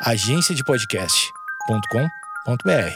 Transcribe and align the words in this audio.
agenciadepodcast.com.br. 0.00 2.94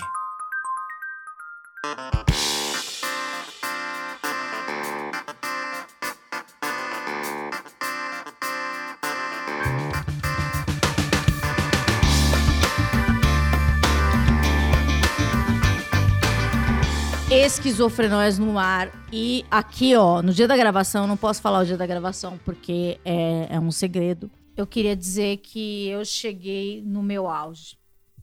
Esquizofrenóis 17.29 18.39
no 18.39 18.57
ar. 18.59 18.91
E 19.13 19.45
aqui, 19.51 19.97
ó, 19.97 20.23
no 20.23 20.33
dia 20.33 20.47
da 20.47 20.57
gravação, 20.57 21.09
não 21.09 21.17
posso 21.17 21.43
falar 21.43 21.61
o 21.61 21.65
dia 21.65 21.77
da 21.77 21.87
gravação 21.87 22.39
porque 22.45 23.01
é, 23.05 23.49
é 23.51 23.59
um 23.59 23.73
segredo. 23.73 24.31
Eu 24.57 24.67
queria 24.67 24.95
dizer 24.95 25.39
que 25.39 25.89
eu 25.89 26.05
cheguei 26.05 26.83
no 26.83 27.03
meu 27.03 27.27
auge. 27.27 27.79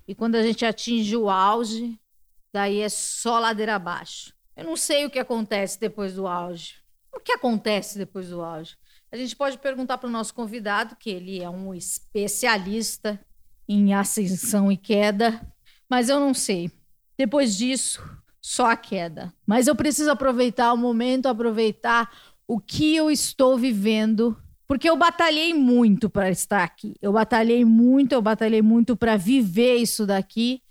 E 0.08 0.14
quando 0.14 0.36
a 0.36 0.44
gente 0.44 0.66
atinge 0.66 1.16
o 1.16 1.30
auge, 1.30 2.00
daí 2.54 2.82
é 2.82 2.90
só 2.90 3.40
ladeira 3.40 3.76
abaixo. 3.76 4.34
Eu 4.56 4.66
não 4.66 4.76
sei 4.76 5.06
o 5.06 5.10
que 5.10 5.20
acontece 5.20 5.80
depois 5.80 6.16
do 6.16 6.28
auge. 6.28 6.76
O 7.14 7.20
que 7.20 7.32
acontece 7.32 7.98
depois 7.98 8.30
do 8.30 8.42
auge? 8.42 8.78
A 9.12 9.18
gente 9.18 9.36
pode 9.36 9.58
perguntar 9.58 9.98
para 9.98 10.08
o 10.08 10.12
nosso 10.12 10.34
convidado, 10.34 10.96
que 10.96 11.10
ele 11.10 11.42
é 11.42 11.50
um 11.50 11.74
especialista 11.74 13.20
em 13.68 13.94
ascensão 13.94 14.72
e 14.72 14.78
queda, 14.78 15.42
mas 15.90 16.10
eu 16.10 16.20
não 16.20 16.34
sei. 16.34 16.72
Depois 17.18 17.58
disso, 17.58 18.02
só 18.42 18.68
a 18.68 18.78
queda. 18.78 19.34
Mas 19.46 19.68
eu 19.68 19.76
preciso 19.76 20.12
aproveitar 20.12 20.74
o 20.74 20.78
momento, 20.78 21.28
aproveitar 21.28 22.12
o 22.48 22.60
que 22.60 22.96
eu 22.96 23.12
estou 23.12 23.58
vivendo, 23.58 24.36
porque 24.70 24.88
eu 24.88 24.96
batalhei 24.96 25.52
muito 25.52 26.12
para 26.12 26.30
estar 26.30 26.64
aqui. 26.64 26.94
Eu 27.02 27.12
batalhei 27.12 27.66
muito, 27.66 28.12
eu 28.12 28.22
batalhei 28.22 28.62
muito 28.62 28.96
para 28.96 29.18
viver 29.18 29.78
isso 29.78 30.06
daqui. 30.06 30.62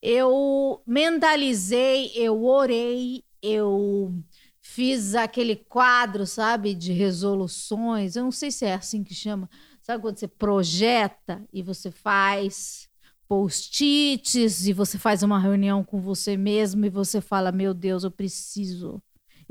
Eu 0.00 0.80
mentalizei, 0.86 2.12
eu 2.14 2.44
orei, 2.44 3.24
eu 3.42 4.14
fiz 4.60 5.16
aquele 5.16 5.56
quadro, 5.56 6.24
sabe, 6.24 6.72
de 6.72 6.92
resoluções. 6.92 8.14
Eu 8.14 8.22
não 8.22 8.30
sei 8.30 8.52
se 8.52 8.64
é 8.64 8.74
assim 8.74 9.02
que 9.02 9.12
chama. 9.12 9.50
Sabe 9.82 10.00
quando 10.00 10.18
você 10.18 10.28
projeta 10.28 11.44
e 11.52 11.64
você 11.64 11.90
faz 11.90 12.88
post-its 13.26 14.68
e 14.68 14.72
você 14.72 14.96
faz 14.98 15.24
uma 15.24 15.40
reunião 15.40 15.82
com 15.82 16.00
você 16.00 16.36
mesmo 16.36 16.86
e 16.86 16.90
você 16.90 17.20
fala: 17.20 17.50
Meu 17.50 17.74
Deus, 17.74 18.04
eu 18.04 18.10
preciso. 18.12 19.02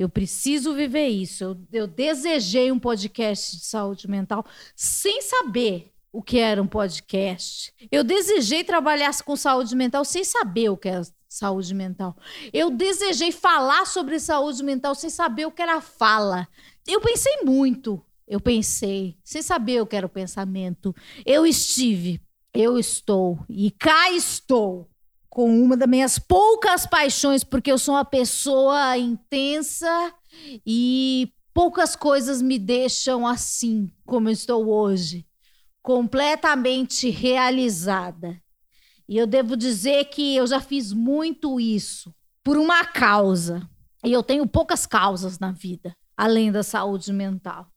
Eu 0.01 0.09
preciso 0.09 0.73
viver 0.73 1.07
isso. 1.07 1.43
Eu, 1.43 1.57
eu 1.71 1.87
desejei 1.87 2.71
um 2.71 2.79
podcast 2.79 3.57
de 3.57 3.65
saúde 3.65 4.07
mental 4.07 4.45
sem 4.75 5.21
saber 5.21 5.91
o 6.11 6.21
que 6.21 6.39
era 6.39 6.61
um 6.61 6.67
podcast. 6.67 7.73
Eu 7.91 8.03
desejei 8.03 8.63
trabalhar 8.63 9.15
com 9.23 9.35
saúde 9.35 9.75
mental 9.75 10.03
sem 10.03 10.23
saber 10.23 10.69
o 10.69 10.77
que 10.77 10.89
era 10.89 11.01
saúde 11.27 11.73
mental. 11.73 12.17
Eu 12.51 12.69
desejei 12.69 13.31
falar 13.31 13.85
sobre 13.85 14.19
saúde 14.19 14.63
mental 14.63 14.95
sem 14.95 15.09
saber 15.09 15.45
o 15.45 15.51
que 15.51 15.61
era 15.61 15.79
fala. 15.79 16.47
Eu 16.87 16.99
pensei 16.99 17.43
muito. 17.43 18.03
Eu 18.27 18.39
pensei, 18.39 19.17
sem 19.23 19.41
saber 19.41 19.81
o 19.81 19.85
que 19.85 19.95
era 19.95 20.05
o 20.05 20.09
pensamento. 20.09 20.95
Eu 21.25 21.45
estive 21.45 22.21
eu 22.53 22.77
estou 22.77 23.39
e 23.49 23.71
cá 23.71 24.11
estou 24.11 24.89
com 25.31 25.63
uma 25.63 25.77
das 25.77 25.87
minhas 25.87 26.19
poucas 26.19 26.85
paixões, 26.85 27.41
porque 27.41 27.71
eu 27.71 27.77
sou 27.77 27.95
uma 27.95 28.03
pessoa 28.03 28.97
intensa 28.97 30.13
e 30.67 31.31
poucas 31.53 31.95
coisas 31.95 32.41
me 32.41 32.59
deixam 32.59 33.25
assim 33.25 33.89
como 34.05 34.27
eu 34.27 34.33
estou 34.33 34.67
hoje, 34.67 35.25
completamente 35.81 37.09
realizada. 37.09 38.41
E 39.07 39.17
eu 39.17 39.25
devo 39.25 39.55
dizer 39.55 40.05
que 40.09 40.35
eu 40.35 40.45
já 40.45 40.59
fiz 40.59 40.91
muito 40.91 41.61
isso 41.61 42.13
por 42.43 42.57
uma 42.57 42.83
causa. 42.83 43.65
E 44.03 44.11
eu 44.11 44.21
tenho 44.21 44.45
poucas 44.45 44.85
causas 44.85 45.39
na 45.39 45.53
vida, 45.53 45.95
além 46.17 46.51
da 46.51 46.61
saúde 46.61 47.13
mental. 47.13 47.71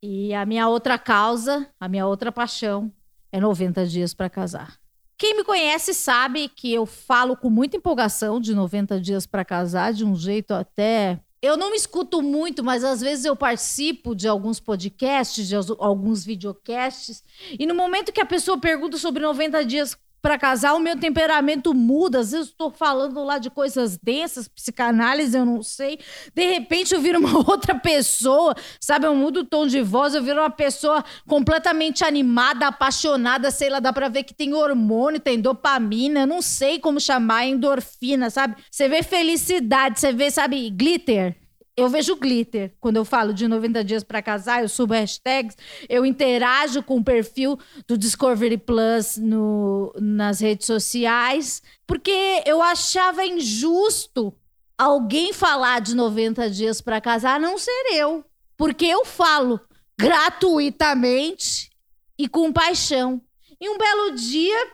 E 0.00 0.32
a 0.32 0.46
minha 0.46 0.68
outra 0.68 0.96
causa, 0.96 1.68
a 1.80 1.88
minha 1.88 2.06
outra 2.06 2.30
paixão, 2.30 2.92
é 3.32 3.40
90 3.40 3.84
dias 3.86 4.14
para 4.14 4.30
casar. 4.30 4.78
Quem 5.20 5.36
me 5.36 5.44
conhece 5.44 5.92
sabe 5.92 6.48
que 6.48 6.72
eu 6.72 6.86
falo 6.86 7.36
com 7.36 7.50
muita 7.50 7.76
empolgação 7.76 8.40
de 8.40 8.54
90 8.54 8.98
dias 8.98 9.26
para 9.26 9.44
casar, 9.44 9.92
de 9.92 10.02
um 10.02 10.16
jeito 10.16 10.54
até. 10.54 11.20
Eu 11.42 11.58
não 11.58 11.72
me 11.72 11.76
escuto 11.76 12.22
muito, 12.22 12.64
mas 12.64 12.82
às 12.82 13.02
vezes 13.02 13.26
eu 13.26 13.36
participo 13.36 14.14
de 14.14 14.26
alguns 14.26 14.58
podcasts, 14.58 15.46
de 15.46 15.54
alguns 15.54 16.24
videocasts, 16.24 17.22
e 17.58 17.66
no 17.66 17.74
momento 17.74 18.12
que 18.12 18.20
a 18.22 18.24
pessoa 18.24 18.58
pergunta 18.58 18.96
sobre 18.96 19.22
90 19.22 19.62
dias 19.62 19.94
para 20.20 20.38
casar, 20.38 20.74
o 20.74 20.78
meu 20.78 20.98
temperamento 20.98 21.74
muda. 21.74 22.20
Às 22.20 22.32
vezes 22.32 22.48
estou 22.48 22.70
falando 22.70 23.22
lá 23.24 23.38
de 23.38 23.50
coisas 23.50 23.96
densas, 23.96 24.48
psicanálise, 24.48 25.36
eu 25.36 25.44
não 25.44 25.62
sei. 25.62 25.98
De 26.34 26.44
repente 26.44 26.94
eu 26.94 27.00
viro 27.00 27.18
uma 27.18 27.38
outra 27.50 27.74
pessoa, 27.74 28.54
sabe? 28.80 29.06
Eu 29.06 29.14
mudo 29.14 29.40
o 29.40 29.44
tom 29.44 29.66
de 29.66 29.82
voz, 29.82 30.14
eu 30.14 30.22
viro 30.22 30.40
uma 30.40 30.50
pessoa 30.50 31.04
completamente 31.26 32.04
animada, 32.04 32.66
apaixonada, 32.66 33.50
sei 33.50 33.70
lá, 33.70 33.80
dá 33.80 33.92
para 33.92 34.08
ver 34.08 34.24
que 34.24 34.34
tem 34.34 34.54
hormônio, 34.54 35.20
tem 35.20 35.40
dopamina, 35.40 36.26
não 36.26 36.42
sei 36.42 36.78
como 36.78 37.00
chamar, 37.00 37.46
endorfina, 37.46 38.30
sabe? 38.30 38.56
Você 38.70 38.88
vê 38.88 39.02
felicidade, 39.02 40.00
você 40.00 40.12
vê, 40.12 40.30
sabe, 40.30 40.68
glitter 40.70 41.36
eu 41.80 41.88
vejo 41.88 42.16
glitter 42.16 42.72
quando 42.80 42.96
eu 42.96 43.04
falo 43.04 43.32
de 43.32 43.46
90 43.48 43.82
dias 43.84 44.04
para 44.04 44.22
casar, 44.22 44.62
eu 44.62 44.68
subo 44.68 44.94
hashtags, 44.94 45.56
eu 45.88 46.04
interajo 46.04 46.82
com 46.82 46.98
o 46.98 47.04
perfil 47.04 47.58
do 47.86 47.96
Discovery 47.96 48.58
Plus 48.58 49.16
no, 49.16 49.92
nas 49.98 50.40
redes 50.40 50.66
sociais, 50.66 51.62
porque 51.86 52.42
eu 52.46 52.62
achava 52.62 53.24
injusto 53.24 54.34
alguém 54.78 55.32
falar 55.32 55.80
de 55.80 55.94
90 55.94 56.48
dias 56.50 56.80
para 56.80 57.00
casar, 57.00 57.36
a 57.36 57.38
não 57.38 57.58
ser 57.58 57.92
eu. 57.92 58.24
Porque 58.56 58.86
eu 58.86 59.04
falo 59.04 59.60
gratuitamente 59.98 61.70
e 62.18 62.26
com 62.28 62.52
paixão. 62.52 63.20
E 63.60 63.68
um 63.68 63.76
belo 63.76 64.12
dia 64.12 64.68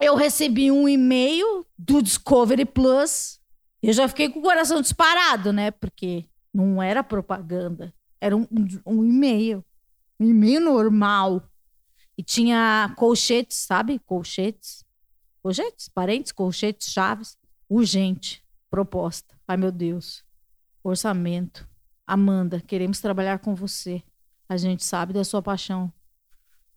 eu 0.00 0.14
recebi 0.14 0.70
um 0.70 0.88
e-mail 0.88 1.66
do 1.76 2.00
Discovery 2.00 2.64
Plus. 2.64 3.40
Eu 3.82 3.92
já 3.92 4.06
fiquei 4.06 4.28
com 4.28 4.38
o 4.38 4.42
coração 4.42 4.80
disparado, 4.80 5.52
né? 5.52 5.72
Porque 5.72 6.24
não 6.52 6.82
era 6.82 7.02
propaganda. 7.02 7.94
Era 8.20 8.36
um, 8.36 8.46
um, 8.84 9.04
e-mail. 9.04 9.64
Um 10.18 10.26
e-mail 10.26 10.60
normal. 10.60 11.42
E 12.16 12.22
tinha 12.22 12.92
colchetes, 12.96 13.58
sabe? 13.58 13.98
Colchetes. 14.00 14.84
Colchetes, 15.42 15.88
parentes, 15.88 16.32
colchetes, 16.32 16.88
chaves. 16.88 17.38
Urgente. 17.68 18.44
Proposta. 18.70 19.38
Ai, 19.46 19.56
meu 19.56 19.70
Deus. 19.70 20.24
Orçamento. 20.82 21.68
Amanda, 22.06 22.60
queremos 22.60 23.00
trabalhar 23.00 23.38
com 23.38 23.54
você. 23.54 24.02
A 24.48 24.56
gente 24.56 24.84
sabe 24.84 25.12
da 25.12 25.22
sua 25.24 25.42
paixão. 25.42 25.92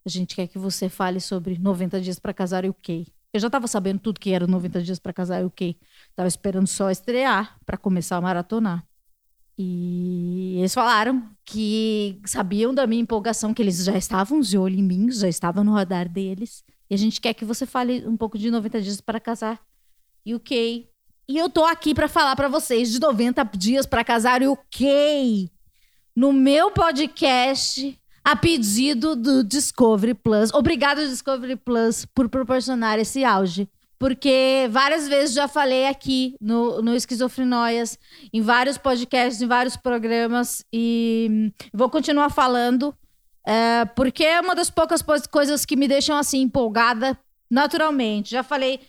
A 0.06 0.10
gente 0.10 0.36
quer 0.36 0.48
que 0.48 0.60
você 0.60 0.90
fale 0.90 1.20
sobre 1.20 1.58
90 1.58 2.02
dias 2.02 2.20
para 2.20 2.34
casar 2.34 2.66
e 2.66 2.70
o 2.70 2.74
quê? 2.74 3.06
Eu 3.34 3.40
já 3.40 3.48
estava 3.48 3.68
sabendo 3.68 4.00
tudo 4.00 4.20
que 4.20 4.32
era 4.32 4.46
90 4.46 4.82
dias 4.82 5.00
para 5.00 5.14
casar 5.14 5.42
e 5.42 5.46
o 5.46 5.50
quê? 5.50 5.78
Tava 6.16 6.28
esperando 6.28 6.68
só 6.68 6.92
estrear 6.92 7.58
para 7.66 7.78
começar 7.78 8.18
a 8.18 8.22
maratonar. 8.22 8.86
E 9.64 10.58
eles 10.58 10.74
falaram 10.74 11.24
que 11.46 12.20
sabiam 12.26 12.74
da 12.74 12.88
minha 12.88 13.04
empolgação, 13.04 13.54
que 13.54 13.62
eles 13.62 13.84
já 13.84 13.96
estavam 13.96 14.42
de 14.42 14.58
olho 14.58 14.80
em 14.80 14.82
mim, 14.84 15.12
já 15.12 15.28
estavam 15.28 15.64
no 15.64 15.74
radar 15.74 16.10
deles. 16.10 16.64
E 16.90 16.96
a 16.96 16.98
gente 16.98 17.22
quer 17.22 17.36
que 17.36 17.46
você 17.46 17.66
fale 17.66 18.04
um 18.08 18.18
pouco 18.18 18.40
de 18.40 18.50
90 18.50 18.82
dias 18.82 19.00
para 19.00 19.20
casar. 19.20 19.60
UK. 20.26 20.90
E 21.30 21.38
eu 21.38 21.48
tô 21.48 21.64
aqui 21.64 21.94
para 21.94 22.08
falar 22.08 22.36
para 22.36 22.48
vocês 22.48 22.92
de 22.92 23.00
90 23.00 23.44
dias 23.56 23.86
para 23.86 24.04
casar 24.04 24.42
UK. 24.42 25.52
No 26.16 26.34
meu 26.34 26.72
podcast, 26.72 28.00
a 28.24 28.36
pedido 28.36 29.16
do 29.16 29.44
Discovery 29.44 30.16
Plus. 30.16 30.52
Obrigado, 30.54 31.08
Discovery 31.08 31.56
Plus, 31.56 32.06
por 32.16 32.28
proporcionar 32.30 32.98
esse 32.98 33.24
auge 33.24 33.70
porque 34.02 34.68
várias 34.72 35.08
vezes 35.08 35.36
já 35.36 35.48
falei 35.48 35.86
aqui 35.86 36.36
no, 36.42 36.82
no 36.82 36.96
Esquizofrenóias, 36.96 38.00
em 38.34 38.42
vários 38.42 38.76
podcasts, 38.76 39.40
em 39.44 39.46
vários 39.46 39.78
programas, 39.78 40.66
e 40.74 41.54
vou 41.72 41.88
continuar 41.88 42.32
falando, 42.32 42.96
é, 43.46 43.86
porque 43.96 44.24
é 44.24 44.42
uma 44.42 44.56
das 44.56 44.72
poucas 44.72 45.04
coisas 45.30 45.68
que 45.68 45.76
me 45.76 45.88
deixam 45.88 46.18
assim 46.18 46.42
empolgada 46.42 47.16
naturalmente. 47.48 48.32
Já 48.32 48.42
falei 48.42 48.80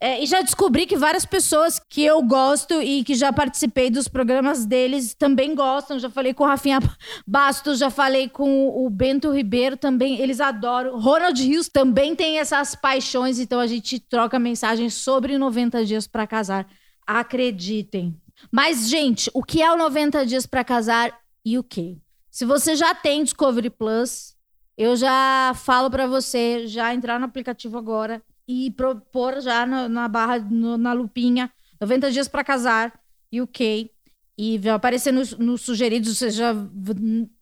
é, 0.00 0.22
e 0.22 0.26
já 0.26 0.40
descobri 0.42 0.86
que 0.86 0.96
várias 0.96 1.26
pessoas 1.26 1.80
que 1.80 2.04
eu 2.04 2.22
gosto 2.22 2.80
e 2.80 3.02
que 3.02 3.16
já 3.16 3.32
participei 3.32 3.90
dos 3.90 4.06
programas 4.06 4.64
deles 4.64 5.12
também 5.12 5.56
gostam. 5.56 5.98
Já 5.98 6.08
falei 6.08 6.32
com 6.32 6.44
o 6.44 6.46
Rafinha 6.46 6.78
Bastos, 7.26 7.80
já 7.80 7.90
falei 7.90 8.28
com 8.28 8.68
o 8.68 8.88
Bento 8.88 9.32
Ribeiro 9.32 9.76
também, 9.76 10.20
eles 10.20 10.40
adoram. 10.40 11.00
Ronald 11.00 11.42
Rios 11.42 11.68
também 11.68 12.14
tem 12.14 12.38
essas 12.38 12.76
paixões, 12.76 13.40
então 13.40 13.58
a 13.58 13.66
gente 13.66 13.98
troca 13.98 14.38
mensagens 14.38 14.94
sobre 14.94 15.36
90 15.36 15.84
dias 15.84 16.06
para 16.06 16.28
casar. 16.28 16.68
Acreditem. 17.04 18.14
Mas, 18.52 18.88
gente, 18.88 19.28
o 19.34 19.42
que 19.42 19.60
é 19.60 19.72
o 19.72 19.76
90 19.76 20.24
dias 20.24 20.46
para 20.46 20.62
casar 20.62 21.12
e 21.44 21.58
o 21.58 21.64
que? 21.64 21.98
Se 22.30 22.44
você 22.44 22.76
já 22.76 22.94
tem 22.94 23.24
Discovery 23.24 23.70
Plus, 23.70 24.36
eu 24.76 24.94
já 24.94 25.52
falo 25.56 25.90
para 25.90 26.06
você 26.06 26.68
já 26.68 26.94
entrar 26.94 27.18
no 27.18 27.24
aplicativo 27.24 27.76
agora 27.76 28.22
e 28.48 28.70
propor 28.70 29.42
já 29.42 29.66
na, 29.66 30.08
barra, 30.08 30.38
no, 30.38 30.78
na 30.78 30.94
lupinha, 30.94 31.52
90 31.78 32.10
dias 32.10 32.26
para 32.26 32.42
casar, 32.42 32.98
UK. 33.30 33.90
E 34.38 34.56
vai 34.56 34.72
aparecer 34.72 35.12
nos 35.12 35.36
no 35.36 35.58
sugeridos, 35.58 36.16
seja, 36.16 36.54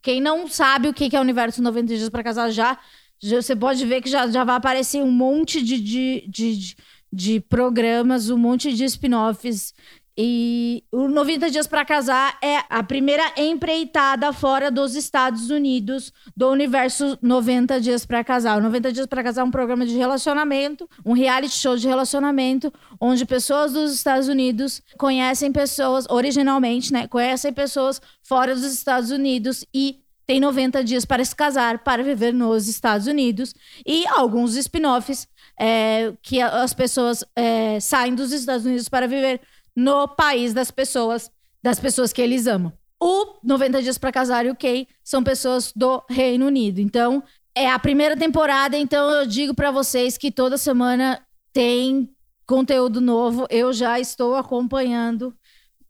quem 0.02 0.20
não 0.20 0.48
sabe 0.48 0.88
o 0.88 0.94
que 0.94 1.14
é 1.14 1.18
o 1.18 1.22
universo 1.22 1.62
90 1.62 1.94
dias 1.94 2.08
para 2.08 2.24
casar 2.24 2.50
já, 2.50 2.78
já, 3.20 3.40
você 3.40 3.54
pode 3.54 3.84
ver 3.84 4.00
que 4.00 4.08
já, 4.08 4.26
já 4.28 4.44
vai 4.44 4.56
aparecer 4.56 5.02
um 5.02 5.10
monte 5.10 5.62
de, 5.62 5.78
de, 5.78 6.26
de, 6.26 6.56
de, 6.56 6.76
de 7.12 7.40
programas, 7.40 8.30
um 8.30 8.38
monte 8.38 8.72
de 8.72 8.82
spin-offs 8.84 9.74
e 10.18 10.82
o 10.90 11.08
90 11.08 11.50
Dias 11.50 11.66
para 11.66 11.84
Casar 11.84 12.38
é 12.42 12.62
a 12.70 12.82
primeira 12.82 13.22
empreitada 13.36 14.32
fora 14.32 14.70
dos 14.70 14.94
Estados 14.94 15.50
Unidos 15.50 16.10
do 16.34 16.50
universo 16.50 17.18
90 17.20 17.78
Dias 17.80 18.06
para 18.06 18.24
Casar. 18.24 18.56
O 18.56 18.62
90 18.62 18.92
Dias 18.92 19.06
para 19.06 19.22
Casar 19.22 19.42
é 19.42 19.44
um 19.44 19.50
programa 19.50 19.84
de 19.84 19.94
relacionamento, 19.94 20.88
um 21.04 21.12
reality 21.12 21.54
show 21.54 21.76
de 21.76 21.86
relacionamento, 21.86 22.72
onde 22.98 23.26
pessoas 23.26 23.74
dos 23.74 23.92
Estados 23.92 24.28
Unidos 24.28 24.80
conhecem 24.96 25.52
pessoas, 25.52 26.06
originalmente, 26.08 26.92
né? 26.92 27.06
Conhecem 27.06 27.52
pessoas 27.52 28.00
fora 28.22 28.54
dos 28.54 28.64
Estados 28.64 29.10
Unidos 29.10 29.66
e 29.74 30.00
tem 30.26 30.40
90 30.40 30.82
dias 30.82 31.04
para 31.04 31.24
se 31.24 31.36
casar, 31.36 31.84
para 31.84 32.02
viver 32.02 32.32
nos 32.32 32.66
Estados 32.68 33.06
Unidos. 33.06 33.54
E 33.86 34.06
alguns 34.08 34.56
spin-offs 34.56 35.28
é, 35.58 36.12
que 36.22 36.40
as 36.40 36.74
pessoas 36.74 37.24
é, 37.36 37.78
saem 37.80 38.14
dos 38.14 38.32
Estados 38.32 38.66
Unidos 38.66 38.88
para 38.88 39.06
viver 39.06 39.40
no 39.76 40.08
país 40.08 40.54
das 40.54 40.70
pessoas, 40.70 41.30
das 41.62 41.78
pessoas 41.78 42.12
que 42.12 42.22
eles 42.22 42.46
amam. 42.46 42.72
O 42.98 43.38
90 43.44 43.82
Dias 43.82 43.98
para 43.98 44.10
Casar 44.10 44.46
e 44.46 44.50
o 44.50 44.56
Kay 44.56 44.88
são 45.04 45.22
pessoas 45.22 45.70
do 45.76 46.02
Reino 46.08 46.46
Unido. 46.46 46.80
Então, 46.80 47.22
é 47.54 47.70
a 47.70 47.78
primeira 47.78 48.16
temporada, 48.16 48.76
então 48.76 49.10
eu 49.10 49.26
digo 49.26 49.54
para 49.54 49.70
vocês 49.70 50.16
que 50.16 50.30
toda 50.30 50.56
semana 50.56 51.20
tem 51.52 52.10
conteúdo 52.46 53.00
novo. 53.00 53.46
Eu 53.50 53.72
já 53.72 54.00
estou 54.00 54.34
acompanhando. 54.34 55.34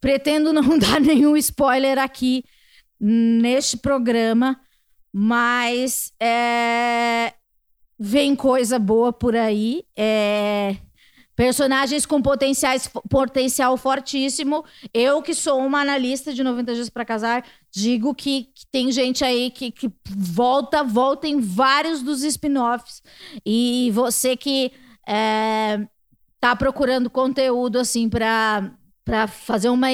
Pretendo 0.01 0.53
não 0.53 0.77
dar 0.79 1.01
nenhum 1.01 1.37
spoiler 1.37 1.99
aqui 1.99 2.45
neste 2.99 3.77
programa, 3.77 4.59
mas 5.13 6.13
é, 6.21 7.35
vem 7.99 8.35
coisa 8.35 8.79
boa 8.79 9.13
por 9.13 9.37
aí. 9.37 9.85
É, 9.97 10.77
Personagens 11.37 12.07
com 12.07 12.23
potenciais, 12.23 12.89
potencial 13.11 13.77
fortíssimo. 13.77 14.65
Eu, 14.93 15.21
que 15.21 15.35
sou 15.35 15.61
uma 15.61 15.83
analista 15.83 16.33
de 16.33 16.43
90 16.43 16.75
Dias 16.75 16.89
para 16.89 17.05
Casar, 17.05 17.45
digo 17.71 18.15
que, 18.15 18.45
que, 18.55 18.67
tem 18.73 18.91
gente 18.91 19.23
aí 19.23 19.51
que, 19.51 19.71
que 19.71 19.93
volta, 20.09 20.83
volta 20.83 21.29
em 21.29 21.39
vários 21.39 22.03
dos 22.03 22.25
spin-offs. 22.25 23.03
E 23.45 23.91
você 23.93 24.35
que 24.35 24.73
é, 25.07 25.87
tá 26.41 26.57
procurando 26.57 27.11
conteúdo, 27.11 27.79
assim, 27.79 28.09
para 28.09 29.29
fazer 29.29 29.69
uma 29.69 29.89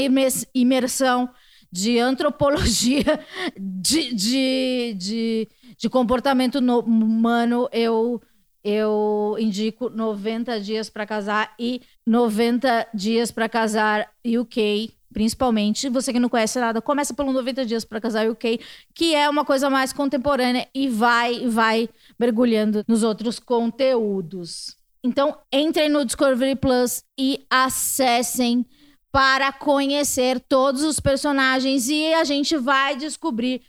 imersão 0.55 1.29
de 1.73 1.99
antropologia 1.99 3.19
de, 3.59 4.15
de, 4.15 4.94
de, 4.94 5.49
de 5.77 5.89
comportamento 5.89 6.59
humano, 6.59 7.69
eu 7.73 8.23
eu 8.64 9.37
indico 9.38 9.91
90 9.91 10.61
dias 10.61 10.88
para 10.88 11.06
casar 11.06 11.55
e 11.59 11.82
90 12.06 12.88
dias 12.94 13.31
para 13.31 13.49
casar 13.49 14.09
UK, 14.25 14.93
principalmente. 15.12 15.88
Você 15.88 16.12
que 16.12 16.20
não 16.20 16.29
conhece 16.29 16.59
nada, 16.59 16.81
começa 16.81 17.12
pelo 17.14 17.32
90 17.32 17.67
dias 17.67 17.85
para 17.85 18.00
casar 18.00 18.29
UK, 18.29 18.61
que 18.94 19.14
é 19.14 19.29
uma 19.29 19.44
coisa 19.44 19.69
mais 19.69 19.93
contemporânea 19.93 20.69
e 20.75 20.88
vai 20.88 21.47
vai 21.49 21.88
mergulhando 22.19 22.85
nos 22.87 23.03
outros 23.03 23.38
conteúdos. 23.38 24.76
Então, 25.05 25.37
entrem 25.53 25.88
no 25.88 26.05
Discovery 26.05 26.55
Plus 26.55 27.05
e 27.19 27.44
acessem 27.50 28.65
para 29.11 29.53
conhecer 29.53 30.41
todos 30.41 30.82
os 30.82 31.00
personagens 31.00 31.88
e 31.88 32.15
a 32.15 32.25
gente 32.25 32.56
vai 32.56 32.97
descobrir 32.97 33.62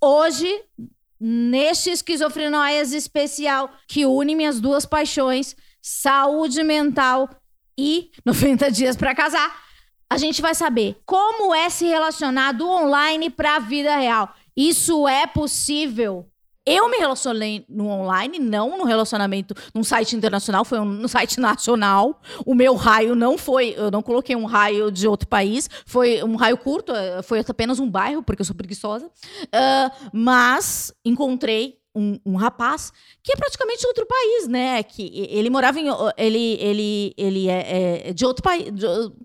hoje 0.00 0.62
neste 1.20 1.90
esquizofrenóias 1.90 2.92
especial 2.92 3.70
que 3.88 4.04
une 4.06 4.34
minhas 4.34 4.60
duas 4.60 4.84
paixões, 4.84 5.56
saúde 5.80 6.62
mental 6.62 7.28
e 7.78 8.10
90 8.24 8.70
dias 8.70 8.96
para 8.96 9.14
casar, 9.14 9.64
a 10.08 10.16
gente 10.16 10.40
vai 10.40 10.54
saber 10.54 10.96
como 11.04 11.54
é 11.54 11.68
se 11.68 11.86
relacionar 11.86 12.52
do 12.52 12.68
online 12.68 13.30
para 13.30 13.56
a 13.56 13.60
vida 13.60 13.96
real. 13.96 14.34
Isso 14.56 15.06
é 15.08 15.26
possível? 15.26 16.26
Eu 16.66 16.90
me 16.90 16.96
relacionei 16.96 17.64
no 17.68 17.86
online, 17.88 18.40
não 18.40 18.76
no 18.76 18.84
relacionamento 18.84 19.54
num 19.72 19.84
site 19.84 20.16
internacional, 20.16 20.64
foi 20.64 20.80
um, 20.80 21.06
site 21.06 21.38
nacional. 21.38 22.20
O 22.44 22.56
meu 22.56 22.74
raio 22.74 23.14
não 23.14 23.38
foi, 23.38 23.74
eu 23.76 23.88
não 23.88 24.02
coloquei 24.02 24.34
um 24.34 24.46
raio 24.46 24.90
de 24.90 25.06
outro 25.06 25.28
país, 25.28 25.70
foi 25.86 26.24
um 26.24 26.34
raio 26.34 26.58
curto, 26.58 26.92
eh, 26.92 27.22
foi 27.22 27.38
apenas 27.46 27.78
um 27.78 27.88
bairro, 27.88 28.20
porque 28.20 28.42
eu 28.42 28.46
sou 28.46 28.56
preguiçosa. 28.56 29.06
Uh, 29.06 30.10
mas 30.12 30.92
encontrei 31.04 31.78
um, 31.94 32.18
um, 32.26 32.36
rapaz 32.36 32.92
que 33.22 33.32
é 33.32 33.36
praticamente 33.36 33.80
de 33.80 33.86
outro 33.86 34.04
país, 34.04 34.48
né? 34.48 34.82
Que 34.82 35.10
ele 35.30 35.48
morava 35.48 35.80
em. 35.80 35.86
Ele, 36.18 36.58
ele, 36.60 37.14
ele 37.16 37.48
é, 37.48 38.08
é 38.08 38.12
de 38.12 38.26
outro 38.26 38.42
país, 38.42 38.64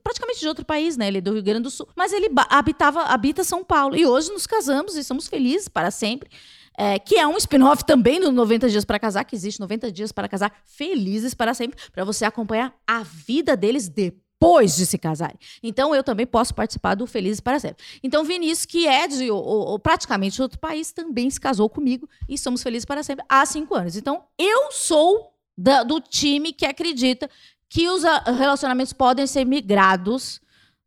praticamente 0.04 0.40
de 0.40 0.48
outro 0.48 0.64
país, 0.64 0.96
né? 0.96 1.08
Ele 1.08 1.18
é 1.18 1.22
do 1.22 1.34
Rio 1.34 1.44
Grande 1.44 1.64
do 1.64 1.72
Sul. 1.72 1.88
Mas 1.96 2.14
ele 2.14 2.30
habitava, 2.50 3.02
habita 3.02 3.44
São 3.44 3.64
Paulo. 3.64 3.96
E 3.98 4.06
hoje 4.06 4.32
nos 4.32 4.48
casamos 4.48 4.96
e 4.96 5.04
somos 5.04 5.28
felizes 5.28 5.68
para 5.68 5.92
sempre. 5.92 6.30
É, 6.78 6.98
que 6.98 7.16
é 7.16 7.28
um 7.28 7.38
spin-off 7.38 7.84
também 7.86 8.20
do 8.20 8.32
90 8.32 8.70
Dias 8.70 8.86
para 8.86 8.98
Casar, 8.98 9.26
que 9.26 9.36
existe 9.36 9.60
90 9.60 9.92
Dias 9.92 10.12
para 10.12 10.28
Casar 10.28 10.52
Felizes 10.66 11.34
para 11.34 11.54
Sempre, 11.54 11.78
para 11.92 12.04
você 12.04 12.26
acompanhar 12.26 12.74
a 12.88 13.04
vida 13.04 13.58
deles 13.58 13.90
depois 13.90 14.76
de 14.76 14.86
se 14.86 14.98
casarem. 14.98 15.38
Então, 15.62 15.94
eu 15.94 16.04
também 16.04 16.26
posso 16.26 16.56
participar 16.56 16.96
do 16.96 17.06
Felizes 17.06 17.40
para 17.40 17.60
Sempre. 17.60 17.84
Então, 18.02 18.24
Vinícius, 18.24 18.66
que 18.66 18.88
é 18.88 19.08
de 19.08 19.30
ou, 19.30 19.44
ou, 19.44 19.80
praticamente 19.80 20.42
outro 20.42 20.58
país, 20.58 20.92
também 20.92 21.30
se 21.30 21.40
casou 21.40 21.70
comigo 21.70 22.10
e 22.28 22.38
somos 22.38 22.64
felizes 22.64 22.86
para 22.86 23.04
sempre 23.04 23.26
há 23.30 23.46
cinco 23.46 23.76
anos. 23.76 23.96
Então, 23.96 24.24
eu 24.38 24.72
sou 24.72 25.34
da, 25.58 25.84
do 25.84 26.00
time 26.00 26.54
que 26.54 26.66
acredita 26.66 27.30
que 27.70 27.88
os 27.88 28.04
ah, 28.04 28.24
relacionamentos 28.32 28.94
podem 28.94 29.28
ser 29.28 29.46
migrados 29.46 30.42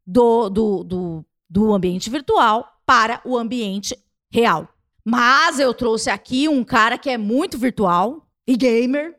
do, 0.06 0.48
do, 0.50 0.84
do, 0.84 1.24
do 1.48 1.72
ambiente 1.72 2.10
virtual 2.10 2.80
para 2.84 3.20
o 3.24 3.38
ambiente 3.38 3.96
real. 4.30 4.68
Mas 5.04 5.58
eu 5.58 5.74
trouxe 5.74 6.08
aqui 6.08 6.48
um 6.48 6.64
cara 6.64 6.96
que 6.96 7.10
é 7.10 7.18
muito 7.18 7.58
virtual 7.58 8.26
e 8.46 8.56
gamer 8.56 9.14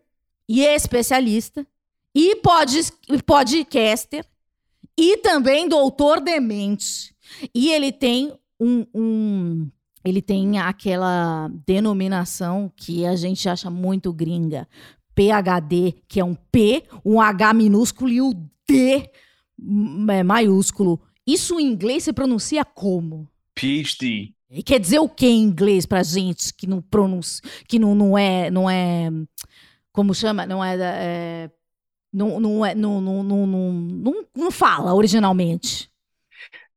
e 0.49 0.61
especialista 0.61 1.65
e 2.13 2.35
pod, 2.37 2.93
podcaster 3.25 4.25
e 4.97 5.17
também 5.17 5.67
doutor 5.67 6.19
demente. 6.19 7.13
E 7.53 7.71
ele 7.71 7.91
tem 7.91 8.33
um, 8.59 8.85
um 8.93 9.69
ele 10.03 10.21
tem 10.21 10.59
aquela 10.59 11.49
denominação 11.65 12.71
que 12.75 13.05
a 13.05 13.15
gente 13.15 13.49
acha 13.49 13.71
muito 13.71 14.13
gringa, 14.13 14.67
PhD, 15.15 15.95
que 16.07 16.19
é 16.19 16.23
um 16.23 16.35
P, 16.35 16.83
um 17.03 17.19
H 17.19 17.53
minúsculo 17.53 18.09
e 18.09 18.21
o 18.21 18.33
D 18.67 19.09
é, 20.09 20.23
maiúsculo. 20.23 21.01
Isso 21.25 21.59
em 21.59 21.65
inglês 21.65 22.03
se 22.03 22.13
pronuncia 22.13 22.63
como? 22.63 23.27
PhD. 23.55 24.34
E 24.49 24.61
quer 24.61 24.79
dizer 24.79 24.99
o 24.99 25.09
que 25.09 25.25
em 25.25 25.41
inglês 25.41 25.85
pra 25.85 26.03
gente 26.03 26.53
que 26.53 26.67
não 26.67 26.81
pronuncia, 26.81 27.41
que 27.67 27.79
não, 27.79 27.95
não 27.95 28.17
é, 28.17 28.49
não 28.51 28.69
é, 28.69 29.09
como 29.91 30.13
chama, 30.13 30.45
não 30.45 30.63
é, 30.63 30.77
é 30.79 31.51
não, 32.13 32.39
não, 32.39 32.65
é 32.65 32.73
não, 32.75 33.01
não, 33.01 33.23
não, 33.23 33.47
não, 33.47 34.25
não 34.35 34.51
fala 34.51 34.93
originalmente. 34.93 35.89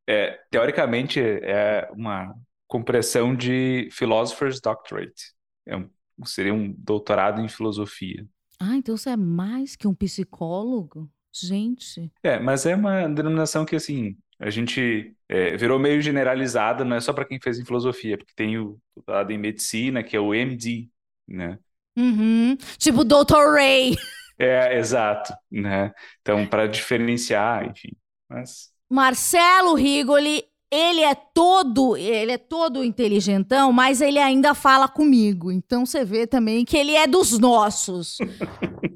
É, 0.09 0.41
teoricamente 0.51 1.21
é 1.21 1.89
uma 1.93 2.35
compressão 2.67 3.37
de 3.37 3.89
Philosopher's 3.93 4.61
Doctorate. 4.61 5.35
É 5.67 5.77
um, 5.77 5.89
seria 6.25 6.55
um 6.55 6.73
doutorado 6.73 7.41
em 7.41 7.49
filosofia. 7.49 8.27
Ah, 8.59 8.77
então 8.77 8.97
você 8.97 9.11
é 9.11 9.17
mais 9.17 9.77
que 9.77 9.87
um 9.87 9.95
psicólogo? 9.95 11.11
Gente. 11.33 12.11
É, 12.23 12.41
mas 12.41 12.67
é 12.67 12.75
uma 12.75 13.07
denominação 13.07 13.65
que, 13.65 13.77
assim, 13.77 14.17
a 14.41 14.51
gente 14.51 15.15
é, 15.29 15.57
virou 15.57 15.79
meio 15.79 16.01
generalizada, 16.01 16.85
não 16.85 16.97
é 16.97 17.01
só 17.01 17.13
para 17.13 17.25
quem 17.25 17.41
fez 17.41 17.59
em 17.59 17.65
filosofia, 17.65 18.17
porque 18.17 18.33
tem 18.35 18.59
o 18.59 18.79
doutorado 18.95 19.33
em 19.33 19.39
medicina, 19.39 20.03
que 20.03 20.17
é 20.17 20.21
o 20.21 20.33
MD, 20.33 20.89
né? 21.27 21.59
Uhum. 21.97 22.57
Tipo 22.79 23.05
Dr. 23.05 23.55
Ray. 23.55 23.97
É, 24.39 24.79
exato, 24.79 25.35
né? 25.51 25.93
Então, 26.21 26.47
para 26.47 26.69
diferenciar, 26.69 27.67
enfim. 27.69 27.91
Mas... 28.31 28.71
Marcelo 28.89 29.75
Rigoli, 29.75 30.45
ele 30.71 31.01
é 31.01 31.15
todo, 31.15 31.97
ele 31.97 32.33
é 32.33 32.39
todo 32.39 32.85
inteligentão, 32.85 33.73
mas 33.73 34.01
ele 34.01 34.19
ainda 34.19 34.55
fala 34.55 34.87
comigo. 34.87 35.51
Então 35.51 35.85
você 35.85 36.05
vê 36.05 36.27
também 36.27 36.65
que 36.65 36.77
ele 36.77 36.95
é 36.95 37.07
dos 37.07 37.39
nossos. 37.39 38.19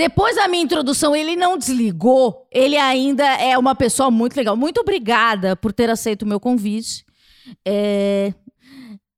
Depois 0.00 0.34
da 0.34 0.48
minha 0.48 0.62
introdução, 0.64 1.14
ele 1.14 1.36
não 1.36 1.58
desligou. 1.58 2.48
Ele 2.50 2.78
ainda 2.78 3.22
é 3.22 3.58
uma 3.58 3.74
pessoa 3.74 4.10
muito 4.10 4.34
legal. 4.34 4.56
Muito 4.56 4.80
obrigada 4.80 5.54
por 5.54 5.74
ter 5.74 5.90
aceito 5.90 6.22
o 6.22 6.26
meu 6.26 6.40
convite. 6.40 7.04
É... 7.66 8.32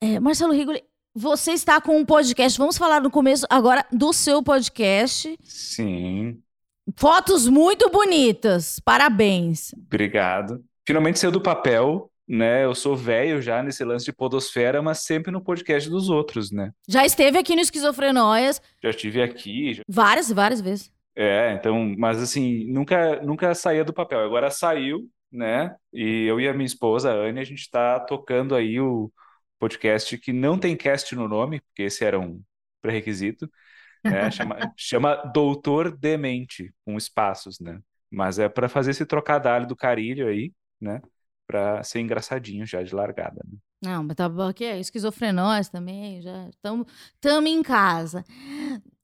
É, 0.01 0.19
Marcelo 0.19 0.53
Rigoli, 0.53 0.83
você 1.15 1.53
está 1.53 1.81
com 1.81 1.97
um 1.97 2.05
podcast. 2.05 2.59
Vamos 2.59 2.77
falar 2.77 3.01
no 3.01 3.13
começo 3.13 3.47
agora 3.49 3.87
do 3.93 4.13
seu 4.13 4.43
podcast. 4.43 5.39
Sim, 5.45 6.43
Fotos 6.97 7.47
muito 7.47 7.89
bonitas. 7.89 8.81
Parabéns. 8.85 9.73
obrigado. 9.87 10.65
Finalmente 10.85 11.21
saiu 11.21 11.31
do 11.31 11.41
papel, 11.41 12.11
né? 12.27 12.65
Eu 12.65 12.75
sou 12.75 12.97
velho 12.97 13.41
já 13.43 13.63
nesse 13.63 13.85
lance 13.85 14.05
de 14.05 14.13
podosfera, 14.13 14.81
mas 14.83 15.01
sempre 15.01 15.31
no 15.33 15.43
podcast 15.43 15.89
dos 15.91 16.09
outros, 16.09 16.51
né? 16.51 16.71
Já 16.89 17.05
esteve 17.05 17.39
aqui 17.39 17.55
no 17.55 17.61
Esquizofrenóias 17.61 18.61
Já 18.83 18.91
estive 18.91 19.23
aqui, 19.23 19.75
já- 19.75 19.83
várias 19.89 20.31
várias 20.31 20.61
vezes. 20.61 20.93
é, 21.15 21.53
então, 21.55 21.95
mas 21.99 22.23
assim, 22.23 22.65
nunca, 22.73 23.21
nunca 23.23 23.55
saía 23.55 23.85
do 23.85 23.93
papel. 23.93 24.21
Agora 24.21 24.51
saiu, 24.51 25.09
né? 25.31 25.75
E 25.93 26.25
eu 26.27 26.41
e 26.41 26.49
a 26.49 26.53
minha 26.55 26.67
esposa, 26.67 27.11
a 27.13 27.15
Anne, 27.15 27.41
a 27.41 27.45
gente 27.45 27.69
tá 27.71 28.01
tocando 28.01 28.55
aí 28.55 28.81
o 28.81 29.13
podcast 29.59 30.17
que 30.19 30.33
não 30.33 30.59
tem 30.59 30.77
cast 30.77 31.15
no 31.15 31.29
nome, 31.29 31.61
porque 31.61 31.83
esse 31.85 32.05
era 32.05 32.19
um 32.19 32.43
pré-requisito, 32.81 33.51
né? 34.05 34.31
Chama, 34.33 34.73
chama 34.77 35.17
Doutor 35.35 35.97
Demente, 35.97 36.73
com 36.85 36.97
espaços, 36.97 37.61
né? 37.61 37.81
Mas 38.11 38.39
é 38.39 38.49
para 38.49 38.69
fazer 38.69 38.91
esse 38.93 39.07
trocadilho 39.07 39.67
do 39.67 39.77
carilho 39.77 40.29
aí, 40.29 40.53
né? 40.81 41.01
Pra 41.53 41.83
ser 41.85 42.01
engraçadinho 42.01 42.65
já 42.67 42.83
de 42.83 42.95
largada, 42.95 43.41
né? 43.45 43.59
Não, 43.85 44.03
mas 44.05 44.17
tá 44.17 44.29
bom 44.29 44.49
aqui, 44.49 44.65
é 44.65 44.79
esquizofrenóis 44.81 45.69
também, 45.69 46.23
já 46.23 46.49
estamos 46.49 46.87
em 47.51 47.63
casa. 47.63 48.25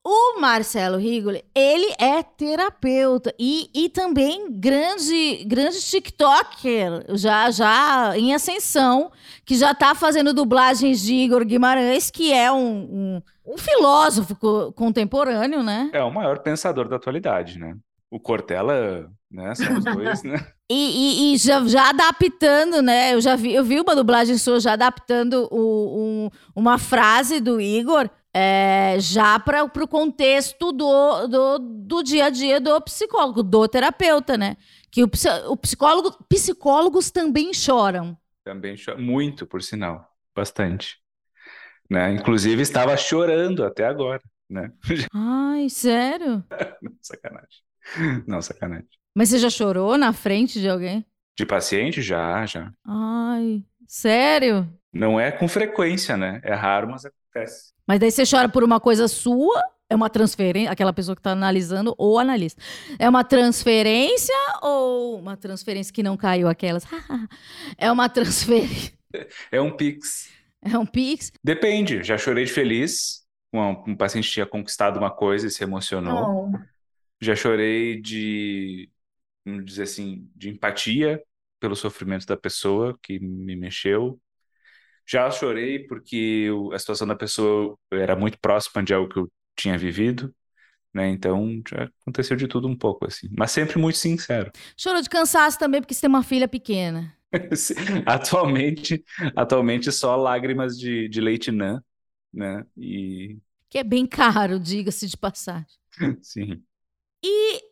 O 0.06 0.40
Marcelo 0.40 0.96
Rigoli, 0.96 1.44
ele 1.54 1.92
é 1.98 2.22
terapeuta 2.22 3.34
e, 3.38 3.68
e 3.74 3.88
também 3.90 4.50
grande, 4.58 5.44
grande 5.44 5.78
TikToker, 5.82 7.04
já, 7.16 7.50
já 7.50 8.16
em 8.16 8.32
ascensão, 8.32 9.10
que 9.44 9.54
já 9.56 9.74
tá 9.74 9.94
fazendo 9.94 10.32
dublagens 10.32 11.00
de 11.02 11.12
Igor 11.14 11.44
Guimarães, 11.44 12.10
que 12.10 12.32
é 12.32 12.50
um, 12.50 12.78
um, 12.78 13.22
um 13.54 13.58
filósofo 13.58 14.34
co- 14.36 14.72
contemporâneo, 14.72 15.62
né? 15.62 15.90
É 15.92 16.02
o 16.02 16.10
maior 16.14 16.38
pensador 16.38 16.88
da 16.88 16.96
atualidade, 16.96 17.58
né? 17.58 17.76
O 18.10 18.18
Cortella, 18.18 19.10
né? 19.30 19.54
São 19.54 19.76
os 19.76 19.84
dois, 19.84 20.22
né? 20.22 20.36
E, 20.70 20.74
e- 20.74 21.34
e 21.34 21.36
já, 21.38 21.66
já 21.66 21.88
adaptando, 21.88 22.82
né? 22.82 23.14
Eu 23.14 23.22
já 23.22 23.34
vi, 23.36 23.54
eu 23.54 23.64
vi 23.64 23.80
uma 23.80 23.96
dublagem 23.96 24.36
sua 24.36 24.60
já 24.60 24.74
adaptando 24.74 25.48
o- 25.50 26.26
um- 26.26 26.30
uma 26.54 26.76
frase 26.76 27.40
do 27.40 27.58
Igor 27.58 28.10
é, 28.34 28.96
já 29.00 29.38
para 29.40 29.64
o 29.64 29.88
contexto 29.88 30.70
do, 30.70 31.26
do, 31.26 31.58
do 31.58 32.02
dia 32.02 32.26
a 32.26 32.30
dia 32.30 32.60
do 32.60 32.78
psicólogo, 32.82 33.42
do 33.42 33.66
terapeuta, 33.66 34.36
né? 34.36 34.58
Que 34.90 35.02
o, 35.02 35.08
o 35.48 35.56
psicólogo, 35.56 36.12
psicólogos 36.28 37.10
também 37.10 37.54
choram. 37.54 38.14
Também 38.44 38.76
cho- 38.76 38.98
muito, 38.98 39.46
por 39.46 39.62
sinal, 39.62 40.06
bastante, 40.36 40.98
né? 41.90 42.12
Inclusive 42.12 42.60
estava 42.60 42.94
chorando 42.96 43.64
até 43.64 43.86
agora, 43.86 44.20
né? 44.50 44.70
Ai, 45.14 45.70
sério? 45.70 46.44
Sacanagem. 47.00 47.67
Não, 48.26 48.40
sacanagem. 48.42 48.86
Mas 49.14 49.30
você 49.30 49.38
já 49.38 49.50
chorou 49.50 49.96
na 49.98 50.12
frente 50.12 50.60
de 50.60 50.68
alguém? 50.68 51.04
De 51.36 51.46
paciente 51.46 52.02
já, 52.02 52.44
já. 52.46 52.72
Ai, 52.86 53.62
sério? 53.86 54.68
Não 54.92 55.20
é 55.20 55.30
com 55.30 55.46
frequência, 55.48 56.16
né? 56.16 56.40
É 56.42 56.54
raro, 56.54 56.88
mas 56.88 57.04
acontece. 57.04 57.72
Mas 57.86 58.00
daí 58.00 58.10
você 58.10 58.24
chora 58.28 58.48
por 58.48 58.64
uma 58.64 58.80
coisa 58.80 59.06
sua, 59.08 59.62
é 59.88 59.94
uma 59.94 60.10
transferência, 60.10 60.70
aquela 60.70 60.92
pessoa 60.92 61.14
que 61.14 61.20
está 61.20 61.30
analisando 61.30 61.94
ou 61.96 62.18
analista. 62.18 62.60
É 62.98 63.08
uma 63.08 63.24
transferência 63.24 64.34
ou 64.62 65.18
uma 65.18 65.36
transferência 65.36 65.92
que 65.92 66.02
não 66.02 66.16
caiu 66.16 66.48
aquelas? 66.48 66.84
é 67.78 67.90
uma 67.90 68.08
transferência, 68.08 68.92
É 69.50 69.60
um 69.60 69.74
pix. 69.74 70.28
é 70.62 70.76
um 70.76 70.86
pix. 70.86 71.32
Depende. 71.42 72.02
Já 72.02 72.18
chorei 72.18 72.44
de 72.44 72.52
feliz. 72.52 73.26
Um, 73.52 73.92
um 73.92 73.96
paciente 73.96 74.30
tinha 74.30 74.44
conquistado 74.44 74.98
uma 74.98 75.10
coisa 75.10 75.46
e 75.46 75.50
se 75.50 75.62
emocionou. 75.62 76.50
Já 77.20 77.34
chorei 77.36 78.00
de, 78.00 78.90
vamos 79.44 79.64
dizer 79.66 79.84
assim, 79.84 80.30
de 80.36 80.50
empatia 80.50 81.22
pelo 81.60 81.76
sofrimento 81.76 82.26
da 82.26 82.36
pessoa 82.36 82.98
que 83.02 83.18
me 83.20 83.56
mexeu. 83.56 84.20
Já 85.08 85.30
chorei 85.30 85.86
porque 85.86 86.48
a 86.72 86.78
situação 86.78 87.06
da 87.06 87.16
pessoa 87.16 87.78
era 87.92 88.16
muito 88.16 88.38
próxima 88.40 88.82
de 88.84 88.94
algo 88.94 89.08
que 89.08 89.18
eu 89.18 89.32
tinha 89.56 89.78
vivido, 89.78 90.34
né? 90.94 91.08
Então 91.10 91.62
já 91.68 91.84
aconteceu 92.02 92.36
de 92.36 92.48
tudo 92.48 92.68
um 92.68 92.76
pouco 92.76 93.06
assim, 93.06 93.28
mas 93.36 93.52
sempre 93.52 93.78
muito 93.78 93.98
sincero. 93.98 94.52
Chorou 94.76 95.02
de 95.02 95.10
cansaço 95.10 95.58
também 95.58 95.80
porque 95.80 95.94
você 95.94 96.02
tem 96.02 96.08
uma 96.10 96.22
filha 96.22 96.48
pequena. 96.48 97.14
Atualmente, 98.06 99.04
atualmente 99.36 99.92
só 99.92 100.16
lágrimas 100.16 100.78
de, 100.78 101.08
de 101.08 101.20
leite 101.20 101.50
nã, 101.52 101.82
né? 102.32 102.64
E 102.76 103.38
Que 103.70 103.78
é 103.78 103.84
bem 103.84 104.06
caro, 104.06 104.58
diga-se 104.60 105.06
de 105.06 105.16
passagem. 105.16 105.78
sim, 106.22 106.64
E 107.22 107.62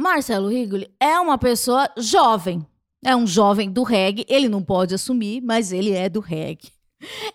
Marcelo 0.00 0.48
Rigoli 0.48 0.90
é 1.00 1.18
uma 1.18 1.36
pessoa 1.36 1.88
jovem. 1.96 2.66
É 3.04 3.14
um 3.14 3.26
jovem 3.26 3.70
do 3.70 3.82
reggae. 3.82 4.26
Ele 4.28 4.48
não 4.48 4.62
pode 4.62 4.94
assumir, 4.94 5.40
mas 5.40 5.72
ele 5.72 5.92
é 5.92 6.08
do 6.08 6.20
reggae. 6.20 6.72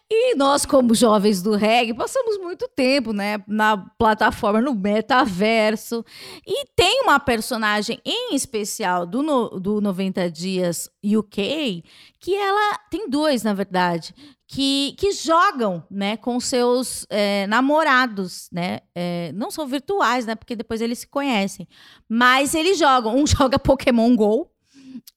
E 0.09 0.35
nós, 0.35 0.65
como 0.65 0.93
jovens 0.93 1.41
do 1.41 1.55
reggae, 1.55 1.93
passamos 1.93 2.37
muito 2.37 2.67
tempo 2.75 3.13
né, 3.13 3.41
na 3.47 3.77
plataforma, 3.97 4.61
no 4.61 4.75
metaverso. 4.75 6.03
E 6.45 6.65
tem 6.75 7.01
uma 7.03 7.19
personagem 7.19 7.99
em 8.05 8.35
especial 8.35 9.05
do, 9.05 9.23
no- 9.23 9.59
do 9.59 9.79
90 9.81 10.29
Dias 10.29 10.89
UK, 11.03 11.83
que 12.19 12.35
ela 12.35 12.77
tem 12.89 13.09
dois, 13.09 13.43
na 13.43 13.53
verdade, 13.53 14.13
que, 14.47 14.93
que 14.99 15.11
jogam 15.11 15.83
né, 15.89 16.15
com 16.17 16.39
seus 16.39 17.05
eh, 17.09 17.47
namorados, 17.47 18.49
né? 18.51 18.81
eh, 18.95 19.31
não 19.33 19.49
são 19.49 19.65
virtuais, 19.65 20.25
né? 20.25 20.35
Porque 20.35 20.55
depois 20.55 20.79
eles 20.81 20.99
se 20.99 21.07
conhecem. 21.07 21.67
Mas 22.07 22.53
eles 22.53 22.77
jogam. 22.77 23.15
Um 23.15 23.25
joga 23.27 23.57
Pokémon 23.57 24.15
GO 24.15 24.49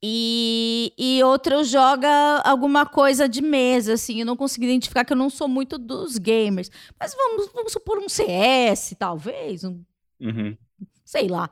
e, 0.03 0.93
e 0.99 1.23
outro 1.23 1.65
joga 1.65 2.09
alguma 2.45 2.87
coisa 2.87 3.29
de 3.29 3.43
mesa, 3.43 3.95
assim. 3.95 4.21
Eu 4.21 4.27
não 4.27 4.37
consigo 4.37 4.65
identificar 4.65 5.05
que 5.05 5.13
eu 5.13 5.17
não 5.17 5.31
sou 5.31 5.49
muito 5.49 5.79
dos 5.79 6.19
gamers. 6.19 6.71
Mas 6.99 7.15
vamos, 7.15 7.51
vamos 7.53 7.73
supor 7.73 7.99
um 7.99 8.09
CS, 8.09 8.95
talvez, 8.99 9.65
um 9.65 9.83
Uhum. 10.21 10.57
sei 11.05 11.29
lá. 11.29 11.49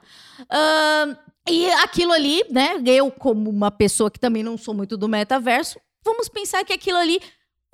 Ahn, 0.50 1.14
e 1.48 1.70
aquilo 1.72 2.12
ali, 2.12 2.42
né? 2.50 2.80
Eu, 2.86 3.10
como 3.10 3.50
uma 3.50 3.70
pessoa 3.70 4.10
que 4.10 4.18
também 4.18 4.42
não 4.42 4.56
sou 4.56 4.72
muito 4.72 4.96
do 4.96 5.08
metaverso, 5.08 5.78
vamos 6.04 6.28
pensar 6.28 6.64
que 6.64 6.72
aquilo 6.72 6.96
ali, 6.98 7.20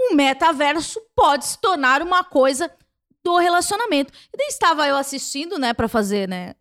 um 0.00 0.14
metaverso, 0.14 1.00
pode 1.14 1.46
se 1.46 1.60
tornar 1.60 2.02
uma 2.02 2.24
coisa 2.24 2.70
do 3.22 3.36
relacionamento. 3.36 4.12
E 4.32 4.36
daí 4.36 4.48
estava 4.48 4.88
eu 4.88 4.96
assistindo, 4.96 5.58
né, 5.58 5.72
para 5.72 5.86
fazer, 5.88 6.28
né? 6.28 6.54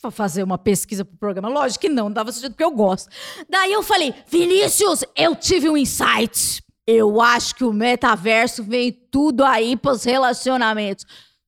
Pra 0.00 0.10
fazer 0.10 0.42
uma 0.42 0.56
pesquisa 0.56 1.04
pro 1.04 1.16
programa. 1.16 1.48
Lógico 1.48 1.82
que 1.82 1.88
não, 1.88 2.04
não 2.04 2.14
tava 2.14 2.30
assistindo 2.30 2.52
porque 2.52 2.64
eu 2.64 2.70
gosto. 2.70 3.10
Daí 3.48 3.72
eu 3.72 3.82
falei, 3.82 4.14
Vinícius, 4.28 5.04
eu 5.16 5.34
tive 5.34 5.68
um 5.68 5.76
insight. 5.76 6.62
Eu 6.86 7.20
acho 7.20 7.54
que 7.54 7.64
o 7.64 7.72
metaverso 7.72 8.64
vem 8.64 8.92
tudo 8.92 9.44
aí 9.44 9.76
pros 9.76 10.04
relacionamentos. 10.04 11.04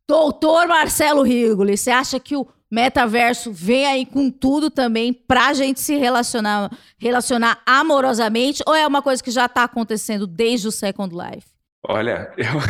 Doutor 0.08 0.66
Marcelo 0.66 1.22
Rigoli, 1.22 1.76
você 1.76 1.90
acha 1.90 2.20
que 2.20 2.36
o 2.36 2.46
metaverso 2.70 3.52
vem 3.52 3.86
aí 3.86 4.06
com 4.06 4.30
tudo 4.30 4.70
também 4.70 5.12
pra 5.12 5.52
gente 5.52 5.78
se 5.80 5.96
relacionar, 5.96 6.70
relacionar 6.98 7.60
amorosamente 7.66 8.62
ou 8.66 8.74
é 8.74 8.86
uma 8.86 9.02
coisa 9.02 9.22
que 9.22 9.30
já 9.30 9.48
tá 9.48 9.64
acontecendo 9.64 10.26
desde 10.26 10.68
o 10.68 10.72
Second 10.72 11.14
Life? 11.14 11.46
Olha, 11.86 12.32
eu, 12.38 12.60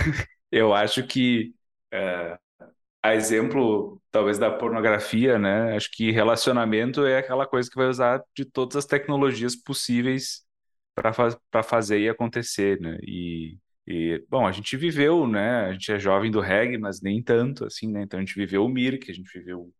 eu 0.50 0.74
acho 0.74 1.04
que 1.04 1.54
é, 1.92 2.38
a 3.02 3.14
exemplo, 3.14 4.00
talvez, 4.10 4.38
da 4.38 4.50
pornografia, 4.50 5.38
né? 5.38 5.76
Acho 5.76 5.90
que 5.90 6.10
relacionamento 6.12 7.04
é 7.04 7.18
aquela 7.18 7.46
coisa 7.46 7.68
que 7.70 7.76
vai 7.76 7.88
usar 7.88 8.22
de 8.36 8.44
todas 8.44 8.76
as 8.76 8.86
tecnologias 8.86 9.56
possíveis 9.56 10.44
para 10.94 11.12
fa 11.12 11.36
para 11.50 11.62
fazer 11.62 12.00
e 12.00 12.08
acontecer, 12.08 12.80
né? 12.80 12.98
E, 13.02 13.58
e, 13.86 14.24
bom, 14.28 14.46
a 14.46 14.52
gente 14.52 14.76
viveu, 14.76 15.26
né? 15.26 15.66
A 15.66 15.72
gente 15.72 15.90
é 15.92 15.98
jovem 15.98 16.30
do 16.30 16.40
reggae, 16.40 16.78
mas 16.78 17.00
nem 17.00 17.22
tanto, 17.22 17.64
assim, 17.64 17.88
né? 17.90 18.02
Então 18.02 18.18
a 18.20 18.22
gente 18.22 18.34
viveu 18.36 18.64
o 18.64 18.68
Mirk, 18.68 19.10
a 19.10 19.14
gente 19.14 19.30
viveu 19.36 19.72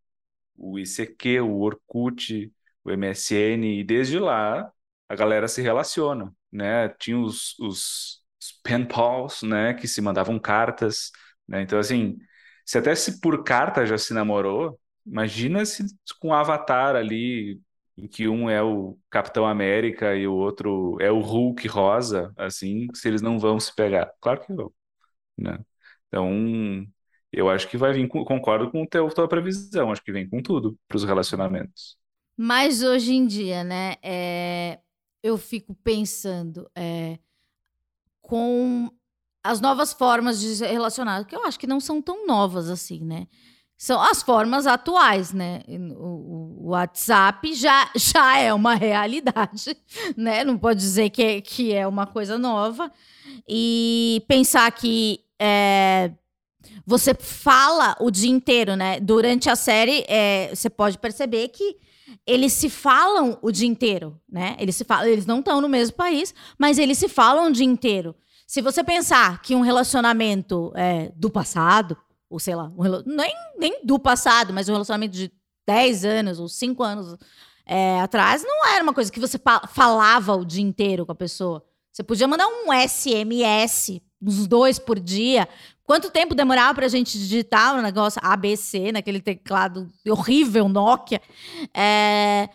o 0.56 0.78
ICQ, 0.78 1.40
o 1.40 1.60
Orkut, 1.60 2.52
o 2.84 2.90
MSN, 2.90 3.80
e 3.80 3.84
desde 3.84 4.18
lá 4.18 4.70
a 5.08 5.14
galera 5.16 5.48
se 5.48 5.62
relaciona, 5.62 6.34
né? 6.50 6.88
Tinha 6.98 7.18
os, 7.18 7.58
os, 7.60 8.22
os 8.40 8.52
pen 8.64 8.84
pals, 8.86 9.42
né? 9.42 9.74
Que 9.74 9.86
se 9.88 10.00
mandavam 10.00 10.38
cartas, 10.38 11.10
né? 11.48 11.62
Então, 11.62 11.78
assim, 11.78 12.18
se 12.64 12.78
até 12.78 12.94
se 12.94 13.20
por 13.20 13.44
carta 13.44 13.86
já 13.86 13.98
se 13.98 14.14
namorou, 14.14 14.78
imagina 15.06 15.64
se 15.66 15.84
com 16.20 16.28
um 16.28 16.34
avatar 16.34 16.96
ali, 16.96 17.60
em 17.96 18.08
que 18.08 18.28
um 18.28 18.48
é 18.48 18.62
o 18.62 18.98
Capitão 19.10 19.46
América 19.46 20.14
e 20.16 20.26
o 20.26 20.34
outro 20.34 20.96
é 21.00 21.10
o 21.10 21.20
Hulk 21.20 21.66
rosa, 21.68 22.32
assim, 22.36 22.88
se 22.94 23.08
eles 23.08 23.22
não 23.22 23.38
vão 23.38 23.60
se 23.60 23.74
pegar. 23.74 24.10
Claro 24.20 24.40
que 24.40 24.52
vão, 24.52 24.72
né? 25.38 25.58
Então, 26.08 26.86
eu 27.32 27.48
acho 27.48 27.68
que 27.68 27.76
vai 27.76 27.92
vir, 27.92 28.06
concordo 28.08 28.70
com 28.70 28.86
teu, 28.86 29.08
tua 29.08 29.28
previsão, 29.28 29.90
acho 29.90 30.02
que 30.02 30.12
vem 30.12 30.28
com 30.28 30.42
tudo 30.42 30.78
para 30.88 30.96
os 30.96 31.04
relacionamentos. 31.04 31.96
Mas 32.36 32.82
hoje 32.82 33.12
em 33.14 33.26
dia, 33.26 33.62
né, 33.64 33.96
é, 34.02 34.78
eu 35.22 35.38
fico 35.38 35.74
pensando, 35.74 36.70
é, 36.76 37.18
com 38.20 38.90
as 39.44 39.60
novas 39.60 39.92
formas 39.92 40.40
de 40.40 40.54
se 40.56 40.66
relacionar, 40.66 41.24
que 41.24 41.34
eu 41.34 41.44
acho 41.44 41.58
que 41.58 41.66
não 41.66 41.80
são 41.80 42.00
tão 42.00 42.26
novas 42.26 42.68
assim, 42.70 43.00
né? 43.04 43.26
São 43.76 44.00
as 44.00 44.22
formas 44.22 44.64
atuais, 44.66 45.32
né? 45.32 45.62
O, 45.98 46.66
o 46.66 46.68
WhatsApp 46.68 47.52
já, 47.52 47.90
já 47.96 48.38
é 48.38 48.54
uma 48.54 48.74
realidade, 48.74 49.76
né? 50.16 50.44
Não 50.44 50.56
pode 50.56 50.78
dizer 50.78 51.10
que, 51.10 51.22
é, 51.22 51.40
que 51.40 51.72
é 51.72 51.86
uma 51.86 52.06
coisa 52.06 52.38
nova. 52.38 52.92
E 53.48 54.24
pensar 54.28 54.70
que 54.70 55.20
é, 55.40 56.12
você 56.86 57.12
fala 57.14 57.96
o 57.98 58.10
dia 58.10 58.30
inteiro, 58.30 58.76
né? 58.76 59.00
Durante 59.00 59.50
a 59.50 59.56
série, 59.56 60.04
é, 60.06 60.54
você 60.54 60.70
pode 60.70 60.98
perceber 60.98 61.48
que 61.48 61.76
eles 62.24 62.52
se 62.52 62.70
falam 62.70 63.36
o 63.42 63.50
dia 63.50 63.66
inteiro, 63.66 64.16
né? 64.30 64.54
Eles 64.60 64.76
se 64.76 64.84
falam, 64.84 65.06
eles 65.06 65.26
não 65.26 65.40
estão 65.40 65.60
no 65.60 65.68
mesmo 65.68 65.96
país, 65.96 66.32
mas 66.56 66.78
eles 66.78 66.98
se 66.98 67.08
falam 67.08 67.48
o 67.48 67.52
dia 67.52 67.66
inteiro. 67.66 68.14
Se 68.52 68.60
você 68.60 68.84
pensar 68.84 69.40
que 69.40 69.56
um 69.56 69.62
relacionamento 69.62 70.70
é, 70.74 71.10
do 71.16 71.30
passado, 71.30 71.96
ou 72.28 72.38
sei 72.38 72.54
lá, 72.54 72.70
um, 72.76 72.82
nem, 73.06 73.34
nem 73.58 73.80
do 73.82 73.98
passado, 73.98 74.52
mas 74.52 74.68
um 74.68 74.72
relacionamento 74.72 75.14
de 75.14 75.32
10 75.66 76.04
anos 76.04 76.38
ou 76.38 76.46
5 76.46 76.82
anos 76.82 77.16
é, 77.64 77.98
atrás, 78.02 78.44
não 78.44 78.66
era 78.66 78.84
uma 78.84 78.92
coisa 78.92 79.10
que 79.10 79.18
você 79.18 79.40
falava 79.70 80.36
o 80.36 80.44
dia 80.44 80.62
inteiro 80.62 81.06
com 81.06 81.12
a 81.12 81.14
pessoa. 81.14 81.64
Você 81.90 82.02
podia 82.02 82.28
mandar 82.28 82.46
um 82.46 82.66
SMS, 82.86 84.02
uns 84.20 84.46
dois 84.46 84.78
por 84.78 85.00
dia. 85.00 85.48
Quanto 85.82 86.10
tempo 86.10 86.34
demorava 86.34 86.74
para 86.74 86.84
a 86.84 86.90
gente 86.90 87.18
digitar 87.18 87.74
o 87.74 87.78
um 87.78 87.82
negócio 87.82 88.20
ABC 88.22 88.92
naquele 88.92 89.22
teclado 89.22 89.90
horrível 90.06 90.68
Nokia? 90.68 91.22
É, 91.72 92.50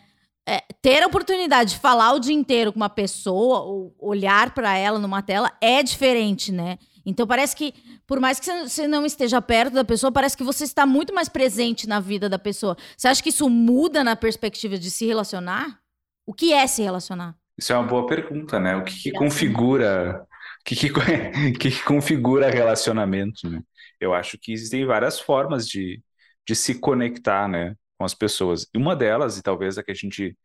é, 0.47 0.63
ter 0.81 1.03
a 1.03 1.07
oportunidade 1.07 1.71
de 1.71 1.79
falar 1.79 2.13
o 2.13 2.19
dia 2.19 2.33
inteiro 2.33 2.71
com 2.71 2.79
uma 2.79 2.89
pessoa 2.89 3.59
ou 3.59 3.93
olhar 3.99 4.53
para 4.53 4.77
ela 4.77 4.97
numa 4.97 5.21
tela 5.21 5.51
é 5.59 5.83
diferente, 5.83 6.53
né? 6.53 6.77
Então 7.05 7.27
parece 7.27 7.53
que, 7.55 7.73
por 8.05 8.19
mais 8.19 8.39
que 8.39 8.45
você 8.45 8.87
não 8.87 9.05
esteja 9.05 9.41
perto 9.41 9.73
da 9.73 9.83
pessoa, 9.83 10.11
parece 10.11 10.37
que 10.37 10.43
você 10.43 10.63
está 10.63 10.85
muito 10.85 11.13
mais 11.13 11.27
presente 11.27 11.87
na 11.87 11.99
vida 11.99 12.29
da 12.29 12.39
pessoa. 12.39 12.77
Você 12.95 13.09
acha 13.09 13.21
que 13.21 13.29
isso 13.29 13.49
muda 13.49 14.03
na 14.03 14.15
perspectiva 14.15 14.77
de 14.77 14.89
se 14.89 15.05
relacionar? 15.05 15.79
O 16.25 16.33
que 16.33 16.53
é 16.53 16.65
se 16.65 16.81
relacionar? 16.81 17.35
Isso 17.57 17.73
é 17.73 17.77
uma 17.77 17.87
boa 17.87 18.05
pergunta, 18.05 18.59
né? 18.59 18.75
O 18.75 18.83
que, 18.85 19.03
que 19.03 19.11
configura, 19.11 20.25
o 20.61 20.63
que, 20.63 20.75
que, 21.59 21.71
que, 21.71 21.83
configura 21.83 22.49
relacionamento, 22.49 23.49
né? 23.49 23.61
Eu 23.99 24.13
acho 24.13 24.37
que 24.37 24.53
existem 24.53 24.85
várias 24.85 25.19
formas 25.19 25.67
de, 25.67 26.01
de 26.47 26.55
se 26.55 26.79
conectar, 26.79 27.47
né, 27.47 27.73
com 27.97 28.05
as 28.05 28.13
pessoas. 28.13 28.67
E 28.73 28.77
uma 28.77 28.95
delas, 28.95 29.37
e 29.37 29.43
talvez 29.43 29.77
a 29.77 29.83
que 29.83 29.91
a 29.91 29.95
gente 29.95 30.37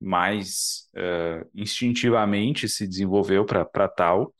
mais 0.00 0.88
uh, 0.96 1.48
instintivamente 1.54 2.68
se 2.68 2.86
desenvolveu 2.86 3.44
para 3.44 3.88
tal, 3.88 4.34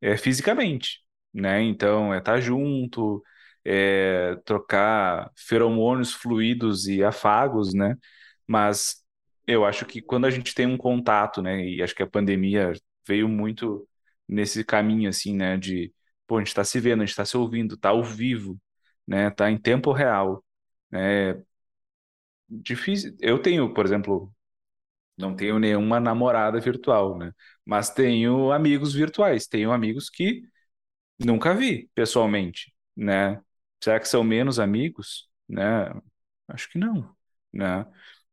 é 0.00 0.16
fisicamente, 0.16 1.00
né? 1.34 1.62
Então, 1.62 2.14
é 2.14 2.18
estar 2.18 2.34
tá 2.34 2.40
junto, 2.40 3.22
é 3.64 4.36
trocar 4.44 5.30
feromônios 5.36 6.12
fluidos 6.12 6.88
e 6.88 7.04
afagos, 7.04 7.74
né? 7.74 7.96
Mas 8.46 9.04
eu 9.46 9.64
acho 9.64 9.84
que 9.86 10.00
quando 10.00 10.26
a 10.26 10.30
gente 10.30 10.54
tem 10.54 10.66
um 10.66 10.76
contato, 10.76 11.42
né, 11.42 11.64
e 11.66 11.82
acho 11.82 11.94
que 11.94 12.02
a 12.02 12.06
pandemia 12.10 12.72
veio 13.06 13.28
muito 13.28 13.86
nesse 14.28 14.64
caminho, 14.64 15.08
assim, 15.08 15.34
né, 15.36 15.56
de, 15.56 15.92
pô, 16.26 16.36
a 16.36 16.40
gente 16.40 16.48
está 16.48 16.64
se 16.64 16.78
vendo, 16.80 17.02
a 17.02 17.04
gente 17.04 17.10
está 17.10 17.24
se 17.24 17.36
ouvindo, 17.36 17.76
tá 17.76 17.90
ao 17.90 18.04
vivo, 18.04 18.58
né, 19.06 19.30
tá 19.30 19.50
em 19.50 19.58
tempo 19.58 19.92
real, 19.92 20.44
né, 20.90 21.34
difícil, 22.50 23.16
eu 23.20 23.40
tenho, 23.40 23.72
por 23.72 23.86
exemplo, 23.86 24.34
não 25.16 25.34
tenho 25.36 25.58
nenhuma 25.58 26.00
namorada 26.00 26.60
virtual, 26.60 27.18
né, 27.18 27.32
mas 27.64 27.90
tenho 27.90 28.52
amigos 28.52 28.94
virtuais, 28.94 29.46
tenho 29.46 29.72
amigos 29.72 30.10
que 30.10 30.42
nunca 31.18 31.54
vi 31.54 31.90
pessoalmente, 31.94 32.74
né, 32.96 33.40
será 33.82 34.00
que 34.00 34.08
são 34.08 34.24
menos 34.24 34.58
amigos, 34.58 35.28
né, 35.48 35.92
acho 36.48 36.70
que 36.70 36.78
não, 36.78 37.14
né, 37.52 37.86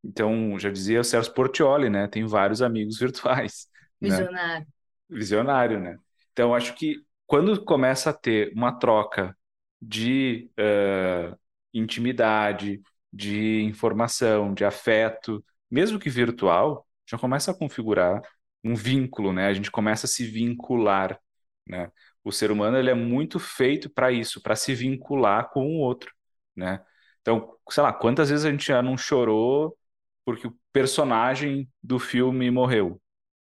então, 0.07 0.57
já 0.57 0.69
dizia 0.69 1.01
o 1.01 1.03
Celso 1.03 1.33
Portioli, 1.33 1.89
né? 1.89 2.07
Tem 2.07 2.25
vários 2.25 2.61
amigos 2.61 2.97
virtuais. 2.99 3.67
Né? 3.99 4.09
Visionário. 4.09 4.59
Né? 4.59 4.67
Visionário, 5.09 5.79
né? 5.79 5.97
Então, 6.31 6.55
acho 6.55 6.73
que 6.75 7.03
quando 7.25 7.63
começa 7.63 8.11
a 8.11 8.13
ter 8.13 8.53
uma 8.55 8.71
troca 8.71 9.35
de 9.81 10.49
uh, 10.57 11.37
intimidade, 11.73 12.81
de 13.11 13.61
informação, 13.63 14.53
de 14.53 14.65
afeto, 14.65 15.43
mesmo 15.69 15.99
que 15.99 16.09
virtual, 16.09 16.87
já 17.09 17.17
começa 17.17 17.51
a 17.51 17.53
configurar 17.53 18.21
um 18.63 18.75
vínculo, 18.75 19.31
né? 19.33 19.47
A 19.47 19.53
gente 19.53 19.71
começa 19.71 20.05
a 20.05 20.09
se 20.09 20.25
vincular, 20.25 21.19
né? 21.67 21.91
O 22.23 22.31
ser 22.31 22.51
humano 22.51 22.77
ele 22.77 22.89
é 22.89 22.93
muito 22.93 23.39
feito 23.39 23.89
para 23.89 24.11
isso, 24.11 24.41
para 24.41 24.55
se 24.55 24.73
vincular 24.73 25.49
com 25.49 25.65
o 25.65 25.79
outro, 25.79 26.13
né? 26.55 26.83
Então, 27.21 27.55
sei 27.69 27.83
lá, 27.83 27.93
quantas 27.93 28.29
vezes 28.29 28.45
a 28.45 28.51
gente 28.51 28.67
já 28.67 28.81
não 28.81 28.97
chorou 28.97 29.77
porque 30.25 30.47
o 30.47 30.57
personagem 30.73 31.69
do 31.81 31.99
filme 31.99 32.51
morreu, 32.51 33.01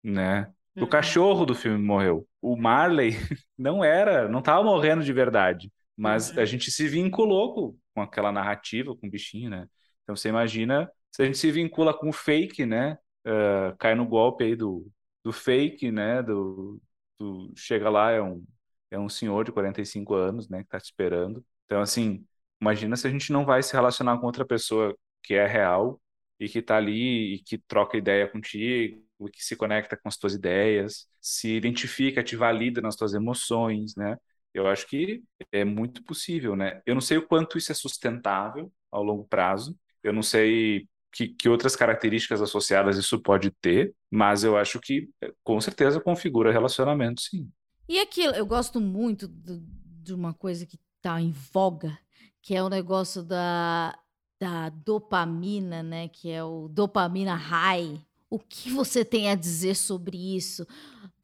né? 0.02 0.52
O 0.76 0.82
uhum. 0.82 0.88
cachorro 0.88 1.46
do 1.46 1.54
filme 1.54 1.82
morreu. 1.82 2.28
O 2.40 2.56
Marley 2.56 3.12
não 3.56 3.82
era, 3.82 4.28
não 4.28 4.40
estava 4.40 4.62
morrendo 4.62 5.02
de 5.02 5.12
verdade, 5.12 5.72
mas 5.96 6.30
uhum. 6.30 6.40
a 6.40 6.44
gente 6.44 6.70
se 6.70 6.86
vinculou 6.86 7.78
com, 7.96 8.02
aquela 8.02 8.30
narrativa, 8.30 8.94
com 8.94 9.06
o 9.06 9.10
bichinho, 9.10 9.50
né? 9.50 9.66
Então 10.02 10.14
você 10.14 10.28
imagina 10.28 10.90
se 11.10 11.22
a 11.22 11.26
gente 11.26 11.38
se 11.38 11.50
vincula 11.50 11.94
com 11.98 12.10
o 12.10 12.12
fake, 12.12 12.66
né? 12.66 12.98
Uh, 13.26 13.76
cai 13.78 13.94
no 13.94 14.06
golpe 14.06 14.44
aí 14.44 14.54
do, 14.54 14.86
do 15.24 15.32
fake, 15.32 15.90
né? 15.90 16.22
Do, 16.22 16.80
do, 17.18 17.52
chega 17.56 17.88
lá, 17.90 18.10
é 18.12 18.22
um, 18.22 18.44
é 18.90 18.98
um 18.98 19.08
senhor 19.08 19.44
de 19.44 19.52
45 19.52 20.14
anos, 20.14 20.48
né? 20.48 20.62
Que 20.62 20.68
tá 20.68 20.78
te 20.78 20.84
esperando. 20.86 21.44
Então, 21.64 21.80
assim, 21.80 22.26
imagina 22.60 22.96
se 22.96 23.06
a 23.06 23.10
gente 23.10 23.32
não 23.32 23.44
vai 23.44 23.62
se 23.62 23.72
relacionar 23.72 24.18
com 24.18 24.26
outra 24.26 24.44
pessoa 24.46 24.96
que 25.22 25.34
é 25.34 25.46
real 25.46 26.00
e 26.38 26.48
que 26.48 26.58
está 26.60 26.76
ali 26.76 27.34
e 27.34 27.38
que 27.42 27.58
troca 27.58 27.96
ideia 27.96 28.28
contigo, 28.28 29.02
que 29.32 29.42
se 29.44 29.56
conecta 29.56 29.96
com 29.96 30.08
as 30.08 30.16
tuas 30.16 30.34
ideias, 30.34 31.08
se 31.20 31.56
identifica, 31.56 32.22
te 32.22 32.36
valida 32.36 32.80
nas 32.80 32.96
tuas 32.96 33.14
emoções, 33.14 33.96
né? 33.96 34.16
Eu 34.56 34.66
acho 34.66 34.86
que 34.86 35.22
é 35.52 35.64
muito 35.64 36.02
possível, 36.02 36.56
né? 36.56 36.80
Eu 36.86 36.94
não 36.94 37.00
sei 37.00 37.18
o 37.18 37.26
quanto 37.26 37.58
isso 37.58 37.70
é 37.70 37.74
sustentável 37.74 38.72
ao 38.90 39.02
longo 39.02 39.24
prazo, 39.24 39.76
eu 40.02 40.12
não 40.12 40.22
sei 40.22 40.88
que, 41.12 41.28
que 41.28 41.48
outras 41.48 41.76
características 41.76 42.40
associadas 42.40 42.96
isso 42.96 43.20
pode 43.20 43.50
ter, 43.60 43.94
mas 44.10 44.44
eu 44.44 44.56
acho 44.56 44.80
que 44.80 45.08
com 45.42 45.60
certeza 45.60 46.00
configura 46.00 46.52
relacionamento, 46.52 47.20
sim. 47.20 47.50
E 47.88 47.98
aquilo, 47.98 48.34
eu 48.34 48.46
gosto 48.46 48.80
muito 48.80 49.28
de, 49.28 49.60
de 50.02 50.14
uma 50.14 50.32
coisa 50.32 50.66
que 50.66 50.78
está 50.96 51.20
em 51.20 51.32
voga, 51.32 51.98
que 52.42 52.54
é 52.54 52.62
o 52.62 52.68
negócio 52.68 53.22
da 53.22 53.98
da 54.38 54.68
dopamina, 54.68 55.82
né, 55.82 56.08
que 56.08 56.30
é 56.30 56.44
o 56.44 56.68
dopamina 56.68 57.34
high. 57.34 58.00
O 58.28 58.38
que 58.38 58.70
você 58.70 59.04
tem 59.04 59.30
a 59.30 59.34
dizer 59.34 59.74
sobre 59.74 60.36
isso? 60.36 60.66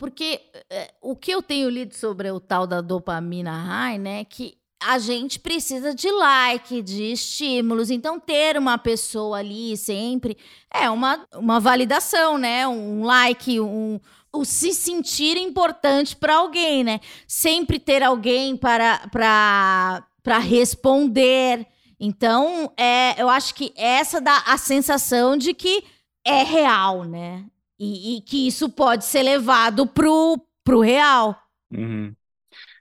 Porque 0.02 0.40
é, 0.68 0.90
o 1.00 1.14
que 1.14 1.30
eu 1.30 1.40
tenho 1.40 1.70
lido 1.70 1.94
sobre 1.94 2.28
o 2.28 2.40
tal 2.40 2.66
da 2.66 2.80
dopamina 2.80 3.52
high, 3.52 3.98
né, 3.98 4.24
que 4.24 4.58
a 4.82 4.98
gente 4.98 5.38
precisa 5.38 5.94
de 5.94 6.10
like, 6.10 6.82
de 6.82 7.12
estímulos. 7.12 7.88
Então, 7.88 8.18
ter 8.18 8.58
uma 8.58 8.76
pessoa 8.76 9.38
ali 9.38 9.76
sempre 9.76 10.36
é 10.74 10.90
uma, 10.90 11.24
uma 11.36 11.60
validação, 11.60 12.36
né? 12.36 12.66
Um 12.66 13.04
like, 13.04 13.60
um, 13.60 14.00
o 14.32 14.44
se 14.44 14.74
sentir 14.74 15.36
importante 15.36 16.16
para 16.16 16.34
alguém, 16.34 16.82
né? 16.82 16.98
Sempre 17.24 17.78
ter 17.78 18.02
alguém 18.02 18.56
para, 18.56 19.06
para, 19.06 20.04
para 20.20 20.38
responder. 20.38 21.64
Então, 22.00 22.72
é, 22.76 23.22
eu 23.22 23.28
acho 23.28 23.54
que 23.54 23.72
essa 23.76 24.20
dá 24.20 24.42
a 24.48 24.58
sensação 24.58 25.36
de 25.36 25.54
que 25.54 25.84
é 26.26 26.42
real, 26.42 27.04
né? 27.04 27.44
E, 27.78 28.16
e 28.16 28.20
que 28.22 28.46
isso 28.46 28.68
pode 28.68 29.04
ser 29.04 29.22
levado 29.22 29.86
pro, 29.86 30.38
pro 30.64 30.80
real. 30.80 31.36
Uhum. 31.70 32.14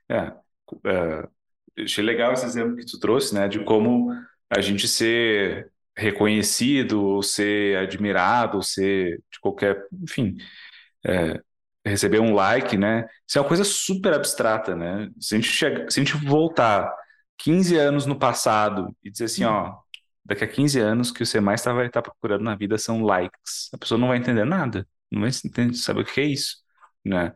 É, 0.10 0.34
é, 0.86 1.28
achei 1.84 2.04
legal 2.04 2.34
esse 2.34 2.46
exemplo 2.46 2.76
que 2.76 2.86
tu 2.86 3.00
trouxe, 3.00 3.34
né? 3.34 3.48
De 3.48 3.64
como 3.64 4.12
a 4.50 4.62
gente 4.62 4.88
ser 4.88 5.72
reconhecido, 5.96 7.04
ou 7.04 7.24
ser 7.24 7.78
admirado, 7.78 8.58
ou 8.58 8.64
ser 8.64 9.22
de 9.32 9.40
qualquer, 9.40 9.86
enfim, 10.02 10.36
é, 11.06 11.42
receber 11.86 12.20
um 12.20 12.34
like, 12.34 12.78
né? 12.78 13.08
Isso 13.28 13.38
é 13.38 13.42
uma 13.42 13.48
coisa 13.48 13.64
super 13.64 14.14
abstrata, 14.14 14.76
né? 14.76 15.10
Se 15.20 15.36
a 15.36 15.38
gente, 15.38 15.50
chega, 15.50 15.90
se 15.90 16.00
a 16.00 16.04
gente 16.04 16.18
voltar 16.26 16.94
15 17.38 17.76
anos 17.78 18.06
no 18.06 18.18
passado 18.18 18.96
e 19.04 19.10
dizer 19.10 19.26
assim, 19.26 19.44
ó, 19.44 19.76
daqui 20.24 20.44
a 20.44 20.48
15 20.48 20.80
anos 20.80 21.10
o 21.10 21.14
que 21.14 21.26
você 21.26 21.40
mais 21.40 21.62
tá, 21.62 21.74
vai 21.74 21.88
estar 21.88 22.02
tá 22.02 22.10
procurando 22.10 22.44
na 22.44 22.56
vida 22.56 22.78
são 22.78 23.04
likes. 23.04 23.70
A 23.74 23.78
pessoa 23.78 24.00
não 24.00 24.10
vai 24.10 24.18
entender 24.18 24.46
nada, 24.46 24.88
não 25.12 25.22
vai 25.22 25.30
entender, 25.44 25.74
saber 25.76 26.02
o 26.02 26.06
que 26.06 26.22
é 26.22 26.26
isso, 26.26 26.58
né? 27.04 27.34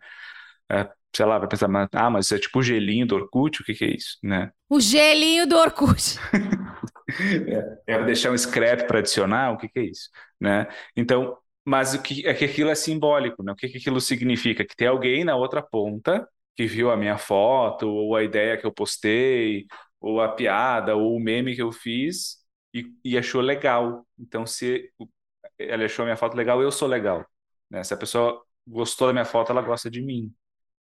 É, 0.71 0.89
sei 1.15 1.26
lá, 1.26 1.38
vai 1.39 1.48
pensar, 1.48 1.69
ah, 1.93 2.10
mas 2.10 2.26
isso 2.26 2.36
é 2.36 2.39
tipo 2.39 2.60
o 2.60 2.63
gelinho 2.63 3.06
do 3.06 3.15
Orkut, 3.15 3.62
o 3.62 3.65
que, 3.65 3.74
que 3.74 3.86
é 3.86 3.95
isso, 3.95 4.17
né? 4.24 4.52
O 4.69 4.80
gelinho 4.80 5.48
do 5.48 5.58
Orkut. 5.58 6.19
é, 7.88 7.95
é 7.95 8.04
deixar 8.04 8.32
um 8.32 8.38
scrap 8.38 8.88
para 8.88 9.00
adicionar, 9.00 9.52
o 9.52 9.58
que, 9.58 9.69
que 9.69 9.80
é 9.80 9.84
isso, 9.84 10.10
né? 10.39 10.67
Então, 10.95 11.38
mas 11.65 11.93
o 11.93 12.02
que 12.02 12.26
é 12.28 12.34
que 12.34 12.45
aquilo 12.45 12.69
é 12.69 12.76
simbólico, 12.76 13.43
né? 13.43 13.52
O 13.52 13.56
que, 13.56 13.67
que 13.69 13.78
aquilo 13.78 14.00
significa? 14.00 14.65
Que 14.65 14.76
tem 14.76 14.88
alguém 14.88 15.24
na 15.24 15.36
outra 15.36 15.62
ponta 15.62 16.28
que 16.56 16.65
viu 16.67 16.91
a 16.91 16.98
minha 16.98 17.17
foto, 17.17 17.88
ou 17.88 18.15
a 18.15 18.24
ideia 18.24 18.58
que 18.58 18.65
eu 18.65 18.71
postei, 18.74 19.65
ou 20.00 20.21
a 20.21 20.30
piada, 20.30 20.95
ou 20.95 21.15
o 21.15 21.19
meme 21.19 21.56
que 21.56 21.62
eu 21.62 21.71
fiz 21.71 22.44
e, 22.76 22.94
e 23.06 23.18
achou 23.18 23.42
legal. 23.42 24.06
Então, 24.20 24.46
se 24.46 24.92
ela 25.58 25.86
achou 25.86 26.04
a 26.04 26.06
minha 26.08 26.18
foto 26.18 26.36
legal, 26.36 26.62
eu 26.62 26.72
sou 26.72 26.88
legal. 26.88 27.26
Né? 27.70 27.84
Se 27.84 27.94
a 27.94 27.98
pessoa 27.98 28.44
gostou 28.68 29.08
da 29.08 29.14
minha 29.14 29.26
foto, 29.26 29.52
ela 29.52 29.62
gosta 29.62 29.90
de 29.90 30.02
mim. 30.02 30.34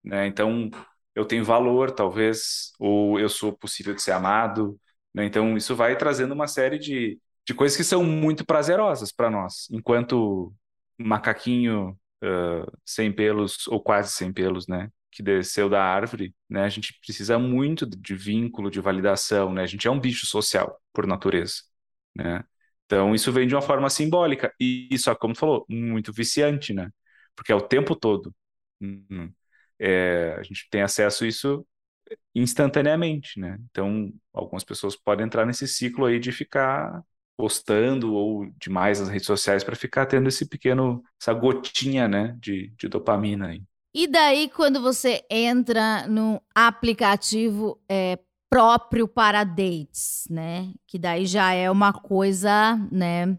Né? 0.02 0.26
Então, 0.26 0.70
eu 1.14 1.26
tenho 1.26 1.44
valor, 1.44 1.90
talvez, 1.90 2.72
ou 2.78 3.20
eu 3.20 3.28
sou 3.28 3.52
possível 3.52 3.94
de 3.94 4.00
ser 4.02 4.12
amado. 4.12 4.80
Né? 5.14 5.26
Então, 5.26 5.56
isso 5.56 5.76
vai 5.76 5.96
trazendo 5.96 6.32
uma 6.32 6.46
série 6.48 6.78
de, 6.78 7.20
de 7.46 7.54
coisas 7.54 7.76
que 7.76 7.84
são 7.84 8.02
muito 8.02 8.46
prazerosas 8.46 9.12
para 9.12 9.30
nós, 9.30 9.68
enquanto 9.70 10.52
macaquinho 10.98 11.90
uh, 12.24 12.72
sem 12.86 13.12
pelos, 13.12 13.66
ou 13.68 13.82
quase 13.82 14.12
sem 14.12 14.32
pelos, 14.32 14.66
né? 14.66 14.88
que 15.10 15.22
desceu 15.22 15.68
da 15.68 15.84
árvore, 15.84 16.34
né? 16.48 16.64
A 16.64 16.68
gente 16.70 16.98
precisa 16.98 17.38
muito 17.38 17.84
de 17.84 18.14
vínculo, 18.14 18.70
de 18.70 18.80
validação, 18.80 19.52
né? 19.52 19.62
A 19.62 19.66
gente 19.66 19.86
é 19.86 19.90
um 19.90 20.00
bicho 20.00 20.26
social 20.26 20.80
por 20.90 21.06
natureza, 21.06 21.56
né? 22.14 22.44
Então 22.86 23.14
isso 23.14 23.32
vem 23.32 23.46
de 23.46 23.54
uma 23.54 23.62
forma 23.62 23.88
simbólica 23.90 24.52
e 24.60 24.88
isso, 24.90 25.14
como 25.16 25.34
tu 25.34 25.40
falou, 25.40 25.66
muito 25.68 26.12
viciante, 26.12 26.72
né? 26.74 26.90
Porque 27.34 27.52
é 27.52 27.54
o 27.54 27.60
tempo 27.60 27.96
todo. 27.96 28.34
Hum, 28.80 29.32
é, 29.78 30.36
a 30.38 30.42
gente 30.42 30.68
tem 30.70 30.82
acesso 30.82 31.24
a 31.24 31.28
isso 31.28 31.66
instantaneamente, 32.34 33.38
né? 33.40 33.58
Então 33.70 34.12
algumas 34.32 34.64
pessoas 34.64 34.96
podem 34.96 35.26
entrar 35.26 35.46
nesse 35.46 35.66
ciclo 35.68 36.06
aí 36.06 36.18
de 36.18 36.32
ficar 36.32 37.02
postando 37.36 38.14
ou 38.14 38.46
demais 38.58 39.00
nas 39.00 39.08
redes 39.08 39.26
sociais 39.26 39.64
para 39.64 39.74
ficar 39.74 40.06
tendo 40.06 40.28
esse 40.28 40.48
pequeno, 40.48 41.02
essa 41.20 41.32
gotinha, 41.32 42.06
né, 42.06 42.36
de, 42.38 42.68
de 42.78 42.88
dopamina 42.88 43.48
aí. 43.48 43.62
E 43.94 44.06
daí, 44.06 44.48
quando 44.48 44.80
você 44.80 45.22
entra 45.28 46.06
no 46.08 46.40
aplicativo 46.54 47.78
é, 47.88 48.18
próprio 48.52 49.08
para 49.08 49.44
dates, 49.44 50.26
né? 50.28 50.74
Que 50.86 50.98
daí 50.98 51.24
já 51.24 51.54
é 51.54 51.70
uma 51.70 51.90
coisa, 51.90 52.76
né, 52.92 53.38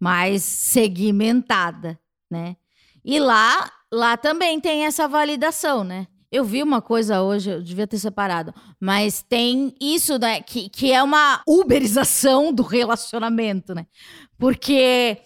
mais 0.00 0.42
segmentada, 0.42 2.00
né? 2.30 2.56
E 3.04 3.20
lá, 3.20 3.70
lá 3.92 4.16
também 4.16 4.58
tem 4.58 4.86
essa 4.86 5.06
validação, 5.06 5.84
né? 5.84 6.06
Eu 6.32 6.46
vi 6.46 6.62
uma 6.62 6.80
coisa 6.80 7.20
hoje, 7.20 7.50
eu 7.50 7.62
devia 7.62 7.86
ter 7.86 7.98
separado, 7.98 8.54
mas 8.80 9.22
tem 9.22 9.74
isso, 9.78 10.18
né, 10.18 10.40
que, 10.40 10.70
que 10.70 10.90
é 10.90 11.02
uma 11.02 11.42
uberização 11.46 12.50
do 12.50 12.62
relacionamento, 12.62 13.74
né? 13.74 13.86
Porque 14.38 15.18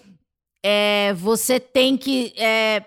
é, 0.64 1.14
você 1.14 1.60
tem 1.60 1.96
que 1.96 2.34
é, 2.36 2.84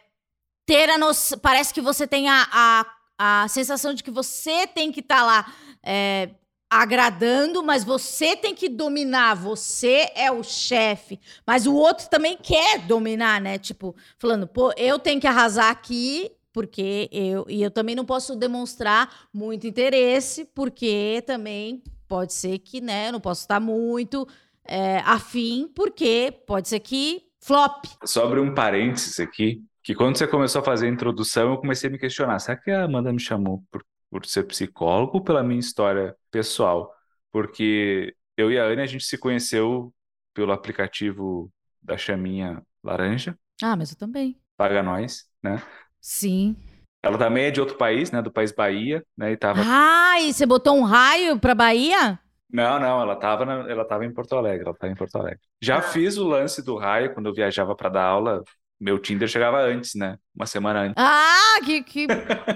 ter 0.65 0.89
a 0.89 0.97
noção. 0.97 1.39
Parece 1.39 1.73
que 1.73 1.79
você 1.79 2.05
tem 2.05 2.27
a, 2.27 2.45
a, 2.51 2.85
a 3.17 3.47
sensação 3.47 3.93
de 3.93 4.03
que 4.03 4.11
você 4.11 4.67
tem 4.67 4.91
que 4.91 4.99
estar 4.99 5.19
tá 5.19 5.23
lá 5.23 5.53
é, 5.81 6.29
agradando, 6.71 7.61
mas 7.61 7.83
você 7.83 8.33
tem 8.33 8.55
que 8.55 8.69
dominar. 8.69 9.35
Você 9.35 10.09
é 10.15 10.31
o 10.31 10.41
chefe. 10.41 11.19
Mas 11.45 11.67
o 11.67 11.75
outro 11.75 12.09
também 12.09 12.37
quer 12.41 12.79
dominar, 12.79 13.41
né? 13.41 13.57
Tipo, 13.57 13.93
falando, 14.17 14.47
pô, 14.47 14.73
eu 14.77 14.97
tenho 14.97 15.19
que 15.19 15.27
arrasar 15.27 15.69
aqui. 15.69 16.31
Porque 16.53 17.09
eu. 17.11 17.45
E 17.47 17.61
eu 17.61 17.71
também 17.71 17.95
não 17.95 18.03
posso 18.03 18.35
demonstrar 18.35 19.27
muito 19.33 19.67
interesse, 19.67 20.43
porque 20.53 21.23
também 21.25 21.81
pode 22.09 22.33
ser 22.33 22.59
que, 22.59 22.81
né? 22.81 23.07
Eu 23.07 23.13
não 23.13 23.21
posso 23.21 23.41
estar 23.41 23.59
muito 23.59 24.27
é, 24.65 24.97
afim, 25.05 25.71
porque 25.73 26.33
pode 26.45 26.67
ser 26.67 26.81
que 26.81 27.23
flop. 27.39 27.85
Sobre 28.03 28.41
um 28.41 28.53
parênteses 28.53 29.17
aqui, 29.17 29.63
que 29.81 29.95
quando 29.95 30.17
você 30.17 30.27
começou 30.27 30.61
a 30.61 30.65
fazer 30.65 30.87
a 30.87 30.89
introdução, 30.89 31.51
eu 31.51 31.57
comecei 31.57 31.89
a 31.89 31.91
me 31.91 31.97
questionar: 31.97 32.37
será 32.39 32.57
que 32.57 32.69
a 32.69 32.83
Amanda 32.83 33.13
me 33.13 33.19
chamou 33.19 33.63
por, 33.71 33.81
por 34.11 34.25
ser 34.25 34.43
psicólogo 34.43 35.23
pela 35.23 35.41
minha 35.41 35.59
história 35.59 36.15
pessoal? 36.29 36.93
Porque 37.31 38.13
eu 38.37 38.51
e 38.51 38.59
a 38.59 38.65
Anne, 38.65 38.81
a 38.81 38.85
gente 38.85 39.05
se 39.05 39.17
conheceu 39.17 39.93
pelo 40.33 40.51
aplicativo 40.51 41.51
da 41.81 41.97
Chaminha 41.97 42.61
Laranja. 42.83 43.37
Ah, 43.63 43.75
mas 43.75 43.91
eu 43.91 43.97
também. 43.97 44.37
Paga 44.57 44.83
nós, 44.83 45.25
né? 45.41 45.63
Sim. 45.99 46.55
Ela 47.01 47.17
também 47.17 47.45
é 47.45 47.51
de 47.51 47.59
outro 47.59 47.77
país, 47.77 48.11
né? 48.11 48.21
Do 48.21 48.31
país 48.31 48.51
Bahia, 48.51 49.03
né? 49.17 49.31
E 49.31 49.37
tava... 49.37 49.61
Ah, 49.65 50.19
e 50.19 50.31
você 50.31 50.45
botou 50.45 50.75
um 50.75 50.83
raio 50.83 51.39
pra 51.39 51.55
Bahia? 51.55 52.19
Não, 52.51 52.79
não, 52.79 53.01
ela 53.01 53.13
estava 53.13 53.43
ela 53.43 53.85
tava 53.85 54.05
em 54.05 54.13
Porto 54.13 54.35
Alegre, 54.35 54.65
ela 54.65 54.77
tava 54.77 54.91
em 54.91 54.95
Porto 54.95 55.15
Alegre. 55.15 55.39
Já 55.61 55.77
ah. 55.77 55.81
fiz 55.81 56.17
o 56.17 56.27
lance 56.27 56.61
do 56.61 56.75
raio 56.75 57.13
quando 57.13 57.27
eu 57.27 57.33
viajava 57.33 57.75
para 57.75 57.89
dar 57.89 58.03
aula 58.03 58.43
meu 58.81 58.97
Tinder 58.97 59.27
chegava 59.27 59.61
antes, 59.61 59.93
né? 59.93 60.17
Uma 60.35 60.47
semana 60.47 60.81
antes. 60.81 60.95
Ah, 60.97 61.59
que. 61.63 61.83
que... 61.83 62.07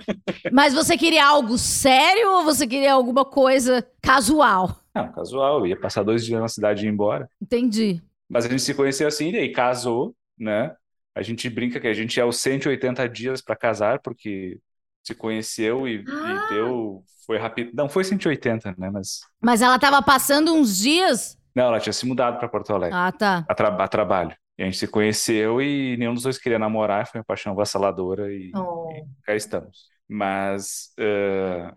Mas 0.52 0.74
você 0.74 0.98
queria 0.98 1.24
algo 1.24 1.56
sério 1.56 2.32
ou 2.32 2.44
você 2.44 2.66
queria 2.66 2.94
alguma 2.94 3.24
coisa 3.24 3.88
casual? 4.02 4.80
Não, 4.96 5.12
casual. 5.12 5.60
Eu 5.60 5.68
ia 5.68 5.80
passar 5.80 6.02
dois 6.02 6.26
dias 6.26 6.42
na 6.42 6.48
cidade 6.48 6.84
e 6.84 6.90
ir 6.90 6.92
embora. 6.92 7.30
Entendi. 7.40 8.02
Mas 8.28 8.44
a 8.44 8.50
gente 8.50 8.64
se 8.64 8.74
conheceu 8.74 9.08
assim, 9.08 9.30
e 9.30 9.38
aí 9.38 9.52
casou, 9.52 10.16
né? 10.36 10.76
A 11.14 11.22
gente 11.22 11.48
brinca 11.48 11.80
que 11.80 11.88
a 11.88 11.94
gente 11.94 12.20
é 12.20 12.26
os 12.26 12.38
180 12.38 13.08
dias 13.08 13.40
para 13.40 13.56
casar, 13.56 14.00
porque 14.00 14.60
se 15.04 15.14
conheceu 15.14 15.88
e, 15.88 16.04
ah. 16.08 16.48
e, 16.50 16.56
deu. 16.56 17.04
Foi 17.28 17.38
rápido. 17.38 17.70
Não, 17.76 17.88
foi 17.88 18.04
180, 18.04 18.74
né? 18.80 18.90
Mas. 18.90 19.20
Mas 19.40 19.62
ela 19.62 19.78
tava 19.78 20.02
passando 20.02 20.56
uns 20.56 20.80
dias? 20.80 21.38
Não, 21.56 21.66
ela 21.66 21.80
tinha 21.80 21.94
se 21.94 22.06
mudado 22.06 22.40
para 22.40 22.50
Porto 22.50 22.74
Alegre. 22.74 22.98
Ah, 22.98 23.12
tá. 23.12 23.46
A, 23.48 23.54
tra 23.54 23.68
a 23.68 23.88
trabalho. 23.88 24.36
E 24.58 24.64
a 24.64 24.66
gente 24.66 24.78
se 24.78 24.88
conheceu 24.88 25.62
e 25.62 25.98
nenhum 25.98 26.14
dos 26.14 26.24
dois 26.24 26.38
queria 26.38 26.60
namorar, 26.60 27.08
foi 27.08 27.20
uma 27.20 27.26
paixão 27.26 27.54
vassaladora 27.56 28.34
e, 28.34 28.52
oh. 28.56 28.90
e 28.92 29.06
cá 29.24 29.36
estamos. 29.36 29.90
Mas, 30.08 30.94
uh, 31.00 31.76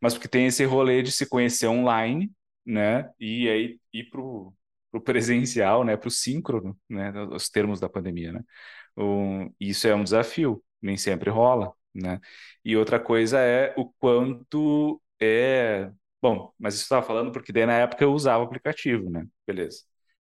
mas 0.00 0.14
porque 0.14 0.28
tem 0.28 0.46
esse 0.46 0.64
rolê 0.64 1.02
de 1.02 1.12
se 1.12 1.28
conhecer 1.28 1.68
online, 1.68 2.32
né? 2.66 3.10
E 3.18 3.48
aí 3.48 3.80
ir 3.92 4.10
pro, 4.10 4.52
pro 4.90 5.00
presencial, 5.00 5.84
né? 5.84 5.96
Pro 5.96 6.10
síncrono, 6.10 6.76
né? 6.88 7.12
Os 7.30 7.48
termos 7.48 7.80
da 7.80 7.88
pandemia, 7.88 8.32
né? 8.32 8.42
Um, 8.96 9.52
isso 9.60 9.86
é 9.86 9.94
um 9.94 10.04
desafio, 10.04 10.62
nem 10.82 10.96
sempre 10.96 11.30
rola, 11.30 11.72
né? 11.94 12.20
E 12.64 12.76
outra 12.76 12.98
coisa 13.00 13.38
é 13.40 13.74
o 13.76 13.86
quanto 13.98 15.00
é... 15.20 15.90
Bom, 16.22 16.52
mas 16.58 16.74
isso 16.74 16.82
estava 16.84 17.06
falando 17.06 17.32
porque 17.32 17.52
daí 17.52 17.64
na 17.66 17.78
época 17.78 18.04
eu 18.04 18.12
usava 18.12 18.42
o 18.42 18.46
aplicativo, 18.46 19.08
né? 19.10 19.26
Beleza. 19.46 19.82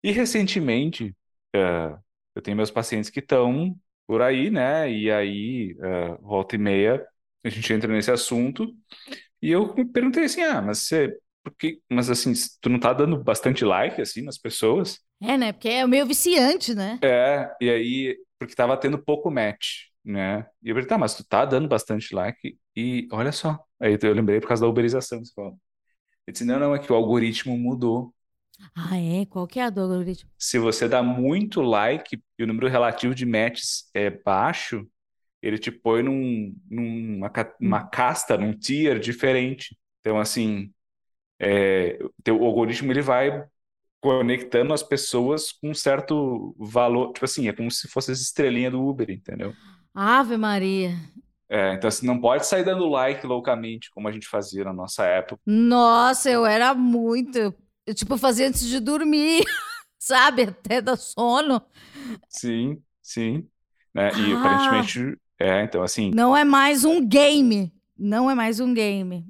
E 0.04 0.12
recentemente, 0.12 1.16
uh, 1.56 1.98
eu 2.36 2.42
tenho 2.42 2.58
meus 2.58 2.72
pacientes 2.72 3.10
que 3.10 3.20
estão 3.20 3.76
por 4.08 4.22
aí, 4.22 4.50
né? 4.50 4.92
E 4.92 5.12
aí, 5.12 5.76
uh, 5.80 6.22
volta 6.22 6.56
e 6.56 6.60
meia, 6.60 7.06
a 7.44 7.50
gente 7.50 7.72
entra 7.74 7.92
nesse 7.92 8.12
assunto. 8.12 8.74
E 9.42 9.52
eu 9.52 9.74
me 9.76 9.86
perguntei 9.86 10.26
assim: 10.26 10.42
ah, 10.42 10.62
mas 10.62 10.80
você. 10.80 11.18
Porque, 11.44 11.82
mas 11.90 12.10
assim, 12.10 12.34
tu 12.62 12.70
não 12.70 12.80
tá 12.80 12.94
dando 12.94 13.24
bastante 13.24 13.66
like, 13.66 14.00
assim, 14.02 14.22
nas 14.22 14.38
pessoas? 14.38 15.00
É, 15.22 15.38
né? 15.38 15.52
Porque 15.52 15.70
é 15.70 15.88
meio 15.88 16.06
viciante, 16.06 16.76
né? 16.76 17.00
É, 17.04 17.52
e 17.60 17.70
aí, 17.70 18.18
porque 18.38 18.54
tava 18.56 18.78
tendo 18.78 18.98
pouco 19.04 19.32
match, 19.32 19.86
né? 20.06 20.46
E 20.62 20.70
eu 20.70 20.76
falei, 20.76 20.88
tá, 20.88 20.98
mas 20.98 21.16
tu 21.16 21.24
tá 21.28 21.44
dando 21.46 21.68
bastante 21.68 22.14
like 22.14 22.58
e 22.76 23.08
olha 23.12 23.32
só. 23.32 23.60
Aí 23.80 23.98
eu 24.02 24.14
lembrei 24.14 24.40
por 24.40 24.48
causa 24.48 24.62
da 24.64 24.70
uberização, 24.70 25.24
você 25.24 25.34
falou. 25.34 25.58
Eu 26.28 26.34
disse, 26.34 26.46
não, 26.46 26.60
não, 26.60 26.76
é 26.76 26.80
que 26.80 26.92
o 26.92 26.96
algoritmo 26.96 27.58
mudou. 27.58 28.14
Ah, 28.76 28.98
é? 28.98 29.26
Qual 29.26 29.48
que 29.48 29.60
é 29.60 29.64
a 29.64 29.70
do 29.70 29.82
algoritmo? 29.82 30.30
Se 30.38 30.58
você 30.58 30.88
dá 30.88 31.04
muito 31.04 31.62
like 31.62 32.22
e 32.38 32.44
o 32.44 32.48
número 32.48 32.68
relativo 32.68 33.14
de 33.14 33.26
matches 33.26 33.90
é 33.94 34.10
baixo, 34.10 34.88
ele 35.42 35.58
te 35.58 35.72
põe 35.72 36.04
num, 36.04 36.56
numa 36.70 37.32
uma 37.60 37.84
casta, 37.88 38.38
num 38.38 38.54
tier 38.54 39.00
diferente. 39.00 39.78
Então, 40.00 40.20
assim, 40.20 40.72
é, 41.40 42.00
o 42.30 42.46
algoritmo 42.46 42.92
ele 42.92 43.02
vai 43.02 43.46
conectando 44.02 44.74
as 44.74 44.84
pessoas 44.84 45.52
com 45.52 45.70
um 45.70 45.74
certo 45.74 46.56
valor. 46.60 47.14
Tipo 47.14 47.26
assim, 47.26 47.48
é 47.48 47.54
como 47.54 47.70
se 47.72 47.88
fosse 47.88 48.12
as 48.12 48.20
estrelinhas 48.20 48.72
do 48.72 48.84
Uber, 48.84 49.10
entendeu? 49.10 49.54
Ave 49.94 50.38
Maria. 50.38 50.92
É, 51.50 51.74
então, 51.74 51.88
assim, 51.88 52.06
não 52.08 52.20
pode 52.20 52.46
sair 52.48 52.64
dando 52.64 52.88
like 52.88 53.26
loucamente, 53.28 53.92
como 53.92 54.08
a 54.08 54.12
gente 54.12 54.28
fazia 54.28 54.64
na 54.64 54.74
nossa 54.74 55.06
época. 55.06 55.42
Nossa, 55.46 56.30
eu 56.30 56.46
era 56.46 56.74
muito. 56.74 57.54
Eu, 57.86 57.94
tipo, 57.94 58.18
fazia 58.18 58.48
antes 58.48 58.68
de 58.68 58.80
dormir, 58.80 59.44
sabe? 59.98 60.44
Até 60.44 60.82
dar 60.82 60.98
sono. 60.98 61.62
Sim, 62.30 62.82
sim. 63.02 63.48
Né? 63.94 64.10
E 64.14 64.34
ah, 64.34 64.40
aparentemente, 64.40 65.18
é, 65.40 65.64
então 65.64 65.82
assim. 65.84 66.12
Não 66.14 66.36
é 66.36 66.44
mais 66.44 66.86
um 66.86 67.06
game. 67.06 67.74
Não 67.98 68.30
é 68.30 68.36
mais 68.36 68.60
um 68.60 68.74
game. 68.74 69.26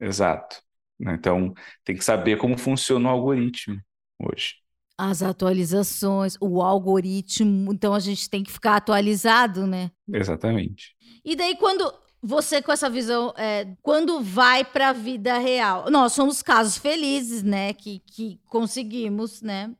Exato. 0.00 0.62
Né? 0.98 1.14
Então, 1.14 1.52
tem 1.84 1.96
que 1.96 2.04
saber 2.04 2.36
como 2.38 2.56
funciona 2.56 3.08
o 3.08 3.12
algoritmo 3.12 3.80
hoje. 4.18 4.56
As 4.96 5.22
atualizações, 5.22 6.36
o 6.40 6.62
algoritmo. 6.62 7.72
Então, 7.72 7.94
a 7.94 7.98
gente 7.98 8.30
tem 8.30 8.44
que 8.44 8.52
ficar 8.52 8.76
atualizado, 8.76 9.66
né? 9.66 9.90
Exatamente. 10.08 10.94
E 11.24 11.34
daí, 11.34 11.56
quando 11.56 11.92
você 12.24 12.62
com 12.62 12.72
essa 12.72 12.88
visão, 12.88 13.34
é, 13.36 13.66
quando 13.82 14.20
vai 14.22 14.64
para 14.64 14.88
a 14.88 14.92
vida 14.92 15.36
real, 15.38 15.90
nós 15.90 16.14
somos 16.14 16.42
casos 16.42 16.78
felizes, 16.78 17.42
né, 17.42 17.74
que, 17.74 18.00
que 18.06 18.40
conseguimos, 18.46 19.42
né, 19.42 19.70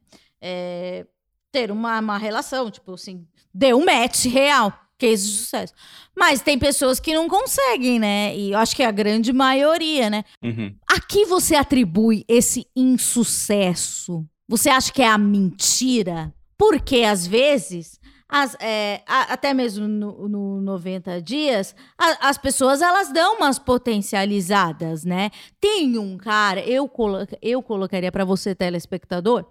é, 0.40 1.06
ter 1.50 1.70
uma, 1.70 1.98
uma 2.00 2.18
relação, 2.18 2.70
tipo 2.70 2.92
assim, 2.92 3.26
deu 3.52 3.78
um 3.78 3.84
match 3.84 4.26
real. 4.26 4.72
case 4.98 5.26
de 5.26 5.36
sucesso. 5.36 5.72
Mas 6.16 6.40
tem 6.40 6.58
pessoas 6.58 7.00
que 7.00 7.14
não 7.14 7.28
conseguem, 7.28 7.98
né? 7.98 8.36
E 8.36 8.52
eu 8.52 8.58
acho 8.58 8.76
que 8.76 8.82
é 8.82 8.86
a 8.86 8.92
grande 8.92 9.32
maioria, 9.32 10.08
né? 10.08 10.24
Uhum. 10.42 10.74
A 10.88 11.00
que 11.00 11.24
você 11.24 11.56
atribui 11.56 12.24
esse 12.28 12.66
insucesso? 12.76 14.24
Você 14.48 14.70
acha 14.70 14.92
que 14.92 15.02
é 15.02 15.08
a 15.08 15.18
mentira? 15.18 16.32
Porque 16.56 17.02
às 17.02 17.26
vezes, 17.26 17.98
as, 18.28 18.56
é, 18.60 19.02
a- 19.06 19.32
até 19.34 19.52
mesmo 19.54 19.86
no, 19.86 20.28
no 20.28 20.60
90 20.60 21.20
dias, 21.20 21.74
a- 21.98 22.28
as 22.28 22.38
pessoas 22.38 22.80
elas 22.82 23.12
dão 23.12 23.36
umas 23.36 23.58
potencializadas, 23.58 25.04
né? 25.04 25.30
Tem 25.60 25.98
um 25.98 26.16
cara, 26.16 26.60
eu, 26.60 26.88
colo- 26.88 27.26
eu 27.42 27.62
colocaria 27.62 28.10
para 28.10 28.24
você, 28.24 28.54
telespectador, 28.54 29.44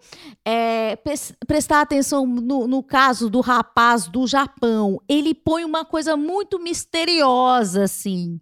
é, 0.43 0.95
pres- 0.97 1.33
prestar 1.47 1.81
atenção 1.81 2.25
no, 2.25 2.67
no 2.67 2.81
caso 2.83 3.29
do 3.29 3.41
rapaz 3.41 4.07
do 4.07 4.25
Japão. 4.27 4.99
Ele 5.07 5.33
põe 5.33 5.63
uma 5.63 5.86
coisa 5.86 6.17
muito 6.17 6.59
misteriosa, 6.59 7.83
assim. 7.83 8.39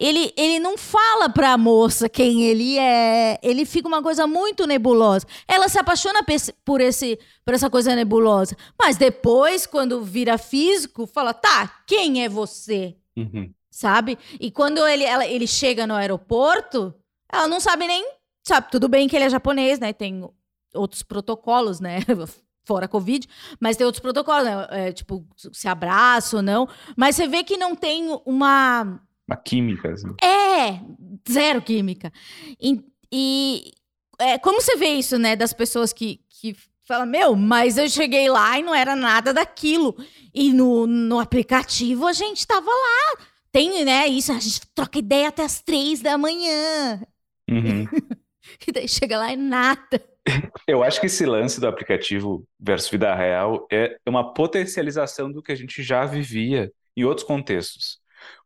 Ele, 0.00 0.32
ele 0.34 0.58
não 0.58 0.78
fala 0.78 1.28
pra 1.28 1.58
moça 1.58 2.08
quem 2.08 2.44
ele 2.44 2.78
é. 2.78 3.38
Ele 3.42 3.66
fica 3.66 3.86
uma 3.86 4.02
coisa 4.02 4.26
muito 4.26 4.66
nebulosa. 4.66 5.26
Ela 5.46 5.68
se 5.68 5.78
apaixona 5.78 6.20
por, 6.64 6.80
esse, 6.80 7.18
por 7.44 7.52
essa 7.52 7.68
coisa 7.68 7.94
nebulosa. 7.94 8.56
Mas 8.80 8.96
depois, 8.96 9.66
quando 9.66 10.02
vira 10.02 10.38
físico, 10.38 11.06
fala: 11.06 11.34
tá, 11.34 11.82
quem 11.86 12.24
é 12.24 12.28
você? 12.30 12.96
Uhum. 13.14 13.52
Sabe? 13.70 14.18
E 14.40 14.50
quando 14.50 14.84
ele, 14.86 15.04
ela- 15.04 15.26
ele 15.26 15.46
chega 15.46 15.86
no 15.86 15.94
aeroporto, 15.94 16.94
ela 17.30 17.46
não 17.46 17.60
sabe 17.60 17.86
nem. 17.86 18.04
Sabe, 18.42 18.70
tudo 18.70 18.88
bem 18.88 19.06
que 19.06 19.14
ele 19.14 19.26
é 19.26 19.30
japonês, 19.30 19.78
né? 19.78 19.92
Tem 19.92 20.26
outros 20.74 21.02
protocolos, 21.02 21.78
né? 21.78 21.98
Fora 22.64 22.88
Covid, 22.88 23.26
mas 23.60 23.76
tem 23.76 23.84
outros 23.84 24.00
protocolos, 24.00 24.44
né? 24.44 24.66
É, 24.70 24.92
tipo, 24.92 25.26
se 25.36 25.68
abraça 25.68 26.36
ou 26.36 26.42
não. 26.42 26.68
Mas 26.96 27.16
você 27.16 27.26
vê 27.28 27.44
que 27.44 27.56
não 27.58 27.74
tem 27.76 28.06
uma. 28.24 28.98
Uma 29.30 29.36
química, 29.36 29.92
assim. 29.92 30.08
É, 30.20 30.80
zero 31.30 31.62
química. 31.62 32.12
E, 32.60 32.84
e, 33.12 33.72
é, 34.18 34.38
como 34.38 34.60
você 34.60 34.76
vê 34.76 34.88
isso, 34.88 35.16
né, 35.18 35.36
das 35.36 35.52
pessoas 35.52 35.92
que, 35.92 36.20
que 36.28 36.56
falam, 36.82 37.06
meu, 37.06 37.36
mas 37.36 37.78
eu 37.78 37.88
cheguei 37.88 38.28
lá 38.28 38.58
e 38.58 38.62
não 38.64 38.74
era 38.74 38.96
nada 38.96 39.32
daquilo. 39.32 39.96
E 40.34 40.52
no, 40.52 40.84
no 40.84 41.20
aplicativo 41.20 42.08
a 42.08 42.12
gente 42.12 42.44
tava 42.44 42.70
lá. 42.70 43.24
Tem, 43.52 43.84
né, 43.84 44.08
isso, 44.08 44.32
a 44.32 44.38
gente 44.40 44.62
troca 44.74 44.98
ideia 44.98 45.28
até 45.28 45.44
as 45.44 45.60
três 45.60 46.00
da 46.00 46.18
manhã. 46.18 47.00
Uhum. 47.48 47.86
E 48.66 48.72
daí 48.72 48.88
chega 48.88 49.16
lá 49.16 49.32
e 49.32 49.36
nada. 49.36 50.02
Eu 50.66 50.82
acho 50.82 50.98
que 50.98 51.06
esse 51.06 51.24
lance 51.24 51.60
do 51.60 51.68
aplicativo 51.68 52.44
versus 52.58 52.90
vida 52.90 53.14
real 53.14 53.66
é 53.70 53.96
uma 54.04 54.34
potencialização 54.34 55.30
do 55.30 55.40
que 55.40 55.52
a 55.52 55.54
gente 55.54 55.82
já 55.84 56.04
vivia 56.04 56.72
em 56.96 57.04
outros 57.04 57.24
contextos. 57.24 57.99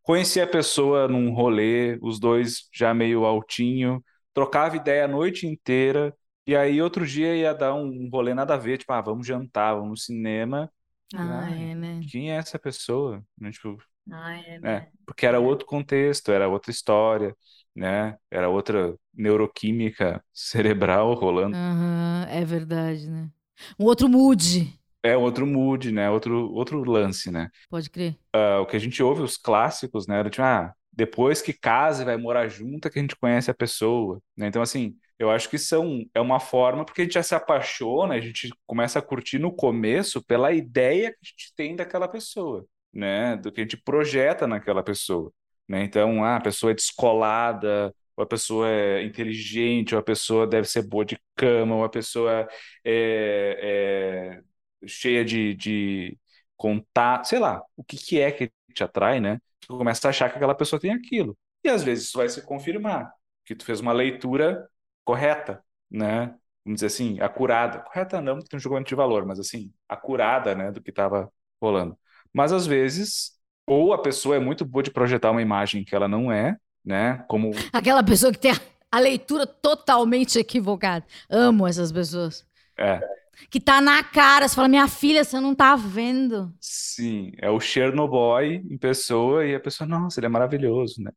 Conheci 0.05 0.41
a 0.41 0.49
pessoa 0.49 1.09
num 1.09 1.35
rolê, 1.35 1.99
os 2.03 2.21
dois 2.21 2.69
já 2.75 2.95
meio 2.95 3.27
altinho, 3.27 4.05
trocava 4.35 4.77
ideia 4.77 5.07
a 5.07 5.09
noite 5.09 5.47
inteira, 5.49 6.17
e 6.47 6.57
aí 6.57 6.83
outro 6.83 7.07
dia 7.07 7.37
ia 7.37 7.55
dar 7.55 7.75
um 7.75 8.11
rolê 8.11 8.35
nada 8.35 8.55
a 8.55 8.59
ver, 8.59 8.79
tipo, 8.79 8.93
ah, 8.95 9.03
vamos 9.03 9.27
jantar, 9.27 9.75
vamos 9.75 9.91
no 9.91 9.99
cinema. 9.99 10.73
Ah, 11.15 11.47
Ah, 11.47 11.51
é, 11.51 11.75
né? 11.75 12.09
Quem 12.09 12.33
é 12.33 12.37
essa 12.37 12.59
pessoa? 12.59 13.25
Né, 13.39 13.53
Tipo, 13.53 13.79
Ah, 14.11 14.37
é, 14.39 14.63
né? 14.63 14.87
Porque 15.07 15.27
era 15.27 15.41
outro 15.41 15.67
contexto, 15.67 16.33
era 16.33 16.49
outra 16.49 16.71
história, 16.71 17.37
né? 17.77 18.19
Era 18.31 18.49
outra 18.51 18.97
neuroquímica 19.15 20.25
cerebral 20.35 21.15
rolando. 21.15 21.59
Aham, 21.59 22.27
é 22.29 22.45
verdade, 22.45 23.09
né? 23.09 23.31
Um 23.79 23.85
outro 23.85 24.09
mood, 24.09 24.79
É 25.05 25.15
outro 25.15 25.47
mood, 25.47 25.93
né? 25.93 26.09
Outro, 26.09 26.51
outro 26.55 26.83
lance, 26.83 27.31
né? 27.31 27.51
pode 27.69 27.91
crer. 27.91 28.17
Ah, 28.33 28.61
o 28.61 28.67
que 28.67 28.75
a 28.75 28.81
gente 28.81 29.03
ouve, 29.03 29.21
os 29.21 29.37
clássicos, 29.37 30.07
né? 30.07 30.19
Era 30.19 30.31
tipo, 30.31 30.43
ah, 30.43 30.73
depois 30.91 31.43
que 31.43 31.53
casa 31.53 32.03
e 32.03 32.07
vai 32.07 32.17
morar 32.17 32.49
junto 32.49 32.89
é 32.89 32.91
que 32.91 32.99
a 32.99 33.03
gente 33.03 33.15
conhece 33.15 33.51
a 33.51 33.55
pessoa, 33.55 34.19
né? 34.35 34.47
Então, 34.47 34.63
assim, 34.63 34.97
eu 35.19 35.31
acho 35.31 35.51
que 35.51 35.59
são, 35.59 36.05
é 36.15 36.21
uma 36.23 36.41
forma, 36.41 36.87
porque 36.87 37.03
a 37.03 37.05
gente 37.05 37.15
já 37.15 37.23
se 37.23 37.35
apaixona, 37.35 38.15
a 38.15 38.21
gente 38.21 38.51
começa 38.67 38.99
a 38.99 39.03
curtir 39.03 39.39
no 39.39 39.53
começo 39.55 40.25
pela 40.25 40.53
ideia 40.53 41.11
que 41.11 41.19
a 41.23 41.27
gente 41.29 41.53
tem 41.55 41.77
daquela 41.77 42.09
pessoa, 42.09 42.65
né? 42.93 43.37
Do 43.37 43.53
que 43.53 43.61
a 43.61 43.65
gente 43.65 43.77
projeta 43.77 44.47
naquela 44.47 44.83
pessoa, 44.83 45.31
né? 45.69 45.85
Então, 45.85 46.25
ah, 46.25 46.37
a 46.37 46.41
pessoa 46.41 46.73
é 46.73 46.75
descolada, 46.75 47.95
ou 48.17 48.25
a 48.25 48.27
pessoa 48.27 48.69
é 48.71 49.03
inteligente, 49.03 49.95
ou 49.95 50.01
a 50.01 50.03
pessoa 50.05 50.47
deve 50.47 50.67
ser 50.67 50.83
boa 50.89 51.05
de 51.05 51.19
cama, 51.37 51.77
ou 51.77 51.85
a 51.85 51.89
pessoa 51.91 52.49
é, 52.85 54.41
é 54.41 54.54
cheia 54.87 55.25
de, 55.25 55.55
de 55.55 56.19
contato, 56.57 57.27
sei 57.29 57.39
lá, 57.39 57.63
o 57.77 57.85
que 57.85 57.97
que 57.97 58.21
é 58.21 58.31
que 58.33 58.51
te 58.75 58.85
atrai, 58.85 59.21
né? 59.21 59.41
Tu 59.61 59.77
começa 59.77 60.09
a 60.09 60.11
achar 60.11 60.31
que 60.31 60.37
aquela 60.37 60.55
pessoa 60.55 60.81
tem 60.81 60.93
aquilo. 60.93 61.37
E 61.65 61.69
às 61.69 61.83
vezes 61.83 62.05
isso 62.07 62.19
vai 62.19 62.29
se 62.29 62.43
confirmar, 62.43 63.13
que 63.45 63.55
tu 63.55 63.65
fez 63.65 63.81
uma 63.81 63.93
leitura 63.93 64.69
correta, 65.05 65.65
né? 65.91 66.35
Vamos 66.65 66.77
dizer 66.79 66.87
assim, 66.87 67.21
acurada. 67.21 67.81
Correta 67.81 68.21
não, 68.21 68.37
porque 68.37 68.49
tem 68.49 68.57
um 68.57 68.61
julgamento 68.61 68.89
de 68.89 68.95
valor, 68.95 69.27
mas 69.27 69.39
assim, 69.39 69.73
acurada, 69.89 70.55
né, 70.55 70.71
do 70.73 70.83
que 70.83 70.91
estava 70.91 71.31
rolando. 71.61 71.97
Mas 72.33 72.53
às 72.53 72.67
vezes, 72.67 73.33
ou 73.67 73.93
a 73.93 74.01
pessoa 74.03 74.37
é 74.37 74.39
muito 74.39 74.65
boa 74.65 74.83
de 74.83 74.91
projetar 74.91 75.31
uma 75.31 75.43
imagem 75.43 75.85
que 75.85 75.95
ela 75.95 76.09
não 76.09 76.33
é, 76.33 76.57
né? 76.85 77.25
Como 77.29 77.51
Aquela 77.73 78.03
pessoa 78.03 78.33
que 78.33 78.39
tem 78.39 78.53
a, 78.53 78.61
a 78.91 79.01
leitura 79.01 79.47
totalmente 79.47 80.39
equivocada. 80.39 81.05
Amo 81.29 81.67
essas 81.67 81.93
pessoas. 81.93 82.47
é, 82.79 83.05
Que 83.51 83.61
tá 83.61 83.81
na 83.81 84.03
cara, 84.03 84.49
você 84.49 84.55
fala, 84.55 84.69
minha 84.69 84.89
filha, 84.89 85.25
você 85.25 85.41
não 85.41 85.55
tá 85.55 85.77
vendo. 85.77 86.53
Sim, 86.61 87.33
é 87.39 87.51
o 87.51 87.61
Chernobyl 87.61 88.53
em 88.71 88.79
pessoa 88.79 89.45
e 89.47 89.55
a 89.55 89.61
pessoa, 89.61 89.87
nossa, 89.87 90.19
ele 90.19 90.27
é 90.27 90.29
maravilhoso, 90.29 91.03
né? 91.03 91.11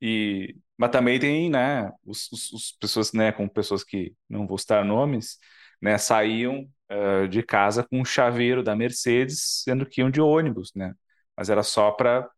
E, 0.00 0.56
mas 0.76 0.90
também 0.90 1.18
tem, 1.18 1.48
né, 1.50 1.90
os, 2.04 2.30
os, 2.32 2.52
os 2.52 2.72
pessoas, 2.72 3.12
né, 3.12 3.32
com 3.32 3.48
pessoas 3.48 3.82
que 3.84 4.14
não 4.28 4.46
vou 4.46 4.58
citar 4.58 4.84
nomes, 4.84 5.38
né, 5.80 5.96
saíam 5.98 6.68
eh, 6.88 7.26
de 7.28 7.42
casa 7.42 7.82
com 7.84 8.00
um 8.00 8.04
chaveiro 8.04 8.62
da 8.62 8.76
Mercedes, 8.76 9.62
sendo 9.64 9.86
que 9.86 10.00
iam 10.02 10.10
de 10.10 10.20
ônibus, 10.20 10.72
né? 10.74 10.94
Mas 11.36 11.48
era 11.50 11.62
só 11.62 11.90
para 11.92 12.28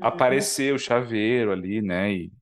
aparecer 0.00 0.74
o 0.74 0.78
chaveiro 0.78 1.52
ali, 1.52 1.82
né? 1.82 2.12
E, 2.14 2.32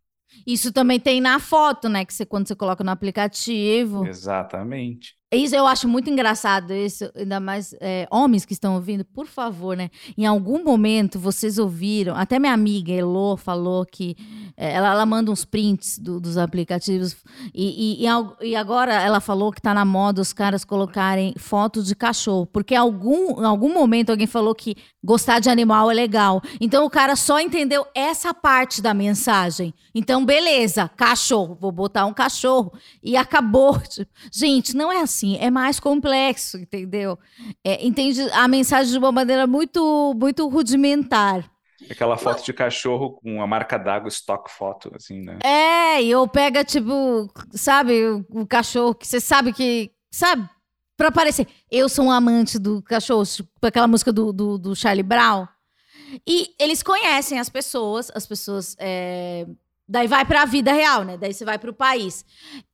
Isso 0.47 0.73
também 0.73 0.99
tem 1.01 1.21
na 1.21 1.39
foto, 1.39 1.89
né? 1.89 2.05
Que 2.05 2.13
você, 2.13 2.27
quando 2.27 2.49
você 2.49 2.57
coloca 2.57 2.83
no 2.85 2.91
aplicativo. 2.91 4.11
exatamente. 4.11 5.18
Isso 5.31 5.55
eu 5.55 5.67
acho 5.67 5.87
muito 5.87 6.09
engraçado, 6.09 6.73
isso, 6.73 7.11
ainda 7.15 7.39
mais 7.39 7.75
é, 7.83 8.09
homens 8.11 8.47
que 8.47 8.55
estão 8.55 8.77
ouvindo, 8.77 9.05
por 9.05 9.27
favor, 9.27 9.77
né? 9.77 9.91
Em 10.17 10.25
algum 10.25 10.65
momento 10.65 11.19
vocês 11.19 11.59
ouviram, 11.59 12.15
até 12.17 12.39
minha 12.39 12.55
amiga 12.55 12.91
Elo 12.95 13.37
falou 13.37 13.85
que 13.85 14.17
é, 14.57 14.73
ela, 14.73 14.91
ela 14.91 15.05
manda 15.05 15.31
uns 15.31 15.45
prints 15.45 15.99
do- 15.99 16.19
dos 16.19 16.39
aplicativos, 16.39 17.15
e, 17.55 18.03
e, 18.03 18.07
e 18.49 18.57
agora 18.57 18.95
ela 18.95 19.21
falou 19.21 19.53
que 19.53 19.61
tá 19.61 19.75
na 19.75 19.85
moda 19.85 20.23
os 20.23 20.33
caras 20.33 20.65
colocarem 20.65 21.35
fotos 21.37 21.87
de 21.89 21.95
cachorro, 21.95 22.47
porque 22.47 22.75
algum, 22.75 23.43
em 23.43 23.45
algum 23.45 23.75
momento 23.75 24.09
alguém 24.09 24.27
falou 24.27 24.55
que 24.55 24.77
gostar 25.05 25.41
de 25.41 25.51
animal 25.51 25.91
é 25.91 25.95
legal. 25.95 26.41
Então 26.59 26.87
o 26.87 26.91
cara 26.91 27.15
só 27.17 27.39
entendeu 27.39 27.85
essa 27.95 28.33
parte 28.33 28.81
da 28.81 28.95
mensagem. 28.95 29.75
Então, 29.95 30.25
beleza, 30.25 30.89
cachorro, 30.97 31.57
vou 31.61 31.71
botar 31.73 32.07
um 32.07 32.15
cachorro. 32.15 32.73
E 33.03 33.15
acabou. 33.15 33.79
Tipo, 33.89 34.11
Gente, 34.33 34.77
não 34.77 34.93
é 34.93 35.01
assim, 35.01 35.18
é 35.39 35.51
mais 35.51 35.81
complexo, 35.81 36.59
entendeu? 36.59 37.19
É, 37.65 37.85
entende 37.85 38.21
a 38.33 38.47
mensagem 38.47 38.93
de 38.93 38.99
uma 38.99 39.13
maneira 39.13 39.47
muito, 39.47 40.15
muito 40.19 40.49
rudimentar. 40.49 41.51
Aquela 41.91 42.17
foto 42.17 42.45
de 42.45 42.53
cachorro 42.53 43.13
com 43.13 43.41
a 43.41 43.47
marca 43.47 43.79
d'água, 43.79 44.09
stock 44.09 44.51
foto, 44.51 44.91
assim, 44.95 45.21
né? 45.21 45.39
É, 45.45 46.03
e 46.03 46.11
eu 46.11 46.27
pega, 46.27 46.65
tipo, 46.65 47.31
sabe, 47.53 48.05
o, 48.05 48.27
o 48.31 48.47
cachorro 48.47 48.95
que 48.95 49.07
você 49.07 49.21
sabe 49.21 49.53
que. 49.53 49.91
Sabe? 50.11 50.49
Pra 50.97 51.13
parecer. 51.13 51.47
Eu 51.71 51.89
sou 51.89 52.07
um 52.07 52.11
amante 52.11 52.59
do 52.59 52.83
cachorro, 52.83 53.25
tipo 53.25 53.49
aquela 53.63 53.87
música 53.87 54.13
do, 54.13 54.33
do, 54.33 54.59
do 54.59 54.75
Charlie 54.75 55.05
Brown. 55.05 55.47
E 56.27 56.55
eles 56.59 56.83
conhecem 56.83 57.39
as 57.39 57.49
pessoas, 57.49 58.11
as 58.15 58.27
pessoas. 58.27 58.75
é, 58.79 59.47
Daí 59.89 60.07
vai 60.07 60.25
pra 60.25 60.45
vida 60.45 60.73
real, 60.73 61.03
né? 61.05 61.17
Daí 61.17 61.33
você 61.33 61.45
vai 61.45 61.59
pro 61.59 61.73
país. 61.73 62.25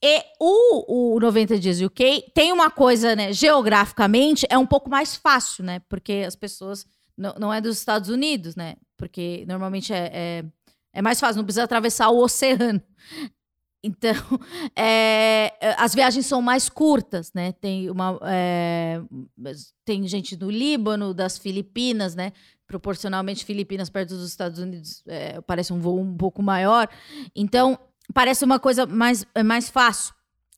E 0.03 0.23
o, 0.41 1.15
o 1.17 1.21
90 1.21 1.59
Dias 1.59 1.81
UK 1.81 2.25
tem 2.35 2.53
uma 2.53 2.71
coisa, 2.71 3.15
né? 3.15 3.33
Geograficamente 3.33 4.47
é 4.51 4.59
um 4.59 4.67
pouco 4.67 4.91
mais 4.91 5.15
fácil, 5.15 5.65
né? 5.65 5.81
Porque 5.89 6.25
as 6.27 6.35
pessoas. 6.35 6.85
Não, 7.17 7.53
é 7.53 7.61
dos 7.61 7.79
Estados 7.79 8.09
Unidos, 8.09 8.57
né? 8.57 8.75
Porque 8.97 9.45
normalmente 9.47 9.93
é- 9.93 10.11
é 10.13 10.45
é 10.97 11.03
mais 11.03 11.19
fácil, 11.19 11.39
não 11.39 11.45
precisa 11.45 11.65
atravessar 11.65 12.09
o 12.11 12.19
oceano. 12.23 12.81
Então, 13.87 14.15
é, 14.75 15.53
as 15.77 15.95
viagens 15.95 16.25
são 16.25 16.41
mais 16.41 16.71
curtas, 16.71 17.31
né? 17.35 17.53
Tem, 17.53 17.91
uma, 17.91 18.19
é, 18.25 18.99
tem 19.85 20.09
gente 20.09 20.35
do 20.35 20.51
Líbano, 20.51 21.13
das 21.13 21.37
Filipinas, 21.37 22.15
né? 22.15 22.33
Proporcionalmente, 22.67 23.45
Filipinas 23.45 23.91
perto 23.91 24.11
dos 24.11 24.29
Estados 24.29 24.59
Unidos 24.59 25.03
é, 25.07 25.41
parece 25.43 25.73
um 25.73 25.81
voo 25.81 26.01
um 26.01 26.17
pouco 26.17 26.43
maior. 26.43 26.89
Então, 27.35 27.79
parece 28.13 28.45
uma 28.45 28.59
coisa 28.59 28.87
mais, 28.87 29.27
é 29.35 29.43
mais 29.43 29.69
fácil. 29.69 30.15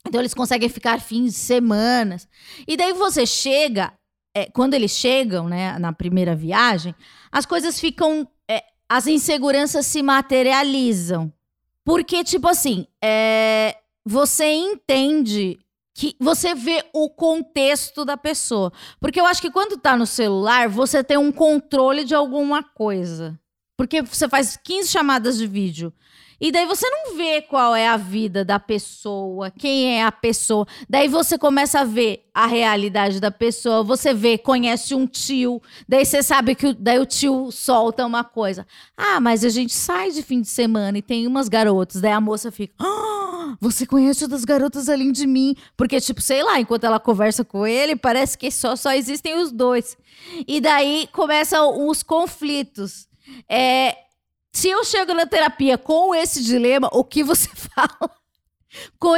Então, 0.07 0.21
eles 0.21 0.35
conseguem 0.35 0.69
ficar 0.69 1.01
fins 1.01 1.33
de 1.33 1.39
semanas. 1.39 2.29
E 2.67 2.77
daí 2.77 2.93
você 2.93 3.27
chega 3.27 3.93
é, 4.37 4.51
quando 4.53 4.75
eles 4.75 4.91
chegam, 4.91 5.49
né, 5.49 5.79
na 5.79 5.95
primeira 5.95 6.37
viagem, 6.37 6.95
as 7.33 7.47
coisas 7.47 7.81
ficam. 7.81 8.29
É, 8.47 8.63
as 8.87 9.07
inseguranças 9.07 9.87
se 9.87 10.03
materializam. 10.03 11.33
Porque, 11.83 12.23
tipo 12.23 12.47
assim, 12.47 12.87
é, 13.03 13.79
você 14.05 14.45
entende 14.45 15.59
que 15.97 16.15
você 16.21 16.55
vê 16.55 16.85
o 16.93 17.09
contexto 17.09 18.05
da 18.05 18.19
pessoa. 18.19 18.71
Porque 19.01 19.19
eu 19.19 19.25
acho 19.25 19.41
que 19.41 19.51
quando 19.51 19.79
tá 19.79 19.97
no 19.97 20.07
celular, 20.07 20.69
você 20.69 21.03
tem 21.03 21.17
um 21.17 21.33
controle 21.33 22.05
de 22.05 22.15
alguma 22.15 22.63
coisa. 22.63 23.41
Porque 23.79 24.03
você 24.03 24.29
faz 24.29 24.59
15 24.59 24.89
chamadas 24.89 25.39
de 25.39 25.47
vídeo. 25.47 25.91
E 26.39 26.53
daí 26.53 26.67
você 26.67 26.87
não 26.91 27.17
vê 27.17 27.41
qual 27.41 27.75
é 27.75 27.89
a 27.89 27.97
vida 27.97 28.45
da 28.45 28.61
pessoa, 28.61 29.51
quem 29.51 29.97
é 29.97 30.05
a 30.05 30.13
pessoa. 30.13 30.67
Daí 30.87 31.09
você 31.09 31.39
começa 31.39 31.81
a 31.81 31.85
ver 31.85 32.29
a 32.35 32.47
realidade 32.47 33.19
da 33.19 33.31
pessoa. 33.31 33.83
Você 33.83 34.13
vê, 34.13 34.37
conhece 34.37 34.95
um 34.95 35.07
tio. 35.07 35.63
Daí 35.89 36.05
você 36.05 36.23
sabe 36.23 36.55
que 36.55 36.75
daí 36.75 36.99
o 36.99 37.07
tio 37.07 37.51
solta 37.51 38.05
uma 38.05 38.23
coisa. 38.23 38.67
Ah, 38.95 39.19
mas 39.19 39.47
a 39.47 39.49
gente 39.49 39.73
sai 39.73 40.11
de 40.11 40.23
fim 40.23 40.43
de 40.43 40.49
semana 40.49 40.99
e 40.99 41.03
tem 41.03 41.27
umas 41.27 41.49
garotas. 41.49 42.03
Daí 42.03 42.13
a 42.13 42.21
moça 42.21 42.53
fica. 42.53 42.75
Ah, 42.79 43.06
você 43.61 43.87
conhece 43.87 44.25
outras 44.25 44.45
garotas 44.45 44.89
além 44.89 45.13
de 45.13 45.27
mim? 45.27 45.55
Porque, 45.77 46.01
tipo, 46.01 46.21
sei 46.21 46.43
lá, 46.43 46.61
enquanto 46.61 46.85
ela 46.85 47.01
conversa 47.01 47.45
com 47.45 47.67
ele, 47.67 47.97
parece 47.97 48.37
que 48.37 48.51
só, 48.51 48.77
só 48.77 48.93
existem 48.93 49.37
os 49.37 49.53
dois. 49.53 49.97
E 50.47 50.61
daí 50.61 51.09
começam 51.13 51.89
os 51.89 52.03
conflitos. 52.03 53.09
É, 53.49 53.97
se 54.53 54.69
eu 54.69 54.85
chego 54.85 55.13
na 55.15 55.27
terapia 55.27 55.77
com 55.77 56.15
esse 56.15 56.43
dilema, 56.43 56.89
o 56.93 57.05
que 57.05 57.23
você 57.23 57.49
fala? 57.55 58.11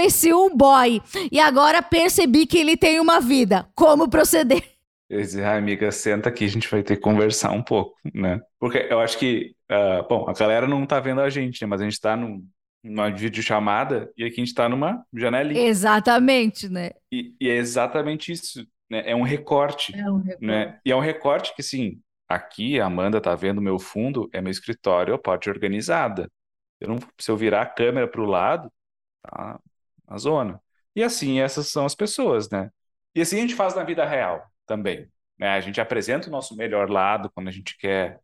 Esse 0.04 0.32
um 0.32 0.54
boy. 0.54 1.00
E 1.32 1.40
agora 1.40 1.82
percebi 1.82 2.46
que 2.46 2.58
ele 2.58 2.76
tem 2.76 3.00
uma 3.00 3.20
vida. 3.20 3.68
Como 3.74 4.08
proceder? 4.08 4.62
Eu 5.08 5.20
disse, 5.22 5.40
ah, 5.42 5.56
amiga, 5.56 5.90
senta 5.90 6.28
aqui, 6.28 6.44
a 6.44 6.48
gente 6.48 6.68
vai 6.68 6.82
ter 6.82 6.96
que 6.96 7.02
conversar 7.02 7.50
um 7.52 7.62
pouco, 7.62 7.96
né? 8.12 8.40
Porque 8.60 8.86
eu 8.90 9.00
acho 9.00 9.18
que, 9.18 9.54
uh, 9.70 10.06
bom, 10.06 10.28
a 10.28 10.34
galera 10.34 10.66
não 10.66 10.84
tá 10.84 11.00
vendo 11.00 11.22
a 11.22 11.30
gente, 11.30 11.62
né? 11.62 11.66
Mas 11.66 11.80
a 11.80 11.84
gente 11.84 11.98
tá 11.98 12.14
num, 12.14 12.44
numa 12.82 13.10
videochamada 13.10 14.10
e 14.16 14.24
aqui 14.24 14.40
a 14.40 14.44
gente 14.44 14.54
tá 14.54 14.68
numa 14.68 15.04
janelinha. 15.14 15.68
Exatamente, 15.68 16.68
né? 16.68 16.90
E, 17.12 17.34
e 17.40 17.48
é 17.48 17.56
exatamente 17.56 18.32
isso, 18.32 18.66
né? 18.90 19.02
É 19.10 19.14
um 19.14 19.22
recorte, 19.22 19.94
É 19.94 20.10
um 20.10 20.18
recorte. 20.18 20.44
né? 20.44 20.80
E 20.84 20.92
é 20.92 20.96
um 20.96 21.00
recorte 21.00 21.54
que, 21.54 21.60
assim, 21.60 22.00
aqui 22.28 22.80
a 22.80 22.86
Amanda 22.86 23.20
tá 23.20 23.34
vendo 23.34 23.60
meu 23.60 23.78
fundo, 23.78 24.28
é 24.32 24.40
meu 24.40 24.50
escritório, 24.50 25.14
a 25.14 25.18
parte 25.18 25.48
organizada. 25.50 26.30
Eu 26.80 26.88
não, 26.88 26.98
se 27.18 27.30
eu 27.30 27.36
virar 27.36 27.62
a 27.62 27.66
câmera 27.66 28.06
para 28.08 28.20
o 28.20 28.26
lado, 28.26 28.72
tá 29.22 29.60
na 30.08 30.18
zona. 30.18 30.60
E 30.94 31.02
assim, 31.02 31.40
essas 31.40 31.68
são 31.70 31.86
as 31.86 31.94
pessoas, 31.94 32.50
né? 32.50 32.70
E 33.14 33.20
assim 33.20 33.38
a 33.38 33.40
gente 33.40 33.54
faz 33.54 33.74
na 33.74 33.84
vida 33.84 34.04
real 34.04 34.44
também, 34.66 35.08
né? 35.38 35.50
A 35.50 35.60
gente 35.60 35.80
apresenta 35.80 36.28
o 36.28 36.30
nosso 36.30 36.56
melhor 36.56 36.90
lado 36.90 37.30
quando 37.34 37.48
a 37.48 37.52
gente 37.52 37.76
quer 37.78 38.20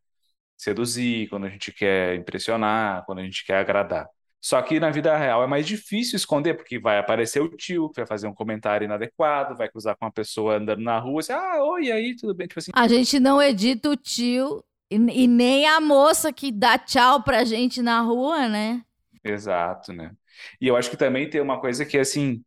seduzir, 0.56 1.28
quando 1.28 1.46
a 1.46 1.50
gente 1.50 1.72
quer 1.72 2.16
impressionar, 2.16 3.04
quando 3.06 3.20
a 3.20 3.24
gente 3.24 3.44
quer 3.44 3.58
agradar. 3.58 4.08
Só 4.44 4.60
que 4.60 4.78
na 4.78 4.90
vida 4.90 5.16
real 5.16 5.42
é 5.42 5.46
mais 5.46 5.66
difícil 5.66 6.16
esconder, 6.16 6.52
porque 6.52 6.78
vai 6.78 6.98
aparecer 6.98 7.40
o 7.40 7.48
tio 7.48 7.88
que 7.88 7.96
vai 8.02 8.06
fazer 8.06 8.26
um 8.26 8.34
comentário 8.34 8.84
inadequado, 8.84 9.56
vai 9.56 9.70
cruzar 9.70 9.96
com 9.96 10.04
uma 10.04 10.12
pessoa 10.12 10.56
andando 10.56 10.82
na 10.82 10.98
rua, 10.98 11.20
assim, 11.20 11.32
ah, 11.32 11.64
oi, 11.64 11.90
aí, 11.90 12.14
tudo 12.14 12.34
bem? 12.34 12.46
Tipo 12.46 12.58
assim, 12.60 12.70
A 12.74 12.86
gente 12.86 13.18
não 13.18 13.40
edita 13.40 13.88
o 13.88 13.96
tio 13.96 14.62
e, 14.90 14.96
e 14.96 15.26
nem 15.26 15.66
a 15.66 15.80
moça 15.80 16.30
que 16.30 16.52
dá 16.52 16.76
tchau 16.76 17.22
pra 17.22 17.42
gente 17.42 17.80
na 17.80 18.02
rua, 18.02 18.46
né? 18.46 18.84
Exato, 19.24 19.94
né? 19.94 20.14
E 20.60 20.68
eu 20.68 20.76
acho 20.76 20.90
que 20.90 20.96
também 20.98 21.30
tem 21.30 21.40
uma 21.40 21.58
coisa 21.58 21.86
que, 21.86 21.96
assim, 21.96 22.44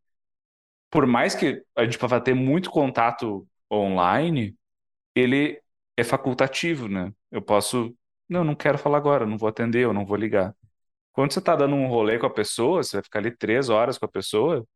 por 0.91 1.07
mais 1.07 1.35
que 1.35 1.63
a 1.75 1.83
gente 1.85 1.97
vá 1.97 2.21
ter 2.21 2.33
muito 2.35 2.71
contato 2.71 3.47
online, 3.71 4.55
ele 5.15 5.61
é 5.97 6.03
facultativo, 6.03 6.87
né? 6.89 7.13
Eu 7.31 7.41
posso, 7.41 7.95
não, 8.29 8.43
não 8.43 8.55
quero 8.55 8.77
falar 8.77 8.97
agora, 8.99 9.25
não 9.25 9.37
vou 9.37 9.49
atender, 9.49 9.83
eu 9.85 9.93
não 9.93 10.05
vou 10.05 10.17
ligar. 10.17 10.55
Quando 11.17 11.33
você 11.33 11.41
tá 11.41 11.57
dando 11.57 11.75
um 11.75 11.87
rolê 11.89 12.19
com 12.19 12.27
a 12.27 12.31
pessoa, 12.33 12.83
você 12.83 12.97
vai 12.97 13.03
ficar 13.03 13.19
ali 13.21 13.31
três 13.37 13.69
horas 13.69 13.99
com 13.99 14.05
a 14.05 14.09
pessoa, 14.09 14.67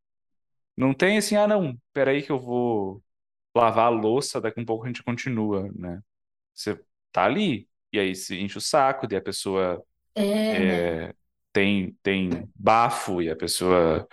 não 0.76 0.94
tem 0.94 1.18
assim, 1.18 1.36
ah, 1.36 1.46
não, 1.48 1.76
peraí 1.92 2.22
que 2.22 2.32
eu 2.32 2.40
vou 2.40 3.02
lavar 3.56 3.86
a 3.86 3.90
louça, 3.90 4.40
daqui 4.40 4.60
a 4.60 4.62
um 4.62 4.66
pouco 4.66 4.84
a 4.84 4.88
gente 4.88 5.02
continua, 5.04 5.70
né? 5.76 6.00
Você 6.54 6.80
tá 7.12 7.24
ali, 7.26 7.68
e 7.92 7.98
aí 8.00 8.14
se 8.16 8.38
enche 8.38 8.58
o 8.58 8.60
saco, 8.60 9.06
daí 9.08 9.18
a 9.18 9.22
pessoa 9.22 9.82
É, 10.14 10.72
é, 10.74 11.14
tem, 11.52 11.96
tem 12.02 12.50
bafo 12.56 13.22
e 13.22 13.30
a 13.30 13.36
pessoa 13.36 14.06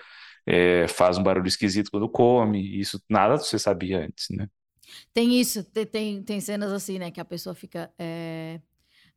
é, 0.48 0.88
faz 0.90 1.18
um 1.18 1.24
barulho 1.24 1.48
esquisito 1.48 1.92
quando 1.92 2.10
come. 2.10 2.62
e 2.62 2.80
Isso 2.82 3.02
nada 3.10 3.38
você 3.38 3.60
sabia 3.60 4.00
antes, 4.06 4.28
né? 4.32 4.48
Tem 5.14 5.40
isso, 5.40 5.64
te- 5.64 5.86
tem, 5.86 6.24
tem 6.24 6.40
cenas 6.42 6.72
assim, 6.72 7.00
né, 7.00 7.12
que 7.12 7.20
a 7.20 7.26
pessoa 7.26 7.56
fica. 7.56 7.92
é, 7.98 8.60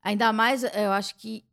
Ainda 0.02 0.32
mais, 0.32 0.64
eu 0.64 0.92
acho 0.92 1.16
que, 1.16 1.44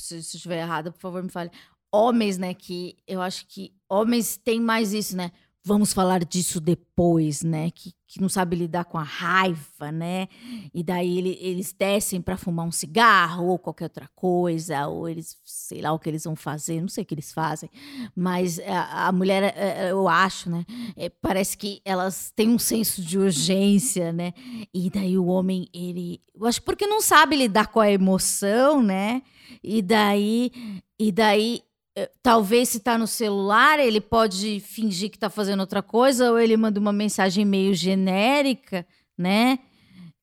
se, 0.00 0.22
se 0.22 0.36
estiver 0.36 0.58
errada, 0.58 0.90
por 0.92 1.00
favor, 1.00 1.22
me 1.22 1.30
fale. 1.30 1.50
Homens, 1.92 2.36
né, 2.38 2.52
que 2.54 2.96
eu 3.06 3.20
acho 3.22 3.46
que 3.46 3.74
homens 3.88 4.36
têm 4.36 4.60
mais 4.60 4.92
isso, 4.92 5.16
né? 5.16 5.32
Vamos 5.64 5.92
falar 5.92 6.24
disso 6.24 6.60
depois, 6.60 7.42
né? 7.42 7.70
Que, 7.70 7.92
que 8.06 8.20
não 8.22 8.28
sabe 8.28 8.56
lidar 8.56 8.86
com 8.86 8.96
a 8.96 9.02
raiva, 9.02 9.92
né? 9.92 10.26
E 10.72 10.82
daí 10.82 11.18
ele- 11.18 11.36
eles 11.42 11.74
descem 11.78 12.22
para 12.22 12.38
fumar 12.38 12.64
um 12.66 12.72
cigarro 12.72 13.48
ou 13.48 13.58
qualquer 13.58 13.84
outra 13.84 14.08
coisa, 14.14 14.86
ou 14.86 15.06
eles, 15.08 15.36
sei 15.44 15.82
lá 15.82 15.92
o 15.92 15.98
que 15.98 16.08
eles 16.08 16.24
vão 16.24 16.34
fazer, 16.34 16.80
não 16.80 16.88
sei 16.88 17.02
o 17.02 17.06
que 17.06 17.12
eles 17.12 17.32
fazem, 17.32 17.68
mas 18.16 18.58
a, 18.60 19.08
a 19.08 19.12
mulher, 19.12 19.42
é, 19.56 19.88
é, 19.88 19.90
eu 19.90 20.08
acho, 20.08 20.48
né? 20.48 20.64
é, 20.96 21.10
parece 21.10 21.58
que 21.58 21.82
elas 21.84 22.32
têm 22.34 22.48
um 22.48 22.58
senso 22.58 23.02
de 23.02 23.18
urgência, 23.18 24.10
né? 24.10 24.32
E 24.72 24.88
daí 24.88 25.18
o 25.18 25.26
homem, 25.26 25.68
ele. 25.74 26.22
Eu 26.34 26.46
acho 26.46 26.62
porque 26.62 26.86
não 26.86 27.02
sabe 27.02 27.36
lidar 27.36 27.66
com 27.66 27.80
a 27.80 27.90
emoção, 27.90 28.82
né? 28.82 29.22
E 29.62 29.82
daí. 29.82 30.50
E 30.98 31.12
daí. 31.12 31.62
Eh, 31.98 32.10
Talvez 32.22 32.68
se 32.68 32.80
tá 32.80 32.96
no 32.96 33.06
celular, 33.06 33.78
ele 33.78 34.00
pode 34.00 34.60
fingir 34.60 35.10
que 35.10 35.18
tá 35.18 35.28
fazendo 35.28 35.60
outra 35.60 35.82
coisa, 35.82 36.30
ou 36.30 36.38
ele 36.38 36.56
manda 36.56 36.78
uma 36.78 36.92
mensagem 36.92 37.44
meio 37.44 37.74
genérica, 37.74 38.86
né? 39.16 39.58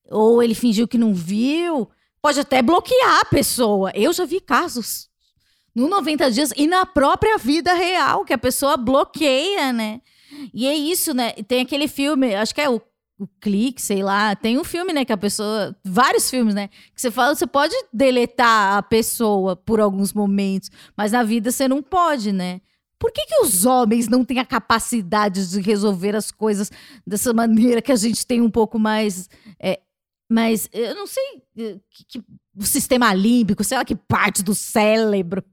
Ou 0.09 0.41
ele 0.41 0.55
fingiu 0.55 0.87
que 0.87 0.97
não 0.97 1.13
viu. 1.13 1.89
Pode 2.21 2.39
até 2.39 2.61
bloquear 2.61 3.19
a 3.21 3.25
pessoa. 3.25 3.91
Eu 3.93 4.13
já 4.13 4.25
vi 4.25 4.39
casos 4.39 5.09
no 5.75 5.89
90 5.89 6.31
dias 6.31 6.53
e 6.55 6.67
na 6.67 6.85
própria 6.85 7.37
vida 7.37 7.73
real, 7.73 8.23
que 8.23 8.33
a 8.33 8.37
pessoa 8.37 8.77
bloqueia, 8.77 9.73
né? 9.73 10.01
E 10.53 10.67
é 10.67 10.73
isso, 10.73 11.13
né? 11.13 11.33
Tem 11.33 11.61
aquele 11.61 11.87
filme, 11.87 12.33
acho 12.33 12.55
que 12.55 12.61
é 12.61 12.69
o, 12.69 12.81
o 13.17 13.27
Clique, 13.39 13.81
sei 13.81 14.03
lá. 14.03 14.35
Tem 14.35 14.57
um 14.57 14.63
filme, 14.63 14.91
né? 14.93 15.05
Que 15.05 15.13
a 15.13 15.17
pessoa. 15.17 15.75
Vários 15.83 16.29
filmes, 16.29 16.53
né? 16.53 16.67
Que 16.93 17.01
você 17.01 17.09
fala, 17.11 17.33
você 17.35 17.47
pode 17.47 17.73
deletar 17.93 18.77
a 18.77 18.83
pessoa 18.83 19.55
por 19.55 19.79
alguns 19.79 20.13
momentos, 20.13 20.69
mas 20.97 21.11
na 21.11 21.23
vida 21.23 21.51
você 21.51 21.67
não 21.67 21.81
pode, 21.81 22.31
né? 22.31 22.61
Por 22.99 23.11
que, 23.11 23.25
que 23.25 23.41
os 23.41 23.65
homens 23.65 24.07
não 24.07 24.23
têm 24.23 24.39
a 24.39 24.45
capacidade 24.45 25.49
de 25.49 25.59
resolver 25.61 26.15
as 26.15 26.31
coisas 26.31 26.71
dessa 27.05 27.33
maneira 27.33 27.81
que 27.81 27.91
a 27.91 27.95
gente 27.95 28.25
tem 28.25 28.41
um 28.41 28.49
pouco 28.49 28.79
mais. 28.79 29.29
É, 29.61 29.79
mas 30.31 30.67
eu 30.73 30.95
não 30.95 31.05
sei 31.05 31.23
eh, 31.57 31.77
que, 31.89 32.05
que- 32.19 32.25
o 32.57 32.63
sistema 32.63 33.13
límbico, 33.13 33.63
sei 33.65 33.77
lá 33.77 33.83
que 33.83 33.95
parte 33.95 34.41
do 34.41 34.55
cérebro. 34.55 35.43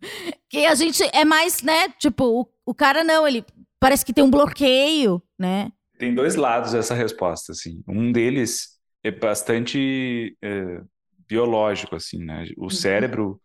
Que 0.49 0.65
a 0.67 0.75
gente 0.77 1.03
é 1.13 1.25
mais, 1.25 1.61
né? 1.63 1.89
Tipo, 1.99 2.25
o, 2.43 2.47
o 2.65 2.75
cara 2.75 3.03
não, 3.03 3.27
ele 3.27 3.45
parece 3.81 4.05
que 4.07 4.13
tem 4.13 4.23
um 4.23 4.31
bloqueio, 4.31 5.21
né? 5.39 5.73
Tem 6.03 6.13
dois 6.13 6.35
lados 6.35 6.73
dessa 6.73 6.97
resposta, 6.97 7.53
assim. 7.53 7.81
Um 7.87 8.11
deles 8.11 8.71
é 9.05 9.11
bastante 9.13 10.37
é, 10.43 10.81
biológico, 11.29 11.95
assim, 11.95 12.19
né? 12.25 12.45
O 12.59 12.69
cérebro 12.71 13.41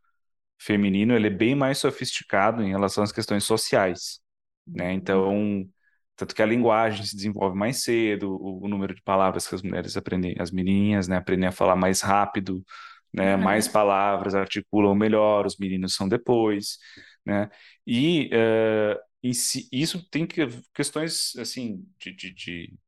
feminino, 0.60 1.14
ele 1.16 1.28
é 1.28 1.30
bem 1.30 1.54
mais 1.54 1.78
sofisticado 1.78 2.64
em 2.64 2.72
relação 2.72 3.04
às 3.04 3.12
questões 3.12 3.44
sociais, 3.44 4.20
né? 4.66 4.92
Então, 4.92 5.70
tanto 6.16 6.34
que 6.34 6.42
a 6.42 6.48
linguagem 6.48 7.06
se 7.06 7.16
desenvolve 7.16 7.56
mais 7.56 7.84
cedo, 7.84 8.36
o, 8.42 8.66
o 8.66 8.68
número 8.68 8.96
de 8.96 9.04
palavras 9.04 9.48
que 9.48 9.54
as 9.54 9.62
mulheres 9.62 9.96
aprendem, 9.96 10.36
as 10.40 10.50
menininhas, 10.50 11.08
né, 11.08 11.18
aprendem 11.18 11.48
a 11.48 11.52
falar 11.52 11.76
mais 11.76 12.02
rápido, 12.02 12.66
né? 13.14 13.36
Uhum. 13.36 13.44
Mais 13.44 13.68
palavras, 13.68 14.34
articulam 14.34 14.96
melhor, 14.96 15.46
os 15.46 15.58
meninos 15.60 15.94
são 15.94 16.10
depois, 16.10 16.80
né? 17.24 17.52
E 17.86 18.32
eh, 18.34 19.00
em 19.24 19.34
si- 19.34 19.68
isso 19.72 20.08
tem 20.10 20.26
que, 20.28 20.48
questões 20.74 21.36
assim 21.38 21.86
de, 22.00 22.14
de, 22.14 22.34
de, 22.34 22.80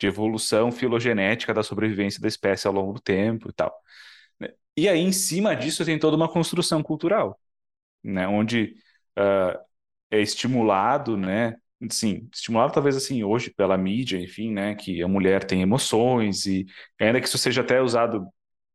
de 0.00 0.06
evolução 0.08 0.72
filogenética 0.72 1.54
da 1.54 1.62
sobrevivência 1.62 2.20
da 2.20 2.28
espécie 2.28 2.66
ao 2.68 2.72
longo 2.74 2.94
do 2.94 3.00
tempo 3.00 3.50
e 3.50 3.52
tal. 3.52 3.74
né? 4.40 4.50
E 4.76 4.88
aí, 4.88 5.00
em 5.00 5.12
cima 5.12 5.56
disso, 5.56 5.84
tem 5.84 5.98
toda 5.98 6.16
uma 6.16 6.28
construção 6.32 6.82
cultural, 6.82 7.40
né? 8.04 8.26
Onde 8.28 8.74
ah, 9.16 9.60
é 10.10 10.20
estimulado, 10.20 11.16
né? 11.16 11.56
Sim, 11.90 12.28
estimulado 12.34 12.72
talvez 12.74 12.96
assim 12.96 13.24
hoje 13.24 13.50
pela 13.50 13.76
mídia, 13.78 14.18
enfim, 14.20 14.52
né? 14.52 14.74
Que 14.74 15.02
a 15.02 15.08
mulher 15.08 15.44
tem 15.44 15.62
emoções 15.62 16.46
e 16.46 16.66
ainda 17.00 17.20
que 17.20 17.26
isso 17.28 17.38
seja 17.38 17.62
até 17.62 17.80
usado 17.82 18.20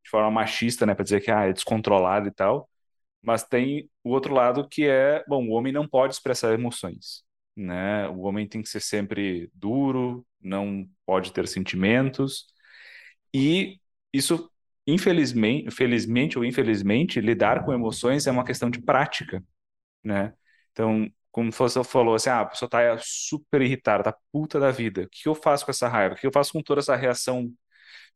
de 0.03 0.09
forma 0.09 0.31
machista, 0.31 0.85
né? 0.85 0.95
Para 0.95 1.03
dizer 1.03 1.21
que 1.21 1.31
ah, 1.31 1.45
é 1.45 1.53
descontrolado 1.53 2.27
e 2.27 2.31
tal. 2.33 2.69
Mas 3.25 3.43
tem 3.43 3.89
o 4.03 4.11
outro 4.11 4.33
lado 4.33 4.67
que 4.69 4.85
é, 4.87 5.23
bom, 5.27 5.47
o 5.47 5.51
homem 5.53 5.73
não 5.73 5.87
pode 5.87 6.13
expressar 6.13 6.53
emoções, 6.53 7.23
né? 7.55 8.07
O 8.09 8.21
homem 8.21 8.47
tem 8.47 8.61
que 8.61 8.69
ser 8.69 8.81
sempre 8.81 9.49
duro, 9.53 10.25
não 10.41 10.87
pode 11.05 11.33
ter 11.33 11.47
sentimentos. 11.47 12.45
E 13.33 13.79
isso, 14.13 14.49
infelizmente, 14.87 15.71
felizmente 15.71 16.37
ou 16.37 16.45
infelizmente, 16.45 17.19
lidar 17.21 17.65
com 17.65 17.73
emoções 17.73 18.27
é 18.27 18.31
uma 18.31 18.45
questão 18.45 18.69
de 18.69 18.81
prática, 18.81 19.43
né? 20.03 20.33
Então, 20.71 21.09
como 21.31 21.51
você 21.51 21.83
falou, 21.83 22.15
assim, 22.15 22.29
ah, 22.29 22.41
a 22.41 22.45
pessoa 22.45 22.69
tá 22.69 22.97
super 22.99 23.61
irritada, 23.61 24.03
tá 24.03 24.17
puta 24.31 24.59
da 24.59 24.71
vida. 24.71 25.03
O 25.03 25.09
que 25.09 25.27
eu 25.29 25.35
faço 25.35 25.65
com 25.65 25.71
essa 25.71 25.87
raiva? 25.87 26.15
O 26.15 26.17
que 26.17 26.27
eu 26.27 26.31
faço 26.33 26.53
com 26.53 26.61
toda 26.63 26.81
essa 26.81 26.95
reação 26.95 27.51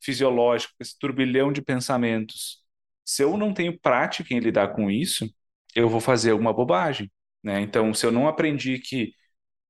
fisiológica, 0.01 0.73
esse 0.79 0.97
turbilhão 0.99 1.51
de 1.53 1.61
pensamentos? 1.61 2.63
Se 3.09 3.23
eu 3.23 3.35
não 3.37 3.53
tenho 3.53 3.79
prática 3.79 4.33
em 4.33 4.39
lidar 4.39 4.69
com 4.75 4.89
isso, 4.91 5.27
eu 5.75 5.89
vou 5.89 5.99
fazer 5.99 6.31
alguma 6.31 6.53
bobagem, 6.53 7.11
né? 7.43 7.59
Então, 7.61 7.91
se 7.93 8.05
eu 8.05 8.11
não 8.11 8.27
aprendi 8.27 8.79
que, 8.79 9.13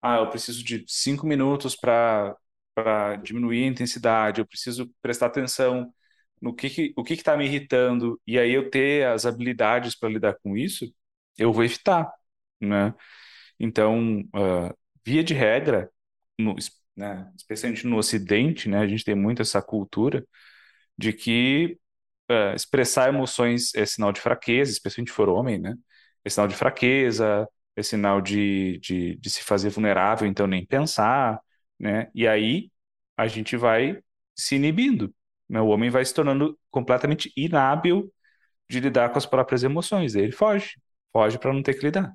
ah, 0.01 0.17
eu 0.17 0.29
preciso 0.29 0.63
de 0.63 0.85
cinco 0.87 1.27
minutos 1.27 1.75
para 1.75 2.35
para 2.75 3.17
diminuir 3.17 3.63
a 3.65 3.67
intensidade, 3.67 4.41
eu 4.41 4.47
preciso 4.47 4.89
prestar 5.01 5.27
atenção 5.27 5.93
no 6.41 6.55
que, 6.55 6.69
que 6.69 6.93
o 6.97 7.03
que 7.03 7.13
está 7.15 7.37
me 7.37 7.45
irritando 7.45 8.19
e 8.27 8.39
aí 8.39 8.51
eu 8.53 8.69
ter 8.69 9.05
as 9.07 9.25
habilidades 9.25 9.95
para 9.97 10.09
lidar 10.09 10.35
com 10.43 10.57
isso, 10.57 10.85
eu 11.37 11.53
vou 11.53 11.63
evitar, 11.65 12.11
né? 12.61 12.93
Então, 13.59 14.21
uh, 14.35 14.75
via 15.05 15.23
de 15.23 15.33
regra, 15.33 15.91
no, 16.39 16.55
né, 16.95 17.31
especialmente 17.37 17.87
no 17.87 17.97
Ocidente, 17.97 18.69
né, 18.69 18.79
a 18.79 18.87
gente 18.87 19.03
tem 19.03 19.15
muito 19.15 19.41
essa 19.41 19.61
cultura 19.61 20.25
de 20.97 21.13
que 21.13 21.79
uh, 22.29 22.55
expressar 22.55 23.09
emoções 23.09 23.73
é 23.75 23.85
sinal 23.85 24.11
de 24.11 24.21
fraqueza, 24.21 24.71
especialmente 24.71 25.09
se 25.11 25.15
for 25.15 25.29
homem, 25.29 25.59
né? 25.59 25.75
É 26.23 26.29
sinal 26.29 26.47
de 26.47 26.55
fraqueza, 26.55 27.47
é 27.75 27.83
sinal 27.83 28.21
de, 28.21 28.79
de, 28.79 29.15
de 29.17 29.29
se 29.29 29.43
fazer 29.43 29.69
vulnerável, 29.69 30.27
então 30.27 30.47
nem 30.47 30.65
pensar, 30.65 31.39
né? 31.79 32.09
E 32.13 32.27
aí 32.27 32.71
a 33.17 33.27
gente 33.27 33.55
vai 33.57 34.01
se 34.35 34.55
inibindo, 34.55 35.13
né? 35.49 35.61
O 35.61 35.67
homem 35.67 35.89
vai 35.89 36.03
se 36.05 36.13
tornando 36.13 36.57
completamente 36.71 37.31
inábil 37.35 38.11
de 38.69 38.79
lidar 38.79 39.11
com 39.11 39.17
as 39.17 39.25
próprias 39.25 39.63
emoções. 39.63 40.15
Ele 40.15 40.31
foge, 40.31 40.75
foge 41.13 41.39
para 41.39 41.53
não 41.53 41.63
ter 41.63 41.75
que 41.75 41.85
lidar. 41.85 42.13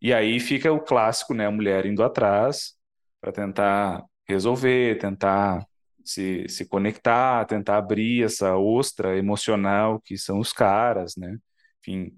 E 0.00 0.12
aí 0.12 0.38
fica 0.40 0.70
o 0.72 0.80
clássico, 0.80 1.34
né? 1.34 1.46
A 1.46 1.50
mulher 1.50 1.86
indo 1.86 2.02
atrás 2.02 2.74
para 3.20 3.32
tentar 3.32 4.04
resolver, 4.28 4.98
tentar 4.98 5.66
se, 6.04 6.46
se 6.48 6.64
conectar, 6.66 7.44
tentar 7.46 7.78
abrir 7.78 8.24
essa 8.24 8.56
ostra 8.56 9.16
emocional 9.16 10.00
que 10.00 10.16
são 10.16 10.38
os 10.38 10.52
caras, 10.52 11.16
né? 11.16 11.38
Enfim, 11.80 12.16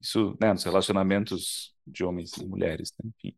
isso, 0.00 0.36
né, 0.40 0.52
nos 0.52 0.64
relacionamentos 0.64 1.74
de 1.86 2.04
homens 2.04 2.32
e 2.32 2.46
mulheres, 2.46 2.92
né? 3.02 3.10
enfim. 3.16 3.36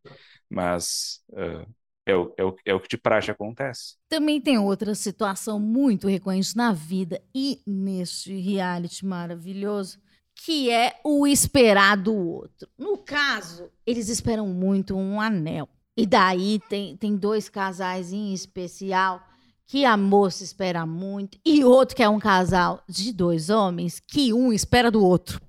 Mas 0.49 1.21
uh, 1.29 1.67
é, 2.05 2.15
o, 2.15 2.33
é, 2.37 2.45
o, 2.45 2.55
é 2.65 2.73
o 2.73 2.79
que 2.79 2.87
de 2.87 2.97
praxe 2.97 3.29
acontece. 3.29 3.95
Também 4.09 4.39
tem 4.39 4.57
outra 4.57 4.95
situação 4.95 5.59
muito 5.59 6.07
recorrente 6.07 6.55
na 6.55 6.71
vida 6.71 7.21
e 7.35 7.61
neste 7.65 8.39
reality 8.39 9.05
maravilhoso, 9.05 9.99
que 10.33 10.69
é 10.69 10.99
o 11.03 11.27
esperar 11.27 11.97
do 11.97 12.15
outro. 12.15 12.69
No 12.77 12.97
caso, 12.97 13.69
eles 13.85 14.07
esperam 14.07 14.47
muito 14.47 14.95
um 14.95 15.19
anel. 15.19 15.67
E 15.97 16.05
daí 16.05 16.59
tem, 16.69 16.95
tem 16.95 17.17
dois 17.17 17.49
casais 17.49 18.13
em 18.13 18.31
especial 18.33 19.21
que 19.67 19.83
a 19.83 19.97
moça 19.97 20.43
espera 20.43 20.85
muito 20.85 21.37
e 21.45 21.63
outro 21.63 21.95
que 21.95 22.01
é 22.01 22.09
um 22.09 22.19
casal 22.19 22.81
de 22.87 23.11
dois 23.11 23.49
homens 23.49 23.99
que 23.99 24.33
um 24.33 24.53
espera 24.53 24.89
do 24.89 25.03
outro. 25.03 25.41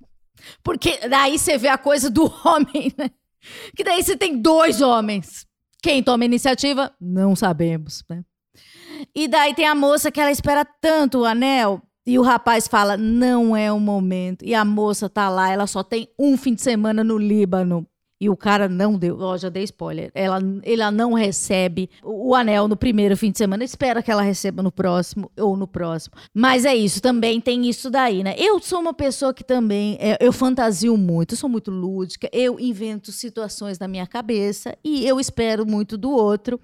Porque 0.63 1.07
daí 1.07 1.39
você 1.39 1.57
vê 1.57 1.69
a 1.69 1.77
coisa 1.77 2.09
do 2.09 2.25
homem, 2.45 2.93
né? 2.97 3.09
Que 3.75 3.83
daí 3.83 4.03
você 4.03 4.17
tem 4.17 4.37
dois 4.37 4.81
homens. 4.81 5.47
Quem 5.81 6.03
toma 6.03 6.23
a 6.23 6.25
iniciativa? 6.25 6.93
Não 6.99 7.35
sabemos, 7.35 8.03
né? 8.09 8.23
E 9.15 9.29
daí 9.29 9.53
tem 9.53 9.65
a 9.65 9.73
moça 9.73 10.11
que 10.11 10.19
ela 10.19 10.31
espera 10.31 10.65
tanto 10.65 11.19
o 11.19 11.25
anel 11.25 11.81
e 12.05 12.19
o 12.19 12.21
rapaz 12.21 12.67
fala: 12.67 12.97
não 12.97 13.55
é 13.55 13.71
o 13.71 13.79
momento. 13.79 14.43
E 14.43 14.53
a 14.53 14.65
moça 14.65 15.09
tá 15.09 15.29
lá, 15.29 15.49
ela 15.51 15.67
só 15.67 15.83
tem 15.83 16.09
um 16.19 16.35
fim 16.35 16.53
de 16.53 16.61
semana 16.61 17.03
no 17.03 17.17
Líbano. 17.17 17.87
E 18.19 18.29
o 18.29 18.35
cara 18.35 18.67
não 18.67 18.97
deu, 18.97 19.17
ó, 19.21 19.37
já 19.37 19.47
dei 19.47 19.63
spoiler. 19.63 20.11
Ela, 20.13 20.39
ela 20.63 20.91
não 20.91 21.13
recebe 21.13 21.89
o, 22.03 22.29
o, 22.29 22.35
anel 22.35 22.67
no 22.67 22.75
primeiro 22.75 23.15
fim 23.15 23.31
de 23.31 23.37
semana. 23.37 23.63
Espera 23.63 24.03
que 24.03 24.11
ela 24.11 24.21
receba 24.21 24.61
no 24.61 24.71
próximo 24.71 25.31
ou 25.37 25.55
no 25.55 25.67
próximo. 25.67 26.15
Mas 26.33 26.65
é 26.65 26.75
isso, 26.75 27.01
também 27.01 27.39
tem 27.39 27.69
isso 27.69 27.89
daí, 27.89 28.23
né? 28.23 28.35
Eu 28.37 28.59
sou 28.59 28.79
uma 28.79 28.93
pessoa 28.93 29.33
que 29.33 29.43
também, 29.43 29.97
é, 30.01 30.17
eu 30.19 30.33
fantasio 30.33 30.97
muito, 30.97 31.33
eu 31.33 31.37
sou 31.37 31.49
muito 31.49 31.71
lúdica, 31.71 32.29
eu 32.33 32.59
invento 32.59 33.11
situações 33.11 33.79
na 33.79 33.87
minha 33.87 34.05
cabeça 34.05 34.77
e 34.83 35.07
eu 35.07 35.19
espero 35.19 35.65
muito 35.65 35.97
do 35.97 36.11
outro. 36.11 36.59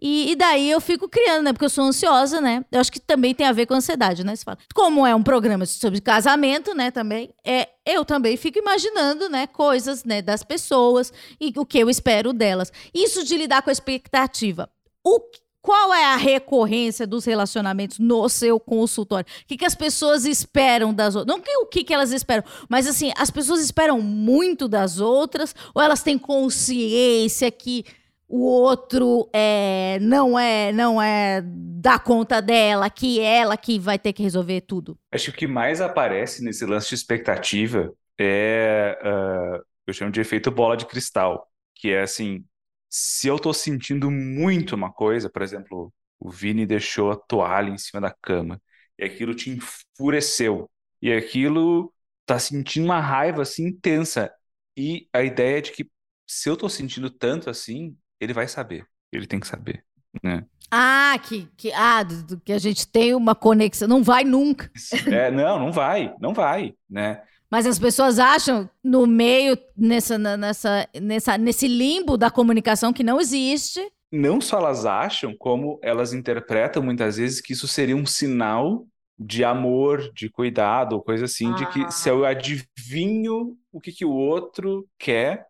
E, 0.00 0.32
e 0.32 0.36
daí 0.36 0.70
eu 0.70 0.80
fico 0.80 1.08
criando, 1.08 1.44
né? 1.44 1.52
Porque 1.52 1.64
eu 1.64 1.70
sou 1.70 1.84
ansiosa, 1.84 2.40
né? 2.40 2.64
Eu 2.70 2.80
acho 2.80 2.92
que 2.92 3.00
também 3.00 3.34
tem 3.34 3.46
a 3.46 3.52
ver 3.52 3.64
com 3.64 3.74
ansiedade, 3.74 4.24
né? 4.24 4.36
Você 4.36 4.44
fala. 4.44 4.58
Como 4.74 5.06
é 5.06 5.14
um 5.14 5.22
programa 5.22 5.64
sobre 5.64 6.00
casamento, 6.00 6.74
né? 6.74 6.90
Também 6.90 7.30
é 7.44 7.68
eu 7.88 8.04
também 8.04 8.36
fico 8.36 8.58
imaginando, 8.58 9.28
né, 9.28 9.46
coisas, 9.46 10.04
né, 10.04 10.20
das 10.20 10.42
pessoas 10.42 11.12
e 11.40 11.52
o 11.56 11.64
que 11.64 11.78
eu 11.78 11.88
espero 11.88 12.32
delas. 12.32 12.70
Isso 12.92 13.24
de 13.24 13.36
lidar 13.36 13.62
com 13.62 13.70
a 13.70 13.72
expectativa. 13.72 14.68
O 15.02 15.20
qual 15.60 15.92
é 15.92 16.04
a 16.04 16.16
recorrência 16.16 17.06
dos 17.06 17.24
relacionamentos 17.24 17.98
no 17.98 18.28
seu 18.28 18.60
consultório? 18.60 19.26
O 19.42 19.46
que, 19.46 19.56
que 19.56 19.64
as 19.64 19.74
pessoas 19.74 20.24
esperam 20.24 20.94
das 20.94 21.16
outras? 21.16 21.36
Não 21.36 21.42
que, 21.42 21.56
o 21.58 21.66
que, 21.66 21.84
que 21.84 21.92
elas 21.92 22.12
esperam, 22.12 22.44
mas 22.68 22.86
assim, 22.86 23.10
as 23.16 23.30
pessoas 23.30 23.60
esperam 23.60 24.00
muito 24.00 24.68
das 24.68 25.00
outras 25.00 25.54
ou 25.74 25.82
elas 25.82 26.02
têm 26.02 26.16
consciência 26.16 27.50
que 27.50 27.84
o 28.28 28.44
outro 28.44 29.30
é, 29.32 29.98
não 30.00 30.38
é 30.38 30.70
não 30.72 31.00
é 31.00 31.42
da 31.44 31.98
conta 31.98 32.42
dela, 32.42 32.90
que 32.90 33.20
ela 33.20 33.56
que 33.56 33.78
vai 33.78 33.98
ter 33.98 34.12
que 34.12 34.22
resolver 34.22 34.60
tudo. 34.60 34.98
Acho 35.10 35.26
que 35.26 35.30
o 35.30 35.38
que 35.38 35.46
mais 35.46 35.80
aparece 35.80 36.44
nesse 36.44 36.66
lance 36.66 36.88
de 36.88 36.94
expectativa 36.94 37.92
é, 38.18 38.98
uh, 39.02 39.64
eu 39.86 39.94
chamo 39.94 40.12
de 40.12 40.20
efeito 40.20 40.50
bola 40.50 40.76
de 40.76 40.84
cristal, 40.84 41.48
que 41.74 41.90
é 41.90 42.02
assim, 42.02 42.44
se 42.90 43.28
eu 43.28 43.38
tô 43.38 43.52
sentindo 43.54 44.10
muito 44.10 44.74
uma 44.74 44.92
coisa, 44.92 45.30
por 45.30 45.40
exemplo, 45.40 45.92
o 46.20 46.28
Vini 46.28 46.66
deixou 46.66 47.10
a 47.10 47.16
toalha 47.16 47.70
em 47.70 47.78
cima 47.78 48.00
da 48.00 48.10
cama, 48.10 48.60
e 48.98 49.04
aquilo 49.04 49.34
te 49.34 49.50
enfureceu, 49.50 50.68
e 51.00 51.12
aquilo 51.12 51.94
tá 52.26 52.38
sentindo 52.38 52.84
uma 52.84 53.00
raiva 53.00 53.42
assim 53.42 53.68
intensa, 53.68 54.30
e 54.76 55.08
a 55.12 55.22
ideia 55.22 55.58
é 55.58 55.60
de 55.60 55.72
que 55.72 55.88
se 56.26 56.50
eu 56.50 56.56
tô 56.56 56.68
sentindo 56.68 57.08
tanto 57.08 57.48
assim, 57.48 57.96
ele 58.20 58.32
vai 58.32 58.48
saber. 58.48 58.86
Ele 59.12 59.26
tem 59.26 59.40
que 59.40 59.46
saber, 59.46 59.84
né? 60.22 60.44
Ah, 60.70 61.18
que, 61.22 61.48
que, 61.56 61.72
ah, 61.72 62.06
que 62.44 62.52
a 62.52 62.58
gente 62.58 62.86
tem 62.86 63.14
uma 63.14 63.34
conexão. 63.34 63.88
Não 63.88 64.02
vai 64.02 64.24
nunca. 64.24 64.70
É, 65.06 65.30
não, 65.30 65.58
não 65.58 65.72
vai, 65.72 66.14
não 66.20 66.34
vai, 66.34 66.74
né? 66.88 67.22
Mas 67.50 67.66
as 67.66 67.78
pessoas 67.78 68.18
acham 68.18 68.68
no 68.84 69.06
meio, 69.06 69.56
nessa, 69.74 70.18
nessa, 70.18 70.88
nessa, 71.00 71.38
nesse 71.38 71.66
limbo 71.66 72.18
da 72.18 72.30
comunicação 72.30 72.92
que 72.92 73.02
não 73.02 73.18
existe. 73.18 73.80
Não 74.12 74.40
só 74.40 74.58
elas 74.58 74.84
acham, 74.84 75.34
como 75.38 75.78
elas 75.82 76.12
interpretam 76.12 76.82
muitas 76.82 77.16
vezes 77.16 77.40
que 77.40 77.54
isso 77.54 77.66
seria 77.66 77.96
um 77.96 78.04
sinal 78.04 78.86
de 79.18 79.44
amor, 79.44 80.12
de 80.12 80.28
cuidado, 80.28 81.02
coisa 81.02 81.24
assim, 81.24 81.50
ah. 81.52 81.54
de 81.54 81.66
que 81.66 81.90
se 81.90 82.08
eu 82.08 82.24
adivinho 82.24 83.56
o 83.72 83.80
que, 83.80 83.92
que 83.92 84.04
o 84.04 84.12
outro 84.12 84.86
quer 84.98 85.46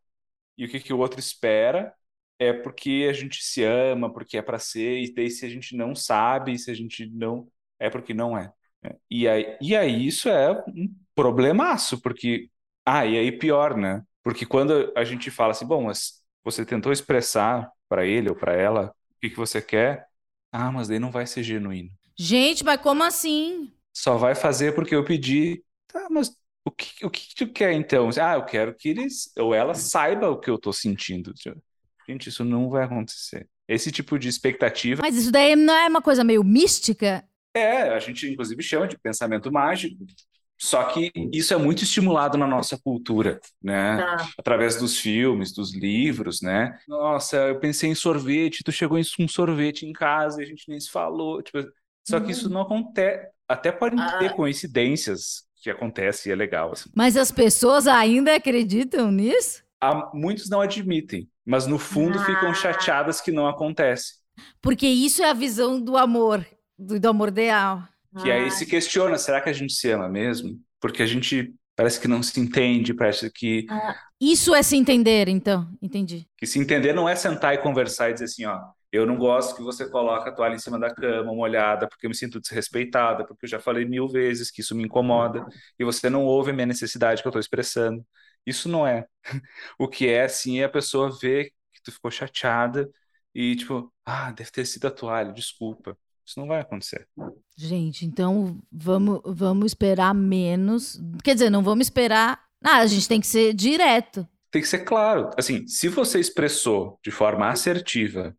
e 0.57 0.65
o 0.65 0.69
que, 0.69 0.81
que 0.81 0.93
o 0.93 0.99
outro 0.99 1.19
espera, 1.21 1.93
é 2.39 2.53
porque 2.53 3.07
a 3.11 3.13
gente 3.13 3.43
se 3.43 3.63
ama, 3.65 4.13
porque 4.13 4.39
é 4.39 4.43
para 4.43 4.59
ser, 4.59 5.01
e 5.03 5.13
daí 5.15 5.31
se 5.31 5.45
a 5.45 5.49
gente 5.49 5.77
não 5.77 5.95
sabe, 5.95 6.59
se 6.59 6.71
a 6.71 6.75
gente 6.75 7.07
não. 7.07 7.49
É 7.79 7.91
porque 7.91 8.15
não 8.15 8.37
é. 8.37 8.53
é. 8.85 8.97
E 9.11 9.29
aí, 9.29 9.57
e 9.61 9.77
aí 9.77 10.07
isso 10.07 10.29
é 10.29 10.53
um 10.69 10.95
problemaço, 11.15 12.01
porque. 12.01 12.51
Ah, 12.85 13.05
e 13.07 13.19
aí 13.19 13.33
pior, 13.33 13.77
né? 13.77 14.03
Porque 14.23 14.47
quando 14.47 14.93
a 14.97 15.05
gente 15.05 15.31
fala 15.31 15.53
assim, 15.53 15.67
bom, 15.67 15.85
mas 15.85 16.23
você 16.45 16.65
tentou 16.65 16.93
expressar 16.93 17.71
para 17.89 18.07
ele 18.07 18.29
ou 18.31 18.37
para 18.37 18.53
ela 18.55 18.95
o 19.17 19.21
que, 19.21 19.31
que 19.31 19.37
você 19.37 19.61
quer, 19.61 20.07
ah, 20.53 20.71
mas 20.73 20.89
daí 20.89 20.99
não 20.99 21.11
vai 21.11 21.27
ser 21.27 21.43
genuíno. 21.43 21.91
Gente, 22.19 22.65
mas 22.65 22.81
como 22.81 23.03
assim? 23.05 23.73
Só 23.93 24.17
vai 24.17 24.35
fazer 24.35 24.75
porque 24.75 24.95
eu 24.95 25.05
pedi. 25.05 25.63
Tá, 25.87 26.09
mas 26.11 26.37
o 26.65 26.71
que, 26.71 27.05
o 27.05 27.11
que 27.11 27.35
tu 27.35 27.51
quer 27.53 27.73
então? 27.73 28.09
Ah, 28.21 28.35
eu 28.35 28.45
quero 28.45 28.75
que 28.75 28.89
eles 28.91 29.33
ou 29.39 29.55
ela 29.55 29.75
saiba 29.75 30.31
o 30.31 30.39
que 30.39 30.51
eu 30.51 30.59
tô 30.59 30.73
sentindo. 30.73 31.33
Gente, 32.09 32.29
isso 32.29 32.45
não 32.45 32.71
vai 32.71 32.85
acontecer. 32.85 33.47
Esse 33.69 33.93
tipo 33.93 34.19
de 34.19 34.29
expectativa. 34.29 35.03
Mas 35.03 35.15
isso 35.15 35.31
daí 35.31 35.55
não 35.55 35.75
é 35.75 35.89
uma 35.89 36.01
coisa 36.01 36.25
meio 36.25 36.43
mística? 36.43 37.23
É, 37.55 37.91
a 37.91 37.99
gente 37.99 38.27
inclusive 38.27 38.63
chama 38.63 38.89
de 38.89 38.99
pensamento 38.99 39.53
mágico. 39.53 40.07
Só 40.61 40.83
que 40.85 41.13
isso 41.33 41.55
é 41.55 41.57
muito 41.57 41.85
estimulado 41.85 42.37
na 42.37 42.47
nossa 42.47 42.77
cultura, 42.77 43.39
né? 43.63 43.97
Tá. 43.99 44.29
Através 44.37 44.77
dos 44.77 44.99
filmes, 44.99 45.53
dos 45.53 45.73
livros, 45.73 46.43
né? 46.43 46.77
Nossa, 46.89 47.37
eu 47.37 47.61
pensei 47.61 47.91
em 47.91 47.95
sorvete, 47.95 48.65
tu 48.65 48.73
chegou 48.73 48.99
com 49.17 49.29
sorvete 49.29 49.87
em 49.87 49.93
casa 49.93 50.41
e 50.41 50.45
a 50.45 50.49
gente 50.49 50.69
nem 50.69 50.81
se 50.81 50.91
falou. 50.91 51.41
Tipo, 51.43 51.65
só 52.09 52.19
que 52.19 52.33
isso 52.33 52.47
uhum. 52.49 52.55
não 52.55 52.61
acontece. 52.63 53.29
Até 53.47 53.71
podem 53.71 54.01
ah. 54.01 54.19
ter 54.19 54.35
coincidências 54.35 55.45
que 55.63 55.71
acontecem 55.71 56.31
e 56.31 56.33
é 56.33 56.37
legal. 56.37 56.73
Assim. 56.73 56.91
Mas 56.95 57.17
as 57.17 57.31
pessoas 57.31 57.87
ainda 57.87 58.35
acreditam 58.35 59.13
nisso? 59.13 59.63
Há, 59.81 60.11
muitos 60.15 60.49
não 60.49 60.61
admitem 60.61 61.29
mas 61.49 61.67
no 61.67 61.79
fundo 61.79 62.19
ah. 62.19 62.25
ficam 62.27 62.53
chateadas 62.53 63.23
que 63.23 63.33
não 63.33 63.49
acontece. 63.49 64.17
Porque 64.61 64.87
isso 64.87 65.23
é 65.23 65.31
a 65.31 65.33
visão 65.33 65.81
do 65.81 65.97
amor. 65.97 66.47
Do, 66.79 67.01
do 67.01 67.09
amor 67.09 67.29
ideal. 67.29 67.83
Que 68.23 68.31
aí 68.31 68.51
se 68.51 68.67
questiona, 68.67 69.17
será 69.17 69.41
que 69.41 69.49
a 69.49 69.53
gente 69.53 69.73
se 69.73 69.91
ama 69.91 70.11
mesmo? 70.11 70.61
Porque 70.79 71.03
a 71.03 71.07
gente 71.07 71.55
parece 71.75 71.99
que 71.99 72.07
não 72.07 72.23
se 72.23 72.39
entende, 72.39 72.93
parece 72.93 73.31
que... 73.31 73.67
Isso 74.21 74.55
é 74.55 74.63
se 74.63 74.77
entender, 74.77 75.27
então. 75.27 75.67
Entendi. 75.81 76.29
Que 76.37 76.47
se 76.47 76.59
entender 76.59 76.93
não 76.93 77.09
é 77.09 77.17
sentar 77.17 77.55
e 77.55 77.59
conversar 77.59 78.11
e 78.11 78.13
dizer 78.13 78.27
assim, 78.27 78.45
ó, 78.45 78.61
eu 78.93 79.07
não 79.07 79.17
gosto 79.17 79.57
que 79.57 79.63
você 79.63 79.89
coloque 79.89 80.29
a 80.29 80.33
toalha 80.33 80.55
em 80.55 80.59
cima 80.59 80.79
da 80.79 80.95
cama, 80.95 81.33
molhada, 81.33 81.89
porque 81.89 82.05
eu 82.05 82.11
me 82.11 82.17
sinto 82.17 82.41
desrespeitada, 82.41 83.25
porque 83.25 83.47
eu 83.47 83.51
já 83.51 83.59
falei 83.59 83.87
mil 83.87 84.07
vezes 84.07 84.51
que 84.51 84.61
isso 84.61 84.75
me 84.75 84.85
incomoda, 84.85 85.47
e 85.79 85.85
você 85.85 86.11
não 86.11 86.25
ouve 86.25 86.51
a 86.51 86.55
minha 86.55 86.67
necessidade 86.67 87.23
que 87.23 87.29
eu 87.29 87.31
estou 87.31 87.41
expressando. 87.41 88.05
Isso 88.49 88.69
não 88.69 88.87
é. 88.87 89.07
O 89.79 89.87
que 89.87 90.09
é, 90.09 90.27
sim, 90.27 90.61
é 90.61 90.65
a 90.65 90.69
pessoa 90.69 91.17
ver 91.21 91.51
que 91.73 91.83
tu 91.83 91.93
ficou 91.93 92.11
chateada 92.11 92.91
e, 93.35 93.55
tipo, 93.57 93.93
ah, 94.05 94.33
deve 94.33 94.51
ter 94.51 94.65
sido 94.65 94.87
a 94.87 94.91
toalha, 94.91 95.33
desculpa. 95.33 95.97
Isso 96.25 96.41
não 96.41 96.47
vai 96.47 96.61
acontecer. 96.61 97.07
Gente, 97.57 98.05
então 98.05 98.59
vamos, 98.71 99.21
vamos 99.25 99.67
esperar 99.67 100.15
menos. 100.15 101.01
Quer 101.23 101.35
dizer, 101.35 101.51
não 101.51 101.63
vamos 101.63 101.87
esperar. 101.87 102.43
Ah, 102.65 102.79
a 102.79 102.87
gente 102.87 103.09
tem 103.09 103.21
que 103.21 103.27
ser 103.27 103.55
direto. 103.55 104.27
Tem 104.51 104.63
que 104.63 104.69
ser 104.69 104.81
claro. 104.81 105.31
Assim, 105.37 105.67
se 105.67 105.89
você 105.89 106.19
expressou 106.19 106.99
de 107.03 107.11
forma 107.11 107.49
assertiva 107.49 108.37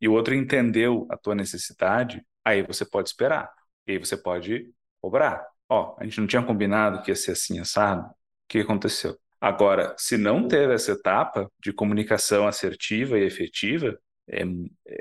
e 0.00 0.08
o 0.08 0.12
outro 0.12 0.34
entendeu 0.34 1.06
a 1.10 1.16
tua 1.16 1.34
necessidade, 1.34 2.24
aí 2.44 2.62
você 2.62 2.84
pode 2.84 3.08
esperar. 3.08 3.50
E 3.86 3.92
aí 3.92 3.98
você 3.98 4.16
pode 4.16 4.72
cobrar. 5.00 5.44
Ó, 5.68 5.96
a 5.98 6.04
gente 6.04 6.20
não 6.20 6.26
tinha 6.26 6.42
combinado 6.42 7.02
que 7.02 7.10
ia 7.10 7.16
ser 7.16 7.32
assim, 7.32 7.58
assado. 7.58 8.02
O 8.02 8.14
que 8.48 8.60
aconteceu? 8.60 9.18
Agora, 9.40 9.94
se 9.96 10.16
não 10.16 10.48
teve 10.48 10.74
essa 10.74 10.92
etapa 10.92 11.48
de 11.62 11.72
comunicação 11.72 12.46
assertiva 12.46 13.18
e 13.18 13.24
efetiva, 13.24 13.98
é, 14.28 14.42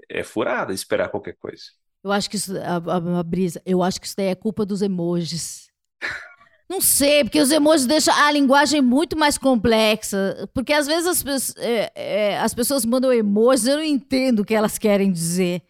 é 0.09 0.23
furada 0.23 0.73
esperar 0.73 1.09
qualquer 1.09 1.35
coisa. 1.37 1.63
Eu 2.03 2.11
acho 2.11 2.29
que 2.29 2.35
isso, 2.35 2.55
a, 2.57 2.77
a, 2.77 3.19
a 3.19 3.23
brisa, 3.23 3.61
eu 3.65 3.81
acho 3.81 3.99
que 3.99 4.07
isso 4.07 4.15
daí 4.15 4.27
é 4.27 4.35
culpa 4.35 4.65
dos 4.65 4.81
emojis. 4.81 5.67
Não 6.69 6.81
sei, 6.81 7.23
porque 7.23 7.39
os 7.39 7.49
emojis 7.49 7.85
deixam 7.85 8.13
a 8.13 8.29
linguagem 8.29 8.81
muito 8.81 9.17
mais 9.17 9.37
complexa. 9.37 10.49
Porque 10.53 10.73
às 10.73 10.85
vezes 10.85 11.25
as, 11.25 11.55
é, 11.57 11.91
é, 11.95 12.37
as 12.39 12.53
pessoas 12.53 12.85
mandam 12.85 13.11
emojis, 13.11 13.67
eu 13.67 13.77
não 13.77 13.83
entendo 13.83 14.41
o 14.41 14.45
que 14.45 14.53
elas 14.53 14.77
querem 14.77 15.09
dizer. 15.09 15.61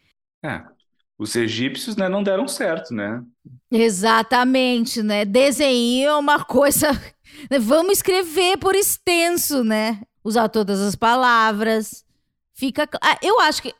É, 0.43 0.63
os 1.17 1.35
egípcios 1.35 1.95
né, 1.95 2.09
não 2.09 2.23
deram 2.23 2.47
certo, 2.47 2.95
né? 2.95 3.23
Exatamente, 3.71 5.03
né? 5.03 5.23
Desenho 5.23 6.09
é 6.09 6.15
uma 6.15 6.43
coisa. 6.43 6.89
Né, 7.49 7.59
Vamos 7.59 7.93
escrever 7.93 8.57
por 8.57 8.75
extenso, 8.75 9.63
né? 9.63 10.01
Usar 10.23 10.49
todas 10.49 10.79
as 10.79 10.95
palavras. 10.95 12.05
Fica. 12.53 12.89
Ah, 13.01 13.17
eu 13.21 13.39
acho 13.39 13.61
que. 13.61 13.73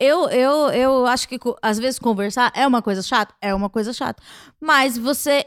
Eu, 0.00 0.28
eu, 0.28 0.68
eu 0.70 1.06
acho 1.06 1.28
que 1.28 1.38
às 1.62 1.78
vezes 1.78 1.98
conversar 1.98 2.52
é 2.54 2.66
uma 2.66 2.82
coisa 2.82 3.02
chata? 3.02 3.34
É 3.40 3.54
uma 3.54 3.70
coisa 3.70 3.92
chata. 3.92 4.22
Mas 4.60 4.98
você 4.98 5.46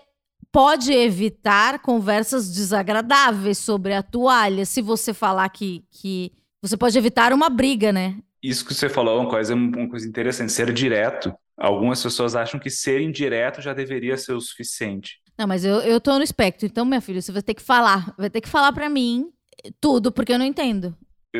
pode 0.52 0.94
evitar 0.94 1.80
conversas 1.80 2.52
desagradáveis 2.54 3.58
sobre 3.58 3.94
a 3.94 4.02
toalha 4.02 4.66
se 4.66 4.82
você 4.82 5.14
falar 5.14 5.50
que. 5.50 5.84
que... 5.92 6.32
Você 6.62 6.76
pode 6.76 6.98
evitar 6.98 7.34
uma 7.34 7.50
briga, 7.50 7.92
né? 7.92 8.18
Isso 8.42 8.66
que 8.66 8.74
você 8.74 8.88
falou 8.88 9.18
é 9.18 9.22
uma 9.22 9.30
coisa, 9.30 9.54
uma 9.54 9.90
coisa 9.90 10.08
interessante, 10.08 10.52
ser 10.52 10.72
direto. 10.72 11.34
Algumas 11.58 12.02
pessoas 12.02 12.36
acham 12.36 12.60
que 12.60 12.70
ser 12.70 13.02
indireto 13.02 13.62
já 13.62 13.74
deveria 13.74 14.16
ser 14.16 14.34
o 14.34 14.40
suficiente. 14.40 15.20
Não, 15.38 15.48
mas 15.48 15.64
eu, 15.64 15.82
eu 15.82 16.02
tô 16.02 16.18
no 16.18 16.24
espectro, 16.24 16.66
então, 16.66 16.86
minha 16.86 17.02
filha, 17.02 17.22
você 17.22 17.32
vai 17.32 17.42
ter 17.44 17.54
que 17.54 17.62
falar. 17.62 18.14
Vai 18.18 18.30
ter 18.30 18.42
que 18.42 18.50
falar 18.50 18.72
pra 18.74 18.90
mim 18.90 19.32
tudo, 19.80 20.12
porque 20.12 20.34
eu 20.34 20.40
não 20.40 20.46
entendo. 20.46 20.96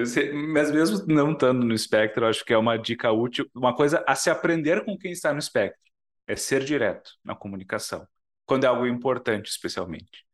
Sei- 0.06 0.32
mas 0.32 0.70
mesmo 0.72 1.06
não 1.08 1.32
estando 1.32 1.66
no 1.66 1.74
espectro, 1.74 2.26
acho 2.28 2.46
que 2.46 2.54
é 2.54 2.58
uma 2.58 2.78
dica 2.78 3.12
útil, 3.12 3.50
uma 3.56 3.76
coisa 3.76 4.04
a 4.08 4.14
se 4.16 4.30
aprender 4.30 4.86
com 4.86 4.98
quem 4.98 5.12
está 5.12 5.34
no 5.34 5.40
espectro. 5.40 5.80
É 6.28 6.36
ser 6.36 6.64
direto 6.64 7.12
na 7.24 7.36
comunicação, 7.36 8.06
quando 8.46 8.66
é 8.66 8.68
algo 8.68 8.86
importante, 8.86 9.50
especialmente, 9.50 10.26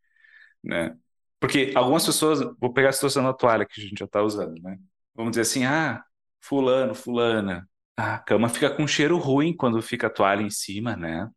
né? 0.63 0.97
Porque 1.39 1.73
algumas 1.75 2.05
pessoas, 2.05 2.41
vou 2.59 2.73
pegar 2.73 2.89
a 2.89 2.93
situação 2.93 3.23
da 3.23 3.33
toalha 3.33 3.65
que 3.65 3.81
a 3.81 3.83
gente 3.85 3.99
já 3.99 4.05
está 4.05 4.21
usando, 4.23 4.61
né? 4.61 4.77
Vamos 5.15 5.31
dizer 5.33 5.41
assim, 5.43 5.65
ah, 5.65 6.03
fulano, 6.41 6.95
fulana, 6.95 7.69
a 7.97 8.19
cama 8.19 8.49
fica 8.49 8.69
com 8.71 8.87
cheiro 8.87 9.17
ruim 9.17 9.55
quando 9.55 9.81
fica 9.81 10.07
a 10.07 10.09
toalha 10.09 10.41
em 10.43 10.49
cima, 10.51 10.95
né? 10.97 11.29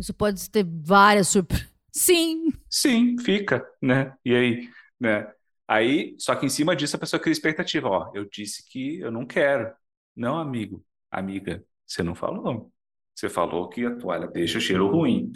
Isso 0.00 0.14
pode 0.14 0.50
ter 0.50 0.64
várias 0.66 1.28
surpresas. 1.28 1.68
Sim, 1.92 2.52
Sim, 2.68 3.18
fica, 3.18 3.66
né? 3.82 4.16
E 4.24 4.34
aí, 4.34 4.70
né? 4.98 5.32
Aí, 5.66 6.14
só 6.18 6.34
que 6.34 6.46
em 6.46 6.48
cima 6.48 6.74
disso 6.76 6.96
a 6.96 6.98
pessoa 6.98 7.20
cria 7.20 7.32
expectativa. 7.32 7.88
Ó, 7.88 8.10
eu 8.14 8.24
disse 8.28 8.64
que 8.70 8.98
eu 9.00 9.10
não 9.10 9.26
quero. 9.26 9.72
Não, 10.16 10.38
amigo, 10.38 10.84
amiga, 11.10 11.64
você 11.86 12.02
não 12.02 12.14
falou. 12.14 12.72
Você 13.14 13.28
falou 13.28 13.68
que 13.68 13.84
a 13.84 13.96
toalha 13.96 14.26
deixa 14.28 14.60
cheiro 14.60 14.88
ruim. 14.90 15.32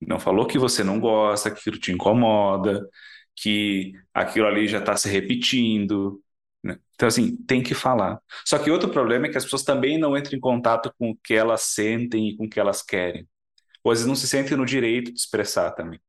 Não 0.00 0.20
falou 0.20 0.46
que 0.46 0.58
você 0.58 0.84
não 0.84 1.00
gosta, 1.00 1.50
que 1.50 1.58
aquilo 1.60 1.78
te 1.78 1.92
incomoda, 1.92 2.88
que 3.36 3.92
aquilo 4.14 4.46
ali 4.46 4.68
já 4.68 4.78
está 4.80 4.96
se 4.96 5.08
repetindo. 5.08 6.22
né? 6.62 6.78
Então, 6.94 7.08
assim, 7.08 7.36
tem 7.46 7.62
que 7.62 7.74
falar. 7.74 8.20
Só 8.46 8.58
que 8.58 8.70
outro 8.70 8.90
problema 8.90 9.26
é 9.26 9.30
que 9.30 9.38
as 9.38 9.44
pessoas 9.44 9.64
também 9.64 9.98
não 9.98 10.16
entram 10.16 10.36
em 10.38 10.40
contato 10.40 10.92
com 10.98 11.10
o 11.12 11.16
que 11.16 11.34
elas 11.34 11.62
sentem 11.62 12.30
e 12.30 12.36
com 12.36 12.46
o 12.46 12.50
que 12.50 12.60
elas 12.60 12.82
querem. 12.82 13.28
Ou 13.84 13.92
às 13.92 13.98
vezes 13.98 14.08
não 14.08 14.14
se 14.16 14.28
sentem 14.28 14.56
no 14.56 14.66
direito 14.66 15.12
de 15.12 15.18
expressar 15.18 15.70
também. 15.72 16.00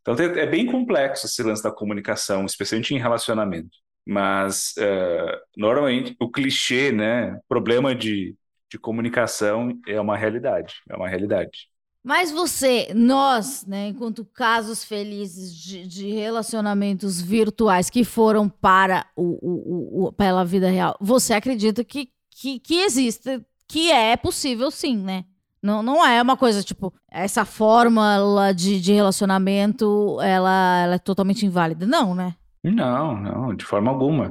Então 0.00 0.14
é 0.16 0.46
bem 0.46 0.66
complexo 0.66 1.26
esse 1.26 1.42
lance 1.42 1.62
da 1.62 1.70
comunicação, 1.72 2.44
especialmente 2.46 2.94
em 2.94 2.98
relacionamento. 2.98 3.70
Mas 4.06 4.74
eh, 4.78 5.40
normalmente 5.56 6.16
o 6.20 6.30
clichê, 6.30 6.92
né, 6.92 7.38
problema 7.48 7.94
de, 7.94 8.36
de 8.70 8.78
comunicação 8.78 9.78
é 9.86 10.00
uma 10.00 10.16
realidade, 10.16 10.74
é 10.90 10.96
uma 10.96 11.08
realidade. 11.08 11.68
Mas 12.04 12.32
você, 12.32 12.92
nós, 12.94 13.64
né, 13.64 13.88
enquanto 13.88 14.24
casos 14.24 14.82
felizes 14.84 15.54
de, 15.54 15.86
de 15.86 16.10
relacionamentos 16.10 17.20
virtuais 17.20 17.88
que 17.88 18.02
foram 18.02 18.48
para 18.48 19.06
o, 19.14 20.02
o- 20.02 20.06
o- 20.08 20.12
pela 20.12 20.44
vida 20.44 20.68
real, 20.68 20.96
você 21.00 21.32
acredita 21.32 21.84
que, 21.84 22.10
que, 22.28 22.58
que 22.58 22.80
existe, 22.80 23.40
que 23.68 23.92
é 23.92 24.16
possível 24.16 24.68
sim, 24.72 24.96
né? 24.96 25.24
Não, 25.62 25.82
não 25.82 26.04
é 26.04 26.20
uma 26.20 26.36
coisa 26.36 26.62
tipo, 26.62 26.92
essa 27.10 27.44
fórmula 27.44 28.52
de, 28.52 28.80
de 28.80 28.92
relacionamento, 28.92 30.20
ela, 30.20 30.80
ela 30.84 30.94
é 30.96 30.98
totalmente 30.98 31.46
inválida. 31.46 31.86
Não, 31.86 32.14
né? 32.14 32.34
Não, 32.64 33.16
não, 33.20 33.54
de 33.54 33.64
forma 33.64 33.90
alguma. 33.90 34.30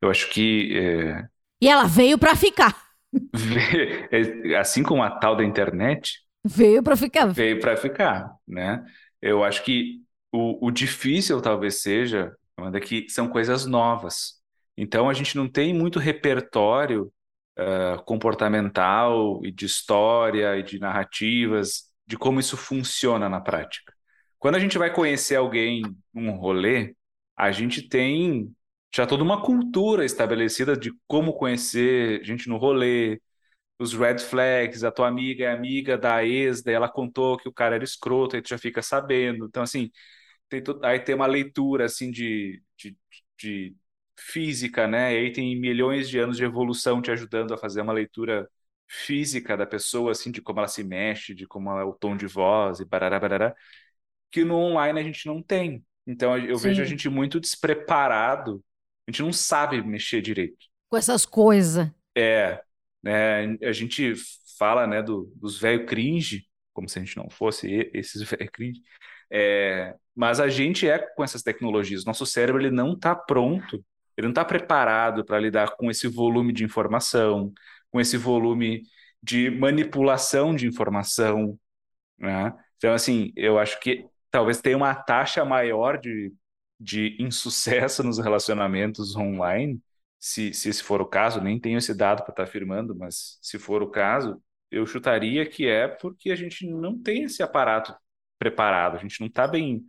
Eu 0.00 0.10
acho 0.10 0.30
que 0.30 0.76
eh, 0.76 1.26
E 1.60 1.68
ela 1.68 1.84
veio 1.84 2.18
pra 2.18 2.34
ficar. 2.36 2.74
é, 4.12 4.56
assim 4.56 4.82
como 4.82 5.02
a 5.02 5.10
tal 5.10 5.36
da 5.36 5.44
internet, 5.44 6.20
Veio 6.44 6.82
pra 6.82 6.96
ficar. 6.96 7.32
veio 7.32 7.60
para 7.60 7.76
ficar, 7.76 8.34
né? 8.46 8.84
Eu 9.20 9.42
acho 9.44 9.64
que 9.64 10.02
o, 10.32 10.66
o 10.66 10.70
difícil 10.70 11.40
talvez 11.40 11.82
seja, 11.82 12.34
Amanda, 12.56 12.80
que 12.80 13.08
são 13.08 13.28
coisas 13.28 13.66
novas. 13.66 14.34
Então 14.76 15.08
a 15.08 15.14
gente 15.14 15.36
não 15.36 15.48
tem 15.48 15.74
muito 15.74 15.98
repertório 15.98 17.12
ah, 17.58 17.98
comportamental 18.06 19.40
e 19.44 19.50
de 19.52 19.66
história 19.66 20.56
e 20.58 20.62
de 20.62 20.78
narrativas 20.78 21.84
de 22.06 22.16
como 22.16 22.38
isso 22.40 22.56
funciona 22.56 23.28
na 23.28 23.40
prática. 23.40 23.92
Quando 24.38 24.56
a 24.56 24.58
gente 24.60 24.78
vai 24.78 24.92
conhecer 24.92 25.36
alguém 25.36 25.82
num 26.14 26.32
rolê, 26.36 26.94
a 27.36 27.50
gente 27.50 27.88
tem 27.88 28.54
já 28.94 29.06
toda 29.06 29.22
uma 29.24 29.42
cultura 29.42 30.04
estabelecida 30.04 30.76
de 30.76 30.92
como 31.06 31.32
conhecer 31.34 32.22
gente 32.24 32.48
no 32.48 32.56
rolê, 32.56 33.20
os 33.78 33.92
red 33.94 34.18
flags, 34.20 34.84
a 34.84 34.90
tua 34.92 35.08
amiga 35.08 35.44
é 35.44 35.52
amiga 35.52 35.98
da 35.98 36.24
ex, 36.24 36.62
daí 36.62 36.74
ela 36.74 36.88
contou 36.88 37.36
que 37.36 37.48
o 37.48 37.52
cara 37.52 37.74
era 37.76 37.84
escroto, 37.84 38.36
aí 38.36 38.42
tu 38.42 38.48
já 38.50 38.58
fica 38.58 38.82
sabendo. 38.82 39.46
Então, 39.46 39.62
assim, 39.62 39.90
tem 40.48 40.62
aí 40.84 41.00
tem 41.00 41.14
uma 41.14 41.26
leitura, 41.26 41.86
assim, 41.86 42.10
de, 42.10 42.62
de, 42.78 42.96
de 43.38 43.76
física, 44.18 44.86
né? 44.86 45.14
E 45.14 45.18
aí 45.18 45.32
tem 45.32 45.58
milhões 45.60 46.08
de 46.08 46.18
anos 46.18 46.36
de 46.36 46.44
evolução 46.44 47.02
te 47.02 47.10
ajudando 47.10 47.54
a 47.54 47.58
fazer 47.58 47.80
uma 47.82 47.92
leitura 47.92 48.48
física 48.88 49.56
da 49.56 49.66
pessoa, 49.66 50.12
assim, 50.12 50.30
de 50.30 50.40
como 50.42 50.60
ela 50.60 50.68
se 50.68 50.84
mexe, 50.84 51.34
de 51.34 51.46
como 51.46 51.70
é 51.70 51.84
o 51.84 51.92
tom 51.94 52.16
de 52.16 52.26
voz 52.26 52.80
e 52.80 52.84
barará, 52.84 53.18
barará, 53.20 53.54
que 54.30 54.44
no 54.44 54.56
online 54.56 55.00
a 55.00 55.02
gente 55.04 55.26
não 55.26 55.42
tem. 55.42 55.84
Então, 56.06 56.36
eu 56.38 56.58
vejo 56.58 56.82
a 56.82 56.84
Sim. 56.84 56.86
gente 56.86 57.08
muito 57.08 57.40
despreparado, 57.40 58.64
a 59.08 59.10
gente 59.12 59.22
não 59.22 59.32
sabe 59.32 59.82
mexer 59.82 60.22
direito. 60.22 60.66
Com 60.88 60.96
essas 60.96 61.24
coisas. 61.26 61.88
É, 62.16 62.62
né, 63.02 63.44
a 63.68 63.72
gente 63.72 64.14
fala, 64.58 64.86
né, 64.86 65.02
do- 65.02 65.30
dos 65.36 65.58
velho 65.58 65.84
cringe, 65.86 66.46
como 66.72 66.88
se 66.88 66.98
a 66.98 67.02
gente 67.04 67.16
não 67.16 67.28
fosse 67.30 67.90
esses 67.94 68.22
velho 68.30 68.50
cringe, 68.52 68.80
é, 69.30 69.94
mas 70.14 70.40
a 70.40 70.48
gente 70.48 70.88
é 70.88 70.98
com 70.98 71.22
essas 71.24 71.42
tecnologias, 71.42 72.04
nosso 72.04 72.24
cérebro 72.26 72.60
ele 72.62 72.70
não 72.70 72.94
está 72.94 73.14
pronto, 73.14 73.84
ele 74.16 74.26
não 74.26 74.32
está 74.32 74.44
preparado 74.44 75.24
para 75.24 75.38
lidar 75.40 75.76
com 75.76 75.90
esse 75.90 76.08
volume 76.08 76.52
de 76.52 76.64
informação, 76.64 77.52
com 77.90 78.00
esse 78.00 78.16
volume 78.16 78.82
de 79.22 79.50
manipulação 79.50 80.54
de 80.54 80.66
informação, 80.66 81.58
né? 82.18 82.54
Então, 82.76 82.94
assim, 82.94 83.32
eu 83.36 83.58
acho 83.58 83.80
que 83.80 84.06
talvez 84.30 84.60
tenha 84.60 84.76
uma 84.76 84.94
taxa 84.94 85.44
maior 85.44 85.98
de, 85.98 86.32
de 86.78 87.16
insucesso 87.20 88.02
nos 88.02 88.18
relacionamentos 88.18 89.16
online, 89.16 89.80
se, 90.18 90.52
se 90.52 90.68
esse 90.68 90.82
for 90.82 91.00
o 91.00 91.06
caso, 91.06 91.40
nem 91.40 91.60
tenho 91.60 91.78
esse 91.78 91.94
dado 91.94 92.22
para 92.22 92.32
estar 92.32 92.42
afirmando, 92.44 92.94
mas 92.96 93.38
se 93.42 93.58
for 93.58 93.82
o 93.82 93.90
caso, 93.90 94.42
eu 94.70 94.86
chutaria 94.86 95.46
que 95.48 95.66
é 95.66 95.88
porque 95.88 96.30
a 96.30 96.36
gente 96.36 96.68
não 96.68 97.00
tem 97.00 97.24
esse 97.24 97.42
aparato 97.42 97.94
preparado, 98.38 98.96
a 98.96 99.00
gente 99.00 99.20
não 99.20 99.28
está 99.28 99.46
bem, 99.46 99.84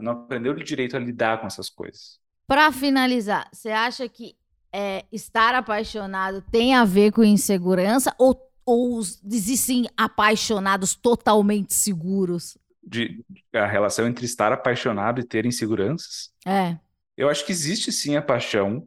não 0.00 0.12
aprendeu 0.12 0.54
direito 0.54 0.96
a 0.96 1.00
lidar 1.00 1.40
com 1.40 1.46
essas 1.46 1.70
coisas. 1.70 2.19
Para 2.50 2.72
finalizar, 2.72 3.48
você 3.52 3.70
acha 3.70 4.08
que 4.08 4.34
é, 4.72 5.04
estar 5.12 5.54
apaixonado 5.54 6.42
tem 6.50 6.74
a 6.74 6.84
ver 6.84 7.12
com 7.12 7.22
insegurança 7.22 8.12
ou, 8.18 8.36
ou 8.66 8.98
existem 8.98 9.88
apaixonados 9.96 10.96
totalmente 10.96 11.72
seguros? 11.72 12.58
De, 12.82 13.24
a 13.54 13.68
relação 13.68 14.08
entre 14.08 14.26
estar 14.26 14.50
apaixonado 14.50 15.20
e 15.20 15.24
ter 15.24 15.46
inseguranças? 15.46 16.32
É. 16.44 16.76
Eu 17.16 17.28
acho 17.28 17.46
que 17.46 17.52
existe 17.52 17.92
sim 17.92 18.16
a 18.16 18.22
paixão, 18.22 18.84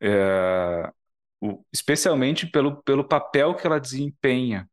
é, 0.00 0.90
o, 1.38 1.62
especialmente 1.70 2.46
pelo, 2.46 2.82
pelo 2.82 3.04
papel 3.04 3.54
que 3.54 3.66
ela 3.66 3.78
desempenha, 3.78 4.66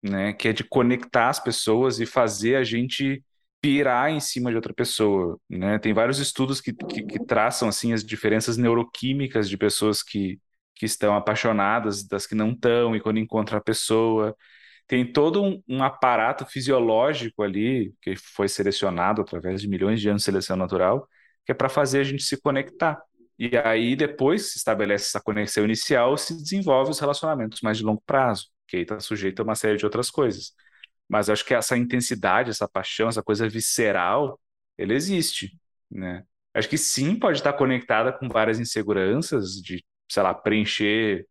né? 0.00 0.32
Que 0.32 0.46
é 0.46 0.52
de 0.52 0.62
conectar 0.62 1.28
as 1.28 1.40
pessoas 1.40 1.98
e 1.98 2.06
fazer 2.06 2.54
a 2.54 2.62
gente 2.62 3.20
pirar 3.64 4.10
em 4.10 4.20
cima 4.20 4.50
de 4.50 4.56
outra 4.56 4.74
pessoa, 4.74 5.40
né? 5.48 5.78
Tem 5.78 5.94
vários 5.94 6.18
estudos 6.18 6.60
que, 6.60 6.70
que, 6.74 7.02
que 7.02 7.24
traçam 7.24 7.66
assim 7.66 7.94
as 7.94 8.04
diferenças 8.04 8.58
neuroquímicas 8.58 9.48
de 9.48 9.56
pessoas 9.56 10.02
que, 10.02 10.38
que 10.74 10.84
estão 10.84 11.16
apaixonadas 11.16 12.06
das 12.06 12.26
que 12.26 12.34
não 12.34 12.52
estão 12.52 12.94
e 12.94 13.00
quando 13.00 13.18
encontram 13.18 13.56
a 13.56 13.62
pessoa 13.62 14.36
tem 14.86 15.10
todo 15.10 15.42
um, 15.42 15.62
um, 15.66 15.82
aparato 15.82 16.44
fisiológico 16.44 17.42
ali 17.42 17.94
que 18.02 18.14
foi 18.16 18.48
selecionado 18.48 19.22
através 19.22 19.62
de 19.62 19.68
milhões 19.68 19.98
de 19.98 20.10
anos 20.10 20.20
de 20.20 20.26
seleção 20.26 20.56
natural 20.56 21.08
que 21.46 21.52
é 21.52 21.54
para 21.54 21.70
fazer 21.70 22.00
a 22.00 22.04
gente 22.04 22.22
se 22.22 22.38
conectar 22.38 23.00
e 23.38 23.56
aí, 23.56 23.96
depois 23.96 24.52
se 24.52 24.58
estabelece 24.58 25.06
essa 25.06 25.20
conexão 25.20 25.64
inicial, 25.64 26.16
se 26.16 26.36
desenvolve 26.36 26.90
os 26.92 27.00
relacionamentos 27.00 27.60
mais 27.62 27.78
de 27.78 27.82
longo 27.82 28.00
prazo, 28.06 28.46
que 28.68 28.76
aí 28.76 28.82
está 28.82 29.00
sujeito 29.00 29.40
a 29.40 29.42
uma 29.42 29.56
série 29.56 29.76
de 29.76 29.84
outras 29.84 30.08
coisas. 30.08 30.52
Mas 31.08 31.28
acho 31.30 31.44
que 31.44 31.54
essa 31.54 31.76
intensidade, 31.76 32.50
essa 32.50 32.68
paixão, 32.68 33.08
essa 33.08 33.22
coisa 33.22 33.48
visceral, 33.48 34.40
ele 34.78 34.94
existe, 34.94 35.58
né? 35.90 36.24
Acho 36.54 36.68
que 36.68 36.78
sim, 36.78 37.18
pode 37.18 37.38
estar 37.38 37.52
conectada 37.54 38.12
com 38.12 38.28
várias 38.28 38.60
inseguranças 38.60 39.54
de, 39.62 39.84
sei 40.10 40.22
lá, 40.22 40.32
preencher 40.34 41.26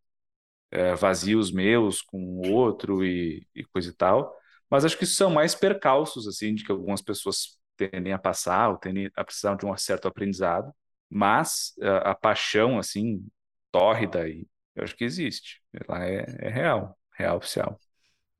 é, 0.70 0.94
vazios 0.94 1.52
meus 1.52 2.02
com 2.02 2.18
o 2.18 2.52
outro 2.52 3.04
e, 3.04 3.46
e 3.54 3.64
coisa 3.64 3.90
e 3.90 3.94
tal. 3.94 4.34
Mas 4.70 4.84
acho 4.84 4.98
que 4.98 5.06
são 5.06 5.30
mais 5.30 5.54
percalços, 5.54 6.26
assim, 6.26 6.54
de 6.54 6.64
que 6.64 6.72
algumas 6.72 7.02
pessoas 7.02 7.58
tendem 7.76 8.12
a 8.12 8.18
passar 8.18 8.70
ou 8.70 8.76
tendem 8.78 9.10
a 9.16 9.24
precisar 9.24 9.56
de 9.56 9.66
um 9.66 9.76
certo 9.76 10.08
aprendizado 10.08 10.72
mas 11.10 11.74
a, 11.80 12.10
a 12.10 12.14
paixão, 12.14 12.76
assim, 12.78 13.24
tórrida 13.70 14.22
aí, 14.22 14.48
eu 14.74 14.82
acho 14.84 14.96
que 14.96 15.04
existe. 15.04 15.62
Ela 15.72 16.04
é, 16.06 16.24
é 16.40 16.48
real, 16.48 16.98
real 17.16 17.36
oficial. 17.36 17.78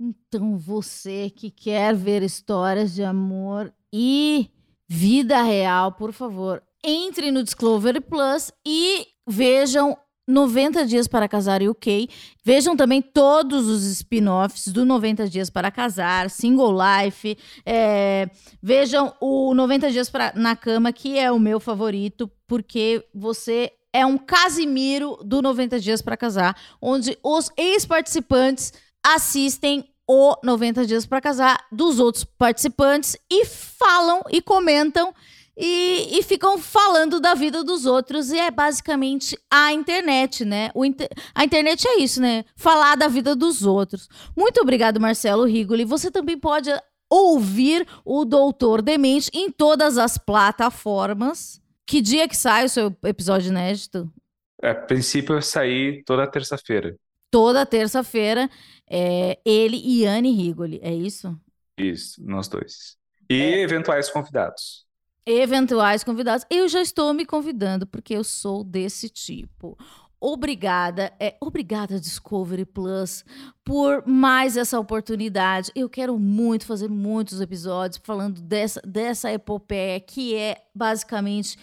Então, 0.04 0.58
você 0.58 1.30
que 1.30 1.50
quer 1.50 1.94
ver 1.94 2.22
histórias 2.22 2.92
de 2.94 3.02
amor 3.02 3.72
e 3.90 4.50
vida 4.86 5.42
real, 5.42 5.92
por 5.92 6.12
favor, 6.12 6.62
entre 6.84 7.30
no 7.30 7.42
Discovery 7.42 8.02
Plus 8.02 8.52
e 8.66 9.06
vejam 9.26 9.96
90 10.28 10.84
Dias 10.84 11.08
para 11.08 11.26
Casar 11.26 11.62
UK. 11.62 12.10
Vejam 12.44 12.76
também 12.76 13.00
todos 13.00 13.66
os 13.66 13.84
spin-offs 13.84 14.68
do 14.68 14.84
90 14.84 15.26
Dias 15.26 15.48
para 15.48 15.70
Casar, 15.70 16.28
Single 16.28 16.74
Life. 16.74 17.38
É, 17.64 18.28
vejam 18.62 19.14
o 19.22 19.54
90 19.54 19.90
Dias 19.90 20.10
pra, 20.10 20.34
na 20.36 20.54
Cama, 20.54 20.92
que 20.92 21.18
é 21.18 21.32
o 21.32 21.38
meu 21.38 21.58
favorito, 21.58 22.30
porque 22.46 23.02
você 23.14 23.72
é 23.90 24.04
um 24.04 24.18
Casimiro 24.18 25.18
do 25.24 25.40
90 25.40 25.80
Dias 25.80 26.02
para 26.02 26.14
Casar, 26.14 26.54
onde 26.78 27.16
os 27.22 27.50
ex-participantes 27.56 28.70
assistem 29.02 29.93
o 30.08 30.36
90 30.42 30.86
Dias 30.86 31.06
para 31.06 31.20
Casar 31.20 31.66
dos 31.70 31.98
outros 31.98 32.24
participantes 32.24 33.16
e 33.30 33.44
falam 33.44 34.22
e 34.30 34.40
comentam 34.42 35.14
e, 35.56 36.18
e, 36.18 36.22
ficam 36.24 36.58
falando 36.58 37.20
da 37.20 37.32
vida 37.32 37.62
dos 37.62 37.86
outros 37.86 38.32
e 38.32 38.38
é 38.38 38.50
basicamente 38.50 39.38
a 39.48 39.72
internet, 39.72 40.44
né? 40.44 40.70
Inter... 40.74 41.08
A 41.32 41.44
internet 41.44 41.86
é 41.86 41.98
isso, 42.00 42.20
né? 42.20 42.44
Falar 42.56 42.96
da 42.96 43.06
vida 43.06 43.36
dos 43.36 43.64
outros. 43.64 44.08
Muito 44.36 44.60
obrigado, 44.60 45.00
Marcelo 45.00 45.44
Rigoli. 45.44 45.84
Você 45.84 46.10
também 46.10 46.36
pode 46.36 46.70
ouvir 47.08 47.86
o 48.04 48.24
Doutor 48.24 48.82
Demente 48.82 49.30
em 49.32 49.48
todas 49.48 49.96
as 49.96 50.18
plataformas. 50.18 51.62
Que 51.86 52.00
dia 52.00 52.26
que 52.26 52.36
sai 52.36 52.64
o 52.64 52.68
seu 52.68 52.96
episódio 53.04 53.50
inédito? 53.50 54.10
A 54.60 54.74
princípio, 54.74 55.36
eu 55.36 55.42
sair 55.42 56.02
toda 56.04 56.26
terça-feira. 56.26 56.96
Toda 57.34 57.66
terça-feira, 57.66 58.48
é, 58.88 59.40
ele 59.44 59.76
e 59.84 60.06
Anne 60.06 60.30
Rigoli, 60.30 60.78
é 60.80 60.94
isso? 60.94 61.36
Isso, 61.76 62.22
nós 62.24 62.46
dois. 62.46 62.96
E 63.28 63.34
é. 63.34 63.60
eventuais 63.62 64.08
convidados 64.08 64.84
eventuais 65.26 66.04
convidados. 66.04 66.44
Eu 66.50 66.68
já 66.68 66.82
estou 66.82 67.14
me 67.14 67.24
convidando 67.24 67.86
porque 67.86 68.14
eu 68.14 68.22
sou 68.22 68.62
desse 68.62 69.08
tipo. 69.08 69.74
Obrigada, 70.20 71.12
é, 71.20 71.36
obrigada 71.38 72.00
Discovery 72.00 72.64
Plus 72.64 73.24
por 73.62 74.06
mais 74.06 74.56
essa 74.56 74.78
oportunidade. 74.80 75.70
Eu 75.74 75.88
quero 75.88 76.18
muito 76.18 76.64
fazer 76.64 76.88
muitos 76.88 77.40
episódios 77.42 78.00
falando 78.02 78.40
dessa, 78.40 78.80
dessa 78.86 79.30
epopeia 79.30 80.00
que 80.00 80.34
é 80.34 80.64
basicamente 80.74 81.58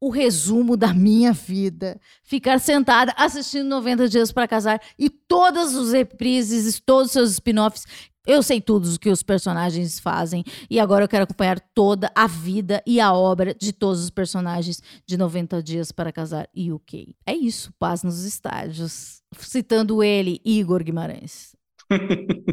o 0.00 0.10
resumo 0.10 0.76
da 0.76 0.92
minha 0.92 1.32
vida. 1.32 2.00
Ficar 2.22 2.60
sentada 2.60 3.12
assistindo 3.16 3.68
90 3.68 4.08
Dias 4.08 4.32
para 4.32 4.48
Casar 4.48 4.80
e 4.98 5.08
todas 5.08 5.74
os 5.74 5.92
reprises, 5.92 6.80
todos 6.80 7.06
os 7.06 7.12
seus 7.12 7.30
spin-offs 7.32 7.84
eu 8.26 8.42
sei 8.42 8.60
tudo 8.60 8.92
o 8.92 8.98
que 8.98 9.08
os 9.08 9.22
personagens 9.22 10.00
fazem 10.00 10.42
e 10.68 10.80
agora 10.80 11.04
eu 11.04 11.08
quero 11.08 11.22
acompanhar 11.22 11.60
toda 11.72 12.10
a 12.12 12.26
vida 12.26 12.82
e 12.84 13.00
a 13.00 13.12
obra 13.12 13.54
de 13.54 13.72
todos 13.72 14.02
os 14.02 14.10
personagens 14.10 14.82
de 15.06 15.16
90 15.16 15.62
Dias 15.62 15.92
para 15.92 16.10
Casar 16.10 16.48
e 16.52 16.72
UK. 16.72 17.14
É 17.24 17.32
isso, 17.32 17.72
paz 17.78 18.02
nos 18.02 18.24
estádios. 18.24 19.22
Citando 19.38 20.02
ele, 20.02 20.40
Igor 20.44 20.82
Guimarães. 20.82 21.54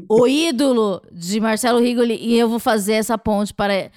O 0.09 0.27
ídolo 0.27 1.01
de 1.11 1.39
Marcelo 1.39 1.79
Rigoli 1.79 2.15
e 2.15 2.37
eu 2.37 2.47
vou 2.47 2.59
fazer 2.59 2.93
essa 2.93 3.17
ponte 3.17 3.53
para, 3.53 3.91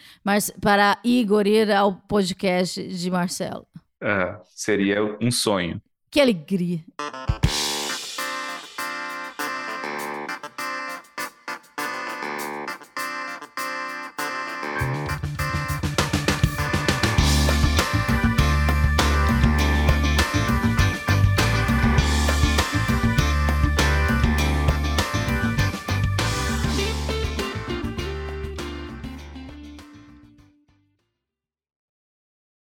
para 0.60 0.98
Igor 1.04 1.46
ir 1.46 1.70
ao 1.70 1.94
podcast 1.94 2.82
de 2.82 3.10
Marcelo. 3.10 3.66
seria 4.54 5.02
um 5.20 5.30
sonho. 5.30 5.80
Que 6.10 6.20
alegria. 6.20 6.80